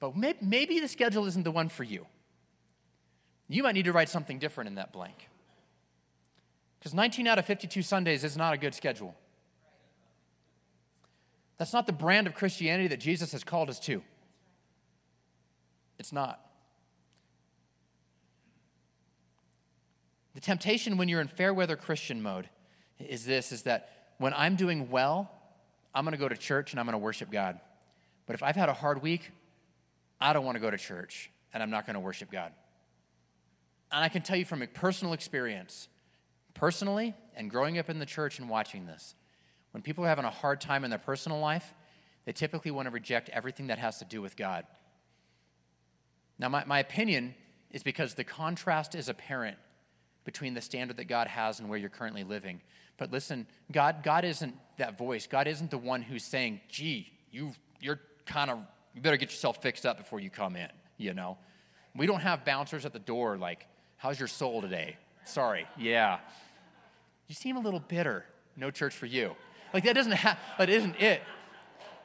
but 0.00 0.16
maybe 0.16 0.80
the 0.80 0.88
schedule 0.88 1.26
isn't 1.26 1.44
the 1.44 1.50
one 1.50 1.68
for 1.68 1.84
you. 1.84 2.06
You 3.48 3.62
might 3.62 3.72
need 3.72 3.84
to 3.84 3.92
write 3.92 4.08
something 4.08 4.38
different 4.38 4.68
in 4.68 4.74
that 4.76 4.92
blank. 4.92 5.28
Because 6.78 6.94
19 6.94 7.26
out 7.26 7.38
of 7.38 7.44
52 7.44 7.82
Sundays 7.82 8.24
is 8.24 8.36
not 8.36 8.54
a 8.54 8.56
good 8.56 8.74
schedule. 8.74 9.14
That's 11.58 11.74
not 11.74 11.86
the 11.86 11.92
brand 11.92 12.26
of 12.26 12.34
Christianity 12.34 12.88
that 12.88 13.00
Jesus 13.00 13.32
has 13.32 13.44
called 13.44 13.68
us 13.68 13.78
to. 13.80 14.02
It's 15.98 16.12
not. 16.12 16.40
The 20.34 20.40
temptation 20.40 20.96
when 20.96 21.10
you're 21.10 21.20
in 21.20 21.28
fair 21.28 21.52
weather 21.52 21.76
Christian 21.76 22.22
mode 22.22 22.48
is 22.98 23.26
this 23.26 23.52
is 23.52 23.62
that 23.62 24.14
when 24.16 24.32
I'm 24.32 24.56
doing 24.56 24.90
well, 24.90 25.30
I'm 25.94 26.04
going 26.04 26.12
to 26.12 26.18
go 26.18 26.28
to 26.28 26.36
church 26.36 26.72
and 26.72 26.80
I'm 26.80 26.86
going 26.86 26.94
to 26.94 26.98
worship 26.98 27.30
God. 27.30 27.60
But 28.26 28.34
if 28.34 28.42
I've 28.42 28.56
had 28.56 28.70
a 28.70 28.74
hard 28.74 29.02
week, 29.02 29.32
I 30.20 30.32
don't 30.32 30.44
want 30.44 30.56
to 30.56 30.60
go 30.60 30.70
to 30.70 30.78
church 30.78 31.30
and 31.52 31.62
I'm 31.62 31.70
not 31.70 31.86
going 31.86 31.94
to 31.94 32.00
worship 32.00 32.30
God. 32.30 32.52
And 33.92 34.04
I 34.04 34.08
can 34.08 34.22
tell 34.22 34.36
you 34.36 34.44
from 34.44 34.62
a 34.62 34.66
personal 34.66 35.12
experience, 35.12 35.88
personally, 36.54 37.14
and 37.34 37.50
growing 37.50 37.78
up 37.78 37.90
in 37.90 37.98
the 37.98 38.06
church 38.06 38.38
and 38.38 38.48
watching 38.48 38.86
this, 38.86 39.14
when 39.72 39.82
people 39.82 40.04
are 40.04 40.08
having 40.08 40.24
a 40.24 40.30
hard 40.30 40.60
time 40.60 40.84
in 40.84 40.90
their 40.90 40.98
personal 40.98 41.40
life, 41.40 41.74
they 42.24 42.32
typically 42.32 42.70
want 42.70 42.86
to 42.86 42.90
reject 42.90 43.28
everything 43.30 43.68
that 43.68 43.78
has 43.78 43.98
to 43.98 44.04
do 44.04 44.20
with 44.22 44.36
God. 44.36 44.64
Now, 46.38 46.48
my, 46.48 46.64
my 46.64 46.78
opinion 46.78 47.34
is 47.70 47.82
because 47.82 48.14
the 48.14 48.24
contrast 48.24 48.94
is 48.94 49.08
apparent 49.08 49.56
between 50.24 50.54
the 50.54 50.60
standard 50.60 50.96
that 50.98 51.06
God 51.06 51.26
has 51.28 51.60
and 51.60 51.68
where 51.68 51.78
you're 51.78 51.88
currently 51.88 52.24
living. 52.24 52.60
But 52.98 53.10
listen, 53.10 53.46
God, 53.72 54.02
God 54.02 54.24
isn't 54.24 54.54
that 54.76 54.98
voice. 54.98 55.26
God 55.26 55.46
isn't 55.46 55.70
the 55.70 55.78
one 55.78 56.02
who's 56.02 56.24
saying, 56.24 56.60
gee, 56.68 57.12
you, 57.30 57.52
you're 57.80 58.00
kind 58.26 58.50
of, 58.50 58.58
you 58.94 59.00
better 59.00 59.16
get 59.16 59.30
yourself 59.30 59.62
fixed 59.62 59.86
up 59.86 59.98
before 59.98 60.20
you 60.20 60.30
come 60.30 60.56
in, 60.56 60.68
you 60.96 61.14
know? 61.14 61.38
We 61.96 62.06
don't 62.06 62.20
have 62.20 62.44
bouncers 62.44 62.84
at 62.84 62.92
the 62.92 62.98
door 62.98 63.36
like, 63.36 63.66
how's 63.96 64.18
your 64.18 64.28
soul 64.28 64.62
today? 64.62 64.96
Sorry, 65.24 65.66
yeah. 65.78 66.18
You 67.28 67.34
seem 67.34 67.56
a 67.56 67.60
little 67.60 67.80
bitter. 67.80 68.24
No 68.56 68.70
church 68.70 68.94
for 68.94 69.06
you. 69.06 69.36
Like 69.72 69.84
that 69.84 69.94
doesn't 69.94 70.12
have, 70.12 70.38
that 70.58 70.68
isn't 70.68 71.00
it. 71.00 71.22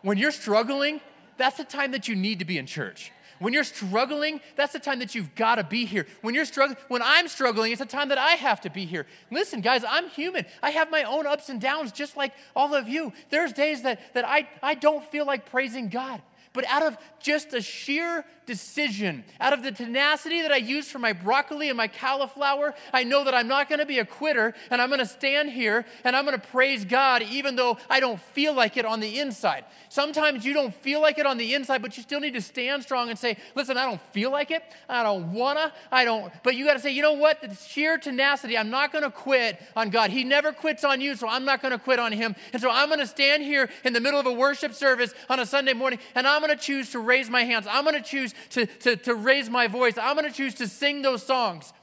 When 0.02 0.18
you're 0.18 0.32
struggling, 0.32 1.02
that's 1.38 1.58
the 1.58 1.64
time 1.64 1.92
that 1.92 2.08
you 2.08 2.16
need 2.16 2.40
to 2.40 2.46
be 2.46 2.58
in 2.58 2.66
church. 2.66 3.12
When 3.40 3.54
you're 3.54 3.66
struggling, 3.66 4.40
that's 4.56 4.72
the 4.72 4.80
time 4.80 5.00
that 5.00 5.14
you've 5.14 5.36
got 5.36 5.56
to 5.56 5.64
be 5.64 5.86
here. 5.86 6.08
When 6.22 6.34
you're 6.34 6.46
struggling, 6.46 6.78
when 6.88 7.02
I'm 7.02 7.28
struggling, 7.28 7.72
it's 7.72 7.80
the 7.80 7.86
time 7.86 8.10
that 8.10 8.18
I 8.18 8.32
have 8.32 8.62
to 8.62 8.70
be 8.70 8.86
here. 8.86 9.08
Listen, 9.30 9.60
guys, 9.60 9.84
I'm 9.88 10.08
human. 10.10 10.46
I 10.64 10.72
have 10.72 10.90
my 10.90 11.04
own 11.04 11.28
ups 11.28 11.50
and 11.50 11.60
downs 11.60 11.92
just 11.92 12.16
like 12.16 12.34
all 12.56 12.74
of 12.74 12.88
you. 12.88 13.12
There's 13.30 13.52
days 13.52 13.82
that, 13.82 14.14
that 14.14 14.26
I, 14.26 14.48
I 14.64 14.76
don't 14.76 15.04
feel 15.04 15.26
like 15.26 15.50
praising 15.50 15.90
God. 15.90 16.22
But 16.56 16.66
out 16.68 16.84
of 16.84 16.98
just 17.20 17.54
a 17.54 17.62
sheer 17.62 18.26
decision, 18.46 19.24
out 19.40 19.54
of 19.54 19.64
the 19.64 19.72
tenacity 19.72 20.42
that 20.42 20.52
I 20.52 20.58
use 20.58 20.90
for 20.90 21.00
my 21.00 21.14
broccoli 21.14 21.70
and 21.70 21.78
my 21.78 21.88
cauliflower, 21.88 22.74
I 22.94 23.04
know 23.04 23.24
that 23.24 23.34
I'm 23.34 23.48
not 23.48 23.70
going 23.70 23.80
to 23.80 23.86
be 23.86 24.00
a 24.00 24.06
quitter 24.06 24.54
and 24.70 24.82
I'm 24.82 24.90
going 24.90 25.00
to 25.00 25.06
stand 25.06 25.52
here 25.52 25.86
and 26.04 26.16
I'm 26.16 26.26
going 26.26 26.40
to 26.40 26.48
praise 26.48 26.86
God 26.86 27.22
even 27.24 27.56
though 27.56 27.78
I 27.90 28.00
don't 28.00 28.20
feel 28.20 28.54
like 28.54 28.78
it 28.78 28.86
on 28.86 29.00
the 29.00 29.20
inside. 29.20 29.66
Sometimes 29.90 30.46
you 30.46 30.54
don't 30.54 30.74
feel 30.74 31.02
like 31.02 31.18
it 31.18 31.26
on 31.26 31.38
the 31.38 31.54
inside, 31.54 31.82
but 31.82 31.98
you 31.98 32.04
still 32.04 32.20
need 32.20 32.34
to 32.34 32.42
stand 32.42 32.84
strong 32.84 33.10
and 33.10 33.18
say, 33.18 33.38
listen, 33.56 33.78
I 33.78 33.86
don't 33.86 34.02
feel 34.12 34.32
like 34.32 34.52
it. 34.52 34.64
I 34.90 35.04
don't 35.04 35.34
want 35.34 35.58
to. 35.58 35.72
I 35.92 36.06
don't. 36.06 36.32
But 36.44 36.56
you 36.56 36.66
got 36.66 36.74
to 36.74 36.80
say, 36.80 36.92
you 36.92 37.02
know 37.02 37.14
what? 37.14 37.42
The 37.42 37.54
sheer 37.56 37.98
tenacity, 37.98 38.58
I'm 38.58 38.70
not 38.70 38.92
going 38.92 39.04
to 39.04 39.12
quit 39.12 39.62
on 39.76 39.90
God. 39.90 40.12
He 40.12 40.24
never 40.24 40.52
quits 40.52 40.84
on 40.84 41.02
you, 41.02 41.16
so 41.16 41.28
I'm 41.28 41.46
not 41.46 41.62
going 41.62 41.72
to 41.72 41.80
quit 41.80 42.00
on 42.00 42.12
Him. 42.12 42.36
And 42.54 42.62
so 42.62 42.70
I'm 42.70 42.90
going 42.90 43.00
to 43.00 43.08
stand 43.08 43.44
here 43.44 43.70
in 43.84 43.94
the 43.94 44.00
middle 44.00 44.20
of 44.20 44.26
a 44.26 44.34
worship 44.34 44.74
service 44.74 45.14
on 45.30 45.40
a 45.40 45.46
Sunday 45.46 45.74
morning 45.74 46.00
and 46.14 46.28
I'm 46.28 46.42
going 46.42 46.56
to 46.56 46.62
choose 46.62 46.92
to 46.92 47.00
raise 47.00 47.30
my 47.30 47.44
hands. 47.44 47.68
I'm 47.70 47.84
going 47.84 47.96
to 47.96 48.08
choose 48.08 48.34
to, 48.52 48.66
to, 48.66 48.96
to 48.98 49.16
raise 49.16 49.50
my 49.50 49.68
voice. 49.68 49.98
I'm 49.98 50.16
going 50.16 50.30
to 50.30 50.36
choose 50.36 50.54
to 50.56 50.68
sing 50.68 51.02
those 51.02 51.24
songs. 51.24 51.74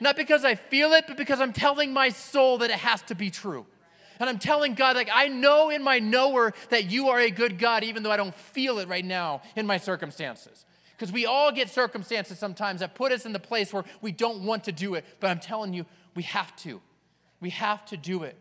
Not 0.00 0.16
because 0.16 0.44
I 0.44 0.54
feel 0.54 0.92
it, 0.92 1.04
but 1.08 1.16
because 1.16 1.40
I'm 1.40 1.52
telling 1.52 1.92
my 1.92 2.10
soul 2.10 2.58
that 2.58 2.70
it 2.70 2.76
has 2.76 3.02
to 3.02 3.14
be 3.14 3.30
true. 3.30 3.66
And 4.18 4.28
I'm 4.28 4.38
telling 4.38 4.74
God, 4.74 4.96
like, 4.96 5.10
I 5.12 5.28
know 5.28 5.70
in 5.70 5.82
my 5.82 5.98
knower 5.98 6.54
that 6.70 6.90
you 6.90 7.08
are 7.08 7.20
a 7.20 7.30
good 7.30 7.58
God, 7.58 7.84
even 7.84 8.02
though 8.02 8.10
I 8.10 8.16
don't 8.16 8.34
feel 8.34 8.78
it 8.78 8.88
right 8.88 9.04
now 9.04 9.42
in 9.54 9.66
my 9.66 9.76
circumstances. 9.76 10.64
Because 10.96 11.12
we 11.12 11.26
all 11.26 11.52
get 11.52 11.68
circumstances 11.68 12.38
sometimes 12.38 12.80
that 12.80 12.94
put 12.94 13.12
us 13.12 13.26
in 13.26 13.32
the 13.32 13.38
place 13.38 13.72
where 13.72 13.84
we 14.00 14.12
don't 14.12 14.44
want 14.44 14.64
to 14.64 14.72
do 14.72 14.94
it. 14.94 15.04
But 15.20 15.30
I'm 15.30 15.40
telling 15.40 15.74
you, 15.74 15.84
we 16.14 16.22
have 16.22 16.56
to. 16.56 16.80
We 17.40 17.50
have 17.50 17.84
to 17.86 17.98
do 17.98 18.22
it. 18.22 18.36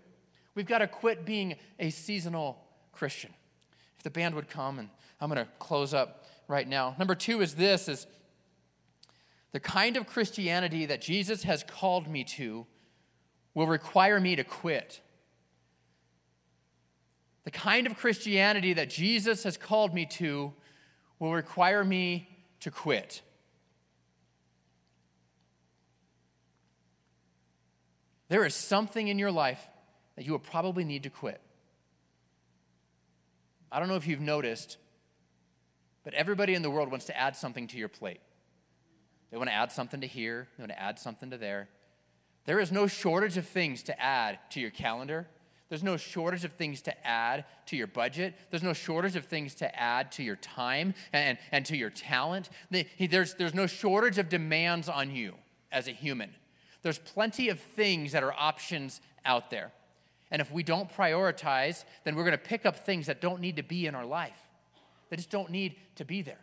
We've 0.55 0.65
got 0.65 0.77
to 0.77 0.88
quit 0.88 1.25
being 1.25 1.55
a 1.79 1.89
seasonal 1.89 2.58
Christian. 2.93 3.34
If 3.97 4.03
the 4.03 4.10
band 4.10 4.36
would 4.36 4.49
come, 4.49 4.79
and 4.79 4.89
I'm 5.19 5.29
going 5.29 5.45
to 5.45 5.51
close 5.60 5.93
up 5.93 6.24
right 6.47 6.67
now. 6.67 6.95
Number 6.97 7.15
two 7.15 7.41
is 7.41 7.55
this 7.55 7.88
is 7.88 8.08
the 9.51 9.60
kind 9.60 9.97
of 9.97 10.05
Christianity 10.05 10.86
that 10.86 11.01
Jesus 11.01 11.43
has 11.43 11.63
called 11.63 12.08
me 12.08 12.23
to 12.23 12.65
will 13.53 13.67
require 13.67 14.19
me 14.19 14.36
to 14.36 14.43
quit. 14.43 15.01
The 17.45 17.51
kind 17.51 17.88
of 17.88 17.95
Christianity 17.95 18.73
that 18.73 18.89
Jesus 18.89 19.43
has 19.43 19.55
called 19.55 19.93
me 19.93 20.05
to 20.08 20.53
will 21.19 21.31
require 21.31 21.84
me 21.84 22.27
to 22.60 22.71
quit. 22.71 23.21
There 28.27 28.45
is 28.45 28.55
something 28.55 29.08
in 29.08 29.19
your 29.19 29.31
life 29.31 29.67
that 30.15 30.25
you 30.25 30.31
will 30.31 30.39
probably 30.39 30.84
need 30.84 31.03
to 31.03 31.10
quit. 31.10 31.39
I 33.71 33.79
don't 33.79 33.88
know 33.88 33.95
if 33.95 34.08
you've 34.08 34.21
noticed, 34.21 34.77
but 36.05 36.13
everybody 36.13 36.53
in 36.53 36.61
the 36.61 36.69
world 36.69 36.89
wants 36.89 37.05
to 37.07 37.19
add 37.19 37.35
something 37.35 37.67
to 37.67 37.77
your 37.77 37.89
plate. 37.89 38.21
They 39.31 39.37
want 39.37 39.49
to 39.49 39.53
add 39.53 39.73
something 39.73 39.99
to 39.99 40.07
here, 40.07 40.47
they 40.55 40.61
want 40.61 40.71
to 40.71 40.81
add 40.81 40.97
something 40.97 41.31
to 41.31 41.37
there. 41.37 41.67
There 42.45 42.59
is 42.59 42.71
no 42.71 42.87
shortage 42.87 43.35
of 43.35 43.47
things 43.47 43.83
to 43.83 44.01
add 44.01 44.39
to 44.51 44.61
your 44.61 44.69
calendar. 44.69 45.27
There's 45.67 45.83
no 45.83 45.97
shortage 45.97 46.45
of 46.45 46.53
things 46.53 46.83
to 46.83 47.07
add 47.07 47.43
to 47.65 47.75
your 47.75 47.87
budget. 47.87 48.35
There's 48.51 48.61
no 48.61 48.73
shortage 48.73 49.15
of 49.15 49.25
things 49.25 49.55
to 49.55 49.79
add 49.79 50.11
to 50.13 50.23
your 50.23 50.35
time 50.35 50.93
and, 51.11 51.39
and 51.51 51.65
to 51.65 51.75
your 51.75 51.89
talent. 51.89 52.49
There's, 52.69 53.33
there's 53.33 53.55
no 53.55 53.65
shortage 53.65 54.19
of 54.19 54.29
demands 54.29 54.87
on 54.87 55.09
you 55.09 55.33
as 55.71 55.87
a 55.87 55.91
human. 55.91 56.35
There's 56.83 56.99
plenty 56.99 57.49
of 57.49 57.59
things 57.59 58.11
that 58.11 58.23
are 58.23 58.33
options 58.33 59.01
out 59.25 59.49
there. 59.49 59.71
And 60.29 60.39
if 60.39 60.51
we 60.51 60.61
don't 60.61 60.89
prioritize, 60.89 61.83
then 62.03 62.15
we're 62.15 62.25
going 62.25 62.33
to 62.33 62.37
pick 62.37 62.67
up 62.67 62.85
things 62.85 63.07
that 63.07 63.19
don't 63.19 63.41
need 63.41 63.55
to 63.55 63.63
be 63.63 63.87
in 63.87 63.95
our 63.95 64.05
life. 64.05 64.44
They 65.15 65.17
just 65.17 65.30
don't 65.30 65.49
need 65.49 65.78
to 65.95 66.04
be 66.04 66.21
there. 66.21 66.41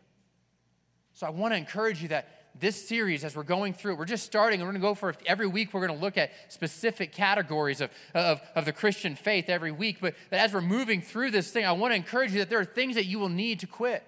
So 1.12 1.26
I 1.26 1.30
want 1.30 1.52
to 1.52 1.58
encourage 1.58 2.00
you 2.00 2.08
that 2.08 2.26
this 2.58 2.88
series, 2.88 3.22
as 3.22 3.36
we're 3.36 3.42
going 3.42 3.74
through, 3.74 3.96
we're 3.96 4.06
just 4.06 4.24
starting, 4.24 4.60
we're 4.60 4.66
going 4.66 4.76
to 4.76 4.80
go 4.80 4.94
for 4.94 5.14
every 5.26 5.46
week, 5.46 5.74
we're 5.74 5.86
going 5.86 5.98
to 5.98 6.02
look 6.02 6.16
at 6.16 6.30
specific 6.48 7.12
categories 7.12 7.82
of, 7.82 7.90
of, 8.14 8.40
of 8.54 8.64
the 8.64 8.72
Christian 8.72 9.14
faith 9.14 9.50
every 9.50 9.72
week. 9.72 9.98
But, 10.00 10.14
but 10.30 10.38
as 10.38 10.54
we're 10.54 10.62
moving 10.62 11.02
through 11.02 11.32
this 11.32 11.50
thing, 11.50 11.66
I 11.66 11.72
want 11.72 11.92
to 11.92 11.96
encourage 11.96 12.32
you 12.32 12.38
that 12.38 12.48
there 12.48 12.60
are 12.60 12.64
things 12.64 12.94
that 12.94 13.04
you 13.04 13.18
will 13.18 13.28
need 13.28 13.60
to 13.60 13.66
quit. 13.66 14.02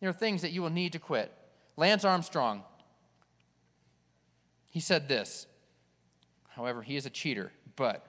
There 0.00 0.10
are 0.10 0.12
things 0.12 0.42
that 0.42 0.50
you 0.50 0.60
will 0.62 0.70
need 0.70 0.90
to 0.94 0.98
quit. 0.98 1.32
Lance 1.76 2.04
Armstrong, 2.04 2.64
he 4.72 4.80
said 4.80 5.06
this. 5.06 5.46
However, 6.56 6.82
he 6.82 6.96
is 6.96 7.06
a 7.06 7.10
cheater, 7.10 7.52
but 7.76 8.04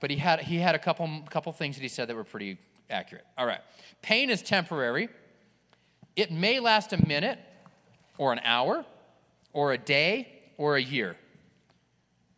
but 0.00 0.10
he 0.10 0.18
had 0.18 0.40
he 0.40 0.58
had 0.58 0.74
a 0.74 0.78
couple 0.78 1.08
couple 1.30 1.52
things 1.52 1.76
that 1.76 1.82
he 1.82 1.88
said 1.88 2.08
that 2.08 2.14
were 2.14 2.24
pretty 2.24 2.58
accurate. 2.90 3.24
All 3.36 3.46
right. 3.46 3.60
Pain 4.02 4.30
is 4.30 4.42
temporary. 4.42 5.08
It 6.14 6.30
may 6.30 6.60
last 6.60 6.92
a 6.92 7.06
minute 7.06 7.38
or 8.18 8.32
an 8.32 8.40
hour 8.44 8.84
or 9.52 9.72
a 9.72 9.78
day 9.78 10.28
or 10.56 10.76
a 10.76 10.82
year. 10.82 11.16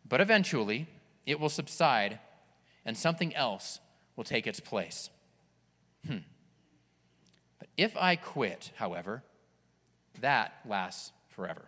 But 0.07 0.21
eventually, 0.21 0.87
it 1.25 1.39
will 1.39 1.49
subside 1.49 2.19
and 2.85 2.97
something 2.97 3.35
else 3.35 3.79
will 4.15 4.23
take 4.23 4.47
its 4.47 4.59
place. 4.59 5.09
Hmm. 6.05 6.17
But 7.59 7.69
if 7.77 7.95
I 7.95 8.15
quit, 8.15 8.71
however, 8.75 9.23
that 10.21 10.53
lasts 10.67 11.11
forever. 11.29 11.65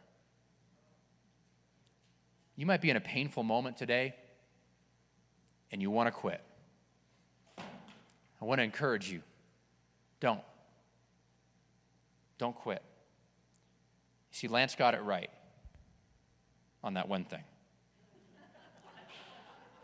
You 2.56 2.65
might 2.65 2.82
be 2.82 2.89
in 2.89 2.98
a 2.98 3.02
painful 3.02 3.44
moment 3.44 3.78
today 3.78 4.15
and 5.72 5.82
you 5.82 5.89
want 5.89 6.08
to 6.08 6.12
quit. 6.12 6.41
I 8.41 8.45
want 8.45 8.60
to 8.60 8.63
encourage 8.63 9.12
you 9.12 9.21
don't. 10.19 10.41
Don't 12.38 12.56
quit. 12.56 12.82
You 14.32 14.38
see, 14.38 14.47
Lance 14.47 14.75
got 14.75 14.93
it 14.93 15.01
right 15.01 15.30
on 16.84 16.95
that 16.95 17.08
one 17.08 17.23
thing. 17.25 17.43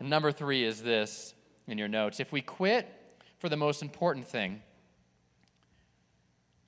Number 0.00 0.32
three 0.32 0.64
is 0.64 0.82
this 0.82 1.34
in 1.66 1.78
your 1.78 1.88
notes. 1.88 2.18
If 2.18 2.32
we 2.32 2.40
quit 2.40 2.88
for 3.38 3.48
the 3.48 3.56
most 3.56 3.82
important 3.82 4.26
thing, 4.26 4.62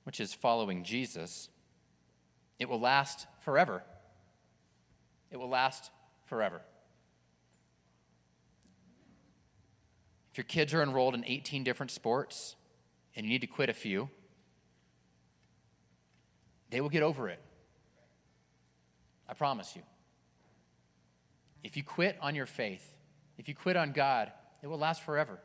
which 0.03 0.19
is 0.19 0.33
following 0.33 0.83
Jesus, 0.83 1.49
it 2.59 2.69
will 2.69 2.79
last 2.79 3.27
forever. 3.43 3.83
It 5.29 5.37
will 5.37 5.49
last 5.49 5.91
forever. 6.25 6.61
If 10.31 10.37
your 10.37 10.45
kids 10.45 10.73
are 10.73 10.81
enrolled 10.81 11.13
in 11.13 11.25
18 11.25 11.63
different 11.63 11.91
sports 11.91 12.55
and 13.15 13.25
you 13.25 13.31
need 13.31 13.41
to 13.41 13.47
quit 13.47 13.69
a 13.69 13.73
few, 13.73 14.09
they 16.69 16.79
will 16.79 16.89
get 16.89 17.03
over 17.03 17.27
it. 17.27 17.41
I 19.27 19.33
promise 19.33 19.75
you. 19.75 19.81
If 21.63 21.77
you 21.77 21.83
quit 21.83 22.17
on 22.21 22.33
your 22.33 22.45
faith, 22.45 22.95
if 23.37 23.47
you 23.47 23.55
quit 23.55 23.75
on 23.75 23.91
God, 23.91 24.31
it 24.63 24.67
will 24.67 24.79
last 24.79 25.03
forever. 25.03 25.39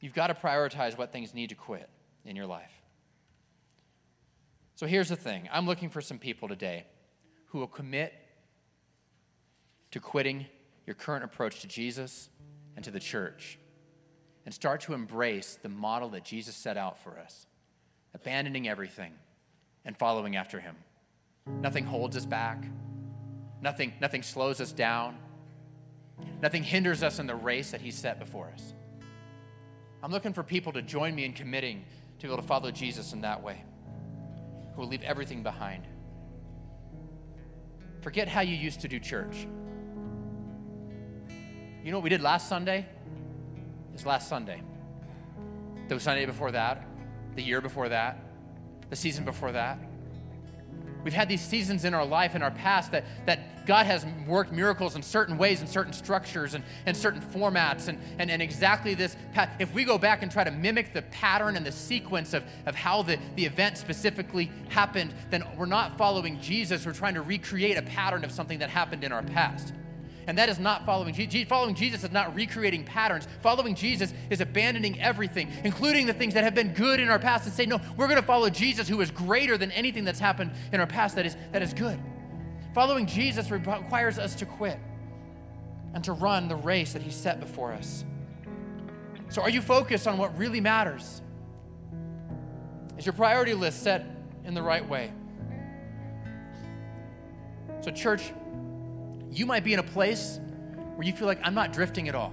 You've 0.00 0.14
got 0.14 0.28
to 0.28 0.34
prioritize 0.34 0.96
what 0.96 1.12
things 1.12 1.34
need 1.34 1.50
to 1.50 1.54
quit 1.54 1.88
in 2.24 2.36
your 2.36 2.46
life. 2.46 2.72
So 4.76 4.86
here's 4.86 5.08
the 5.08 5.16
thing 5.16 5.48
I'm 5.52 5.66
looking 5.66 5.90
for 5.90 6.00
some 6.00 6.18
people 6.18 6.48
today 6.48 6.84
who 7.46 7.58
will 7.58 7.66
commit 7.66 8.14
to 9.90 10.00
quitting 10.00 10.46
your 10.86 10.94
current 10.94 11.24
approach 11.24 11.60
to 11.60 11.66
Jesus 11.66 12.28
and 12.76 12.84
to 12.84 12.90
the 12.90 13.00
church 13.00 13.58
and 14.44 14.54
start 14.54 14.82
to 14.82 14.94
embrace 14.94 15.58
the 15.60 15.68
model 15.68 16.10
that 16.10 16.24
Jesus 16.24 16.54
set 16.54 16.76
out 16.76 17.02
for 17.02 17.18
us 17.18 17.46
abandoning 18.14 18.66
everything 18.66 19.12
and 19.84 19.94
following 19.96 20.36
after 20.36 20.58
him. 20.58 20.74
Nothing 21.60 21.84
holds 21.84 22.16
us 22.16 22.24
back, 22.24 22.64
nothing, 23.60 23.92
nothing 24.00 24.22
slows 24.22 24.58
us 24.60 24.72
down, 24.72 25.18
nothing 26.40 26.64
hinders 26.64 27.02
us 27.02 27.18
in 27.18 27.26
the 27.26 27.34
race 27.34 27.72
that 27.72 27.82
he 27.82 27.90
set 27.90 28.18
before 28.18 28.50
us. 28.54 28.72
I'm 30.02 30.10
looking 30.10 30.32
for 30.32 30.42
people 30.42 30.72
to 30.72 30.82
join 30.82 31.14
me 31.14 31.26
in 31.26 31.34
committing 31.34 31.84
to 32.18 32.26
be 32.26 32.32
able 32.32 32.40
to 32.40 32.48
follow 32.48 32.70
Jesus 32.70 33.12
in 33.12 33.20
that 33.20 33.42
way, 33.42 33.62
who 34.74 34.80
will 34.80 34.88
leave 34.88 35.02
everything 35.02 35.42
behind. 35.42 35.86
Forget 38.00 38.28
how 38.28 38.40
you 38.40 38.56
used 38.56 38.80
to 38.80 38.88
do 38.88 38.98
church. 38.98 39.46
You 41.86 41.92
know 41.92 41.98
what 41.98 42.02
we 42.04 42.10
did 42.10 42.20
last 42.20 42.48
Sunday? 42.48 42.84
is 43.94 44.04
last 44.04 44.28
Sunday. 44.28 44.60
The 45.86 46.00
Sunday 46.00 46.26
before 46.26 46.50
that, 46.50 46.84
the 47.36 47.42
year 47.42 47.60
before 47.60 47.88
that, 47.88 48.18
the 48.90 48.96
season 48.96 49.24
before 49.24 49.52
that. 49.52 49.78
We've 51.04 51.14
had 51.14 51.28
these 51.28 51.40
seasons 51.40 51.84
in 51.84 51.94
our 51.94 52.04
life, 52.04 52.34
in 52.34 52.42
our 52.42 52.50
past, 52.50 52.90
that, 52.90 53.04
that 53.26 53.66
God 53.68 53.86
has 53.86 54.04
worked 54.26 54.50
miracles 54.50 54.96
in 54.96 55.02
certain 55.04 55.38
ways, 55.38 55.60
in 55.60 55.68
certain 55.68 55.92
structures, 55.92 56.54
and, 56.54 56.64
and 56.86 56.96
certain 56.96 57.20
formats, 57.20 57.86
and, 57.86 58.00
and, 58.18 58.32
and 58.32 58.42
exactly 58.42 58.94
this. 58.94 59.14
If 59.60 59.72
we 59.72 59.84
go 59.84 59.96
back 59.96 60.24
and 60.24 60.32
try 60.32 60.42
to 60.42 60.50
mimic 60.50 60.92
the 60.92 61.02
pattern 61.02 61.54
and 61.54 61.64
the 61.64 61.70
sequence 61.70 62.34
of, 62.34 62.42
of 62.66 62.74
how 62.74 63.02
the, 63.02 63.16
the 63.36 63.46
event 63.46 63.78
specifically 63.78 64.50
happened, 64.70 65.14
then 65.30 65.44
we're 65.56 65.66
not 65.66 65.96
following 65.96 66.40
Jesus. 66.40 66.84
We're 66.84 66.94
trying 66.94 67.14
to 67.14 67.22
recreate 67.22 67.76
a 67.76 67.82
pattern 67.82 68.24
of 68.24 68.32
something 68.32 68.58
that 68.58 68.70
happened 68.70 69.04
in 69.04 69.12
our 69.12 69.22
past. 69.22 69.72
And 70.26 70.36
that 70.38 70.48
is 70.48 70.58
not 70.58 70.84
following 70.84 71.14
Jesus. 71.14 71.48
Following 71.48 71.74
Jesus 71.74 72.02
is 72.02 72.10
not 72.10 72.34
recreating 72.34 72.84
patterns. 72.84 73.28
Following 73.42 73.74
Jesus 73.74 74.12
is 74.28 74.40
abandoning 74.40 75.00
everything, 75.00 75.50
including 75.62 76.06
the 76.06 76.12
things 76.12 76.34
that 76.34 76.42
have 76.42 76.54
been 76.54 76.72
good 76.72 76.98
in 76.98 77.08
our 77.08 77.18
past, 77.18 77.46
and 77.46 77.54
say, 77.54 77.66
no, 77.66 77.80
we're 77.96 78.08
going 78.08 78.20
to 78.20 78.26
follow 78.26 78.50
Jesus 78.50 78.88
who 78.88 79.00
is 79.00 79.10
greater 79.10 79.56
than 79.56 79.70
anything 79.70 80.04
that's 80.04 80.18
happened 80.18 80.52
in 80.72 80.80
our 80.80 80.86
past 80.86 81.14
that 81.14 81.26
is, 81.26 81.36
that 81.52 81.62
is 81.62 81.72
good. 81.72 81.98
Following 82.74 83.06
Jesus 83.06 83.50
requires 83.50 84.18
us 84.18 84.34
to 84.36 84.46
quit 84.46 84.78
and 85.94 86.02
to 86.04 86.12
run 86.12 86.48
the 86.48 86.56
race 86.56 86.92
that 86.92 87.02
he 87.02 87.10
set 87.10 87.40
before 87.40 87.72
us. 87.72 88.04
So, 89.28 89.42
are 89.42 89.50
you 89.50 89.62
focused 89.62 90.06
on 90.06 90.18
what 90.18 90.36
really 90.36 90.60
matters? 90.60 91.22
Is 92.98 93.06
your 93.06 93.12
priority 93.12 93.54
list 93.54 93.82
set 93.82 94.04
in 94.44 94.54
the 94.54 94.62
right 94.62 94.86
way? 94.86 95.12
So, 97.80 97.90
church, 97.90 98.32
you 99.30 99.46
might 99.46 99.64
be 99.64 99.72
in 99.72 99.78
a 99.78 99.84
place 99.84 100.40
where 100.94 101.06
you 101.06 101.12
feel 101.12 101.26
like 101.26 101.40
I'm 101.42 101.54
not 101.54 101.72
drifting 101.72 102.08
at 102.08 102.14
all. 102.14 102.32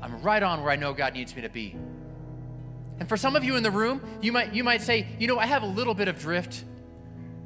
I'm 0.00 0.22
right 0.22 0.42
on 0.42 0.62
where 0.62 0.70
I 0.70 0.76
know 0.76 0.92
God 0.92 1.14
needs 1.14 1.34
me 1.34 1.42
to 1.42 1.48
be. 1.48 1.76
And 3.00 3.08
for 3.08 3.16
some 3.16 3.36
of 3.36 3.44
you 3.44 3.56
in 3.56 3.62
the 3.62 3.70
room, 3.70 4.00
you 4.20 4.32
might, 4.32 4.54
you 4.54 4.64
might 4.64 4.82
say, 4.82 5.06
you 5.18 5.26
know, 5.26 5.38
I 5.38 5.46
have 5.46 5.62
a 5.62 5.66
little 5.66 5.94
bit 5.94 6.08
of 6.08 6.18
drift. 6.18 6.64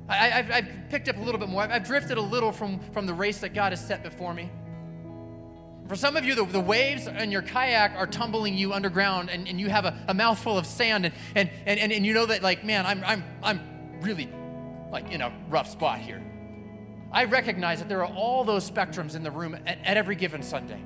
I, 0.09 0.43
have 0.43 0.69
picked 0.91 1.09
up 1.09 1.17
a 1.17 1.21
little 1.21 1.39
bit 1.39 1.49
more. 1.49 1.63
I've, 1.63 1.71
I've, 1.71 1.87
drifted 1.87 2.19
a 2.19 2.23
little 2.23 2.53
from, 2.53 2.81
from 2.93 3.07
the 3.07 3.15
race 3.15 3.39
that 3.39 3.55
God 3.55 3.73
has 3.73 3.85
set 3.85 4.03
before 4.03 4.35
me. 4.35 4.51
For 5.89 5.97
some 5.97 6.17
of 6.17 6.25
you, 6.25 6.35
the, 6.35 6.45
the 6.45 6.61
waves 6.61 7.07
in 7.07 7.31
your 7.31 7.43
kayak 7.43 7.93
are 7.97 8.07
tumbling 8.07 8.57
you 8.57 8.73
underground, 8.73 9.31
and, 9.31 9.49
and 9.49 9.61
you 9.61 9.69
have 9.69 9.85
a, 9.85 10.05
a 10.09 10.15
mouthful 10.15 10.57
of 10.57 10.67
sand, 10.67 11.07
and, 11.07 11.15
and, 11.35 11.51
and, 11.67 11.93
and 11.93 12.07
you 12.07 12.15
know 12.15 12.27
that, 12.27 12.43
like, 12.43 12.65
man, 12.65 12.87
I'm, 12.87 13.03
I'm, 13.05 13.25
I'm 13.43 14.01
really 14.01 14.29
like 14.91 15.11
in 15.11 15.21
a 15.21 15.33
rough 15.49 15.71
spot 15.71 16.01
here. 16.01 16.23
I 17.13 17.25
recognize 17.25 17.79
that 17.81 17.89
there 17.89 18.05
are 18.05 18.13
all 18.13 18.43
those 18.43 18.69
spectrums 18.69 19.15
in 19.15 19.23
the 19.23 19.31
room 19.31 19.55
at, 19.55 19.79
at 19.85 19.97
every 19.97 20.17
given 20.17 20.43
Sunday. 20.43 20.83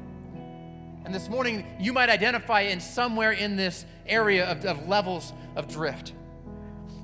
And 1.04 1.14
this 1.14 1.28
morning, 1.28 1.64
you 1.78 1.92
might 1.92 2.08
identify 2.08 2.62
in 2.62 2.80
somewhere 2.80 3.30
in 3.30 3.54
this 3.54 3.86
area 4.06 4.44
of, 4.44 4.64
of 4.64 4.88
levels 4.88 5.32
of 5.54 5.68
drift. 5.68 6.14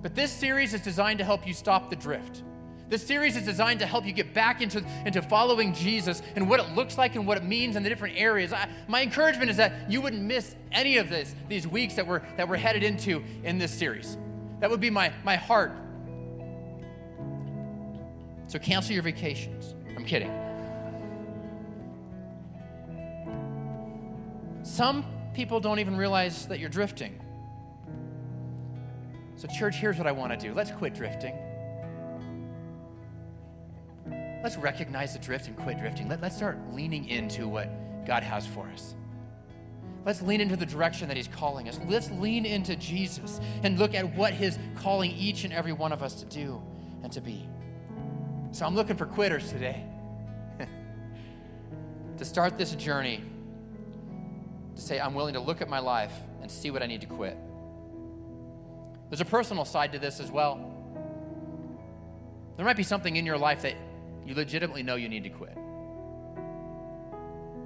But 0.03 0.17
this 0.17 0.33
series 0.33 0.75
is 0.75 0.81
designed 0.81 1.19
to 1.21 1.25
help 1.25 1.47
you 1.47 1.55
stop 1.55 1.89
the 1.89 1.95
drift. 1.95 2.43
This 2.89 3.07
series 3.07 3.37
is 3.37 3.45
designed 3.45 3.79
to 3.79 3.87
help 3.87 4.05
you 4.05 4.13
get 4.13 4.35
back 4.35 4.61
into, 4.61 4.85
into 5.07 5.23
following 5.23 5.73
Jesus 5.73 6.21
and 6.35 6.49
what 6.49 6.59
it 6.59 6.75
looks 6.75 6.99
like 6.99 7.15
and 7.15 7.25
what 7.25 7.39
it 7.39 7.45
means 7.45 7.77
in 7.77 7.85
the 7.85 7.89
different 7.89 8.19
areas. 8.19 8.53
I, 8.53 8.69
my 8.89 9.03
encouragement 9.03 9.51
is 9.51 9.57
that 9.59 9.89
you 9.89 10.03
wouldn't 10.03 10.23
miss 10.23 10.57
any 10.73 10.99
of 10.99 11.09
this, 11.09 11.35
these 11.49 11.67
weeks 11.67 11.95
that 11.95 12.07
we're, 12.07 12.23
that 12.37 12.49
we're 12.49 12.57
headed 12.57 12.83
into 12.83 13.23
in 13.45 13.57
this 13.57 13.73
series. 13.73 14.19
That 14.59 14.69
would 14.69 14.81
be 14.81 14.91
my, 14.91 15.13
my 15.25 15.37
heart 15.37 15.73
so 18.53 18.59
cancel 18.59 18.93
your 18.93 19.03
vacations. 19.03 19.75
I'm 19.97 20.05
kidding. 20.05 20.31
Some 24.63 25.07
people 25.33 25.59
don't 25.59 25.79
even 25.79 25.97
realize 25.97 26.45
that 26.49 26.61
you're 26.61 26.69
drifting. 26.69 27.19
So, 29.37 29.49
church, 29.49 29.77
here's 29.77 29.97
what 29.97 30.07
I 30.07 30.13
want 30.13 30.39
to 30.39 30.39
do 30.39 30.53
let's 30.53 30.71
quit 30.71 30.95
drifting. 30.95 31.35
Let's 34.43 34.59
recognize 34.59 35.15
the 35.15 35.19
drift 35.19 35.47
and 35.47 35.57
quit 35.57 35.79
drifting. 35.79 36.11
Let, 36.11 36.21
let's 36.21 36.37
start 36.37 36.59
leaning 36.75 37.09
into 37.09 37.49
what 37.49 37.71
God 38.05 38.23
has 38.23 38.47
for 38.47 38.69
us. 38.75 38.95
Let's 40.05 40.21
lean 40.21 40.43
into 40.43 40.57
the 40.57 40.67
direction 40.67 41.09
that 41.09 41.17
He's 41.17 41.29
calling 41.29 41.71
us. 41.71 41.81
Let's 41.89 42.11
lean 42.11 42.45
into 42.45 42.77
Jesus 42.77 43.41
and 43.63 43.79
look 43.79 43.95
at 43.95 44.15
what 44.15 44.35
His 44.35 44.59
calling 44.77 45.11
each 45.13 45.45
and 45.45 45.55
every 45.55 45.73
one 45.73 45.91
of 45.91 46.03
us 46.03 46.17
to 46.17 46.27
do 46.27 46.61
and 47.03 47.11
to 47.13 47.23
be. 47.23 47.49
So 48.53 48.67
I'm 48.67 48.75
looking 48.75 48.97
for 48.97 49.07
quitters 49.07 49.49
today 49.49 49.83
to 52.19 52.25
start 52.25 52.59
this 52.59 52.75
journey 52.75 53.23
to 54.77 54.81
say, 54.81 55.01
I'm 55.01 55.15
willing 55.15 55.33
to 55.33 55.41
look 55.41 55.63
at 55.63 55.71
my 55.71 55.79
life 55.79 56.13
and 56.43 56.51
see 56.51 56.71
what 56.71 56.83
I 56.83 56.87
need 56.87 57.01
to 57.01 57.07
quit. 57.07 57.35
There's 59.09 59.23
a 59.23 59.27
personal 59.27 59.65
side 59.65 59.93
to 59.93 59.99
this 59.99 60.21
as 60.21 60.31
well. 60.31 60.71
There 62.59 62.67
might 62.67 62.77
be 62.77 62.83
something 62.83 63.17
in 63.17 63.25
your 63.25 63.39
life 63.39 63.63
that 63.63 63.75
you 64.27 64.35
legitimately 64.35 64.83
know 64.83 64.97
you 64.97 65.09
need 65.09 65.25
to 65.25 65.31
quit. 65.31 65.55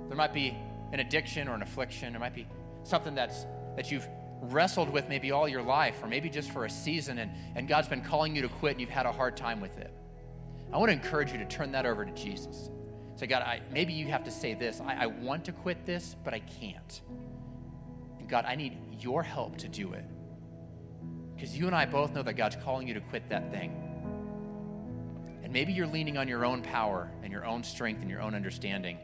There 0.06 0.16
might 0.16 0.32
be 0.32 0.56
an 0.92 1.00
addiction 1.00 1.48
or 1.48 1.54
an 1.54 1.62
affliction. 1.62 2.12
There 2.12 2.20
might 2.20 2.34
be 2.34 2.46
something 2.84 3.16
that's 3.16 3.44
that 3.74 3.90
you've 3.90 4.06
wrestled 4.40 4.90
with 4.90 5.08
maybe 5.08 5.32
all 5.32 5.48
your 5.48 5.62
life, 5.62 6.00
or 6.00 6.06
maybe 6.06 6.30
just 6.30 6.52
for 6.52 6.64
a 6.64 6.70
season, 6.70 7.18
and, 7.18 7.32
and 7.56 7.66
God's 7.66 7.88
been 7.88 8.02
calling 8.02 8.36
you 8.36 8.42
to 8.42 8.48
quit 8.48 8.72
and 8.72 8.80
you've 8.80 8.88
had 8.88 9.06
a 9.06 9.12
hard 9.12 9.36
time 9.36 9.60
with 9.60 9.76
it. 9.78 9.92
I 10.72 10.78
want 10.78 10.88
to 10.90 10.92
encourage 10.92 11.32
you 11.32 11.38
to 11.38 11.44
turn 11.44 11.72
that 11.72 11.86
over 11.86 12.04
to 12.04 12.12
Jesus. 12.12 12.70
Say, 13.16 13.26
God, 13.26 13.42
I, 13.42 13.62
maybe 13.72 13.92
you 13.92 14.06
have 14.08 14.24
to 14.24 14.30
say 14.30 14.54
this 14.54 14.80
I, 14.80 15.04
I 15.04 15.06
want 15.06 15.44
to 15.46 15.52
quit 15.52 15.86
this, 15.86 16.16
but 16.24 16.34
I 16.34 16.40
can't. 16.40 17.00
And 18.18 18.28
God, 18.28 18.44
I 18.46 18.56
need 18.56 18.76
your 19.00 19.22
help 19.22 19.56
to 19.58 19.68
do 19.68 19.92
it. 19.94 20.04
Because 21.34 21.56
you 21.56 21.66
and 21.66 21.74
I 21.74 21.86
both 21.86 22.14
know 22.14 22.22
that 22.22 22.34
God's 22.34 22.56
calling 22.56 22.88
you 22.88 22.94
to 22.94 23.00
quit 23.00 23.28
that 23.28 23.50
thing. 23.52 23.82
And 25.42 25.52
maybe 25.52 25.72
you're 25.72 25.86
leaning 25.86 26.18
on 26.18 26.28
your 26.28 26.44
own 26.44 26.62
power 26.62 27.10
and 27.22 27.32
your 27.32 27.46
own 27.46 27.62
strength 27.62 28.02
and 28.02 28.10
your 28.10 28.20
own 28.20 28.34
understanding 28.34 28.98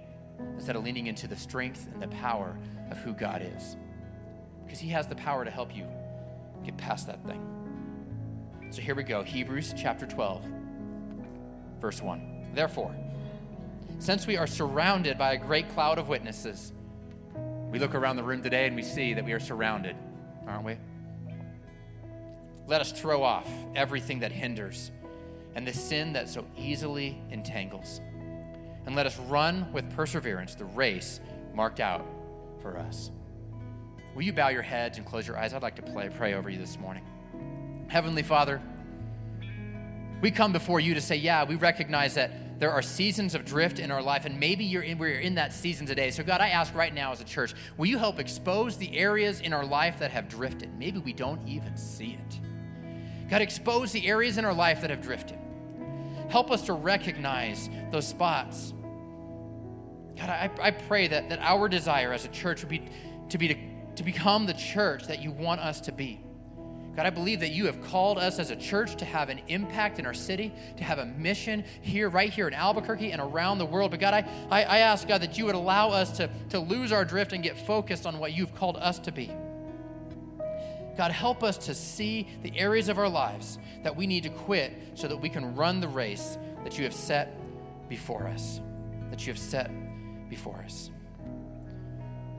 instead 0.55 0.77
of 0.77 0.85
leaning 0.85 1.07
into 1.07 1.29
the 1.29 1.37
strength 1.37 1.87
and 1.93 2.03
the 2.03 2.09
power 2.09 2.59
of 2.91 2.99
who 2.99 3.13
God 3.13 3.43
is. 3.57 3.77
Because 4.65 4.79
He 4.79 4.89
has 4.89 5.07
the 5.07 5.15
power 5.15 5.45
to 5.45 5.51
help 5.51 5.75
you 5.75 5.87
get 6.65 6.77
past 6.77 7.07
that 7.07 7.25
thing. 7.27 7.41
So 8.71 8.81
here 8.81 8.95
we 8.95 9.03
go 9.03 9.23
Hebrews 9.23 9.75
chapter 9.77 10.07
12 10.07 10.62
verse 11.83 12.01
1. 12.01 12.53
Therefore, 12.55 12.95
since 13.99 14.27
we 14.27 14.39
are 14.39 14.47
surrounded 14.47 15.19
by 15.19 15.35
a 15.35 15.37
great 15.37 15.69
cloud 15.75 15.99
of 15.99 16.09
witnesses, 16.09 16.73
we 17.71 17.79
look 17.79 17.95
around 17.95 18.17
the 18.17 18.23
room 18.23 18.43
today 18.43 18.67
and 18.67 18.77
we 18.77 18.83
see 18.83 19.13
that 19.15 19.25
we 19.25 19.33
are 19.33 19.41
surrounded, 19.41 19.97
aren't 20.47 20.65
we? 20.65 20.77
Let 22.69 22.81
us 22.81 22.93
throw 22.93 23.23
off 23.23 23.49
everything 23.75 24.21
that 24.21 24.31
hinders 24.31 24.93
and 25.55 25.67
the 25.67 25.73
sin 25.73 26.13
that 26.15 26.29
so 26.29 26.47
easily 26.57 27.21
entangles. 27.31 28.01
And 28.87 28.95
let 28.95 29.05
us 29.05 29.19
run 29.19 29.71
with 29.73 29.91
perseverance 29.95 30.55
the 30.55 30.65
race 30.65 31.21
marked 31.53 31.81
out 31.81 32.07
for 32.61 32.79
us. 32.79 33.11
Will 34.15 34.23
you 34.23 34.33
bow 34.33 34.49
your 34.49 34.63
heads 34.63 34.99
and 34.99 35.07
close 35.07 35.27
your 35.27 35.37
eyes? 35.37 35.53
I'd 35.53 35.63
like 35.63 35.77
to 35.77 35.83
play, 35.83 36.09
pray 36.09 36.35
over 36.35 36.49
you 36.49 36.59
this 36.59 36.79
morning. 36.79 37.05
Heavenly 37.89 38.23
Father, 38.23 38.63
we 40.23 40.31
come 40.31 40.53
before 40.53 40.81
you 40.81 40.95
to 40.95 41.01
say, 41.01 41.17
yeah, 41.17 41.45
we 41.45 41.57
recognize 41.57 42.15
that 42.15 42.61
there 42.61 42.71
are 42.71 42.81
seasons 42.81 43.35
of 43.35 43.45
drift 43.45 43.81
in 43.81 43.91
our 43.91 44.01
life, 44.01 44.25
and 44.25 44.39
maybe 44.39 44.65
you're 44.65 44.85
in, 44.85 44.97
we're 44.97 45.19
in 45.19 45.35
that 45.35 45.53
season 45.53 45.85
today. 45.85 46.13
So, 46.13 46.23
God, 46.23 46.41
I 46.41 46.51
ask 46.51 46.73
right 46.77 46.95
now 46.95 47.11
as 47.11 47.21
a 47.21 47.25
church, 47.25 47.55
will 47.77 47.87
you 47.87 47.99
help 47.99 48.21
expose 48.21 48.77
the 48.77 48.97
areas 48.97 49.41
in 49.41 49.53
our 49.53 49.67
life 49.67 49.99
that 49.99 50.13
have 50.13 50.29
drifted? 50.29 50.71
Maybe 50.79 51.01
we 51.01 51.13
don't 51.13 51.47
even 51.49 51.77
see 51.77 52.13
it. 52.13 52.41
God, 53.29 53.43
expose 53.43 53.91
the 53.91 54.07
areas 54.07 54.39
in 54.39 54.45
our 54.45 54.55
life 54.55 54.81
that 54.83 54.91
have 54.91 55.03
drifted. 55.03 55.39
Help 56.29 56.53
us 56.53 56.63
to 56.67 56.73
recognize 56.73 57.69
those 57.91 58.07
spots. 58.07 58.73
God, 60.17 60.31
I, 60.31 60.51
I 60.61 60.71
pray 60.71 61.09
that, 61.09 61.31
that 61.31 61.41
our 61.41 61.69
desire 61.69 62.13
as 62.13 62.25
a 62.25 62.29
church 62.29 62.61
would 62.61 62.71
be 62.71 62.89
to, 63.31 63.39
be 63.39 63.49
to, 63.49 63.57
to 63.97 64.05
become 64.05 64.47
the 64.47 64.55
church 64.55 65.09
that 65.09 65.21
you 65.21 65.33
want 65.33 65.61
us 65.61 65.81
to 65.81 65.93
be. 65.93 66.21
God, 66.97 67.07
I 67.07 67.11
believe 67.11 67.41
that 67.41 67.53
you 67.53 67.67
have 67.67 67.83
called 67.83 68.19
us 68.19 68.39
as 68.39 68.51
a 68.51 68.57
church 68.57 68.97
to 68.97 69.07
have 69.07 69.31
an 69.31 69.41
impact 69.49 69.99
in 69.99 70.05
our 70.05 70.13
city, 70.13 70.53
to 70.77 70.85
have 70.85 70.99
a 70.99 71.07
mission 71.07 71.65
here, 71.81 72.11
right 72.11 72.31
here 72.31 72.47
in 72.47 72.53
Albuquerque 72.53 73.13
and 73.13 73.21
around 73.21 73.59
the 73.59 73.65
world. 73.65 73.93
But 73.93 74.01
God, 74.01 74.13
I, 74.13 74.29
I, 74.51 74.63
I 74.65 74.79
ask, 74.79 75.09
God, 75.09 75.23
that 75.23 75.39
you 75.39 75.47
would 75.47 75.55
allow 75.55 75.89
us 75.89 76.19
to, 76.19 76.29
to 76.51 76.59
lose 76.59 76.93
our 76.93 77.05
drift 77.07 77.33
and 77.33 77.43
get 77.43 77.57
focused 77.67 78.05
on 78.05 78.19
what 78.19 78.35
you've 78.35 78.55
called 78.55 78.77
us 78.77 78.99
to 79.01 79.13
be. 79.13 79.31
God, 80.99 81.11
help 81.11 81.43
us 81.43 81.57
to 81.67 81.75
see 81.75 82.29
the 82.43 82.59
areas 82.59 82.91
of 82.91 82.99
our 82.99 83.09
lives 83.09 83.59
that 83.83 83.97
we 83.97 84.07
need 84.07 84.25
to 84.25 84.29
quit 84.29 84.75
so 84.95 85.09
that 85.09 85.17
we 85.17 85.31
can 85.31 85.55
run 85.55 85.81
the 85.81 85.89
race 85.89 86.37
that 86.65 86.77
you 86.77 86.85
have 86.85 86.95
set 86.95 87.39
before 87.89 88.29
us. 88.29 88.61
That 89.11 89.27
you 89.27 89.33
have 89.33 89.41
set 89.41 89.71
before 90.29 90.63
us. 90.65 90.91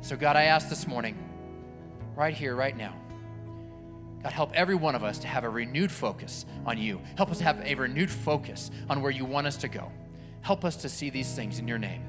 So, 0.01 0.15
God, 0.15 0.35
I 0.35 0.43
ask 0.43 0.69
this 0.69 0.87
morning, 0.87 1.17
right 2.15 2.33
here, 2.33 2.55
right 2.55 2.77
now, 2.77 2.95
God, 4.23 4.31
help 4.31 4.51
every 4.53 4.75
one 4.75 4.95
of 4.95 5.03
us 5.03 5.19
to 5.19 5.27
have 5.27 5.43
a 5.43 5.49
renewed 5.49 5.91
focus 5.91 6.45
on 6.65 6.77
you. 6.77 7.01
Help 7.17 7.29
us 7.29 7.39
to 7.39 7.43
have 7.43 7.61
a 7.65 7.75
renewed 7.75 8.09
focus 8.09 8.71
on 8.89 9.01
where 9.01 9.11
you 9.11 9.25
want 9.25 9.47
us 9.47 9.57
to 9.57 9.67
go. 9.67 9.91
Help 10.41 10.63
us 10.63 10.77
to 10.77 10.89
see 10.89 11.09
these 11.09 11.33
things 11.35 11.59
in 11.59 11.67
your 11.67 11.77
name. 11.77 12.01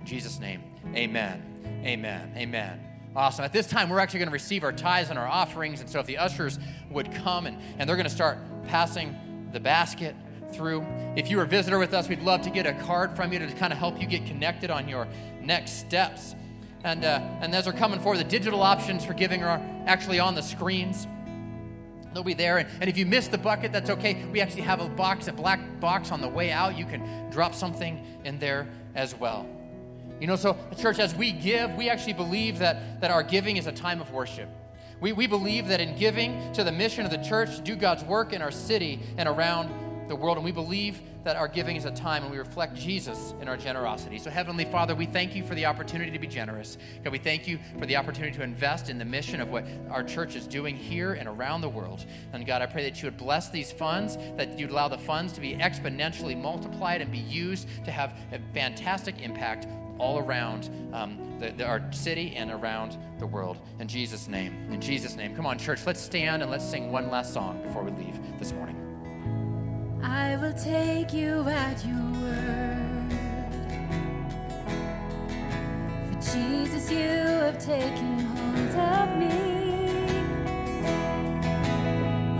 In 0.00 0.06
Jesus' 0.06 0.40
name, 0.40 0.62
amen. 0.94 1.42
Amen. 1.84 2.32
Amen. 2.36 2.80
Awesome. 3.14 3.44
At 3.44 3.52
this 3.52 3.66
time, 3.66 3.90
we're 3.90 3.98
actually 3.98 4.20
going 4.20 4.28
to 4.28 4.32
receive 4.32 4.64
our 4.64 4.72
tithes 4.72 5.10
and 5.10 5.18
our 5.18 5.28
offerings. 5.28 5.80
And 5.80 5.88
so 5.88 6.00
if 6.00 6.06
the 6.06 6.18
ushers 6.18 6.58
would 6.90 7.12
come 7.12 7.46
and, 7.46 7.58
and 7.78 7.88
they're 7.88 7.96
going 7.96 8.08
to 8.08 8.14
start 8.14 8.38
passing 8.66 9.50
the 9.52 9.60
basket 9.60 10.16
through. 10.52 10.84
If 11.16 11.28
you're 11.28 11.42
a 11.42 11.46
visitor 11.46 11.78
with 11.78 11.94
us, 11.94 12.08
we'd 12.08 12.22
love 12.22 12.42
to 12.42 12.50
get 12.50 12.66
a 12.66 12.72
card 12.72 13.14
from 13.14 13.32
you 13.32 13.38
to 13.38 13.46
kind 13.52 13.72
of 13.72 13.78
help 13.78 14.00
you 14.00 14.06
get 14.06 14.26
connected 14.26 14.70
on 14.70 14.88
your 14.88 15.06
next 15.40 15.80
steps. 15.80 16.34
And, 16.84 17.04
uh, 17.04 17.20
and 17.40 17.54
as 17.54 17.64
they're 17.64 17.72
coming 17.72 18.00
forward, 18.00 18.18
the 18.18 18.24
digital 18.24 18.62
options 18.62 19.04
for 19.04 19.14
giving 19.14 19.42
are 19.44 19.60
actually 19.86 20.18
on 20.18 20.34
the 20.34 20.42
screens. 20.42 21.06
They'll 22.12 22.22
be 22.22 22.34
there. 22.34 22.58
And, 22.58 22.68
and 22.80 22.90
if 22.90 22.96
you 22.96 23.06
miss 23.06 23.28
the 23.28 23.38
bucket, 23.38 23.72
that's 23.72 23.90
okay. 23.90 24.24
We 24.26 24.40
actually 24.40 24.62
have 24.62 24.80
a 24.80 24.88
box, 24.88 25.28
a 25.28 25.32
black 25.32 25.80
box 25.80 26.10
on 26.10 26.20
the 26.20 26.28
way 26.28 26.50
out. 26.50 26.76
You 26.76 26.84
can 26.84 27.30
drop 27.30 27.54
something 27.54 28.04
in 28.24 28.38
there 28.38 28.68
as 28.94 29.14
well. 29.14 29.46
You 30.20 30.26
know, 30.26 30.36
so 30.36 30.56
the 30.70 30.76
church, 30.76 30.98
as 30.98 31.14
we 31.14 31.32
give, 31.32 31.74
we 31.74 31.88
actually 31.88 32.12
believe 32.12 32.58
that, 32.58 33.00
that 33.00 33.10
our 33.10 33.22
giving 33.22 33.56
is 33.56 33.66
a 33.66 33.72
time 33.72 34.00
of 34.00 34.12
worship. 34.12 34.48
We, 35.00 35.12
we 35.12 35.26
believe 35.26 35.66
that 35.68 35.80
in 35.80 35.96
giving 35.98 36.52
to 36.52 36.62
the 36.62 36.70
mission 36.70 37.04
of 37.04 37.10
the 37.10 37.18
church, 37.18 37.64
do 37.64 37.74
God's 37.74 38.04
work 38.04 38.32
in 38.32 38.40
our 38.40 38.52
city 38.52 39.00
and 39.16 39.28
around 39.28 39.68
the 40.12 40.16
world. 40.16 40.36
And 40.36 40.44
we 40.44 40.52
believe 40.52 41.00
that 41.24 41.36
our 41.36 41.48
giving 41.48 41.74
is 41.76 41.86
a 41.86 41.90
time 41.90 42.22
when 42.22 42.32
we 42.32 42.38
reflect 42.38 42.74
Jesus 42.74 43.32
in 43.40 43.48
our 43.48 43.56
generosity. 43.56 44.18
So, 44.18 44.28
Heavenly 44.28 44.66
Father, 44.66 44.94
we 44.94 45.06
thank 45.06 45.34
you 45.34 45.42
for 45.42 45.54
the 45.54 45.64
opportunity 45.64 46.10
to 46.10 46.18
be 46.18 46.26
generous. 46.26 46.76
God, 47.02 47.12
we 47.12 47.18
thank 47.18 47.48
you 47.48 47.58
for 47.78 47.86
the 47.86 47.96
opportunity 47.96 48.36
to 48.36 48.42
invest 48.42 48.90
in 48.90 48.98
the 48.98 49.06
mission 49.06 49.40
of 49.40 49.50
what 49.50 49.64
our 49.90 50.02
church 50.02 50.36
is 50.36 50.46
doing 50.46 50.76
here 50.76 51.14
and 51.14 51.26
around 51.26 51.62
the 51.62 51.68
world. 51.68 52.04
And 52.34 52.44
God, 52.44 52.60
I 52.60 52.66
pray 52.66 52.82
that 52.84 53.00
you 53.00 53.06
would 53.06 53.16
bless 53.16 53.48
these 53.48 53.72
funds, 53.72 54.18
that 54.36 54.58
you'd 54.58 54.70
allow 54.70 54.88
the 54.88 54.98
funds 54.98 55.32
to 55.32 55.40
be 55.40 55.54
exponentially 55.54 56.38
multiplied 56.38 57.00
and 57.00 57.10
be 57.10 57.18
used 57.18 57.66
to 57.86 57.90
have 57.90 58.14
a 58.32 58.40
fantastic 58.52 59.22
impact 59.22 59.66
all 59.98 60.18
around 60.18 60.68
um, 60.92 61.38
the, 61.38 61.52
the, 61.52 61.64
our 61.64 61.80
city 61.90 62.34
and 62.36 62.50
around 62.50 62.98
the 63.18 63.26
world. 63.26 63.56
In 63.78 63.88
Jesus' 63.88 64.28
name. 64.28 64.70
In 64.70 64.80
Jesus' 64.80 65.16
name. 65.16 65.34
Come 65.34 65.46
on, 65.46 65.58
church, 65.58 65.86
let's 65.86 66.00
stand 66.00 66.42
and 66.42 66.50
let's 66.50 66.68
sing 66.68 66.92
one 66.92 67.10
last 67.10 67.32
song 67.32 67.62
before 67.62 67.82
we 67.82 67.92
leave 67.92 68.18
this 68.38 68.52
morning. 68.52 68.81
I 70.02 70.36
will 70.36 70.52
take 70.52 71.12
you 71.12 71.46
at 71.48 71.84
your 71.84 72.04
word. 72.20 73.12
For 76.08 76.32
Jesus, 76.32 76.90
you 76.90 77.06
have 77.06 77.58
taken 77.64 78.18
hold 78.18 78.74
of 78.76 79.16
me. 79.16 79.62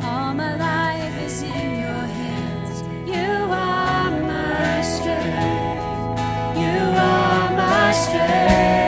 All 0.04 0.34
my 0.34 0.56
life 0.56 1.22
is 1.22 1.42
in 1.42 1.80
your 1.80 2.06
hands. 2.20 2.82
You 3.08 3.30
are 3.50 4.10
my 4.10 4.82
strength. 4.82 6.58
You 6.58 6.78
are 6.98 7.50
my 7.56 7.92
strength. 7.92 8.81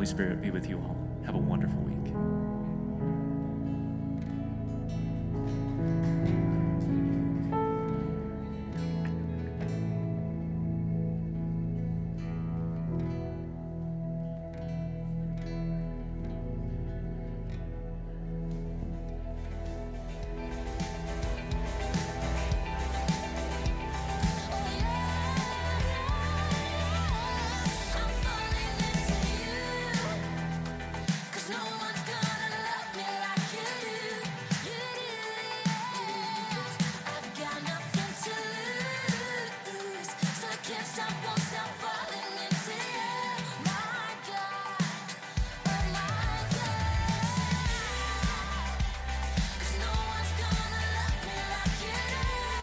Holy 0.00 0.08
Spirit 0.08 0.40
be 0.40 0.50
with 0.50 0.66
you 0.66 0.78
all. 0.78 0.96
Have 1.26 1.34
a 1.34 1.38
wonderful 1.38 1.78
week. 1.82 1.99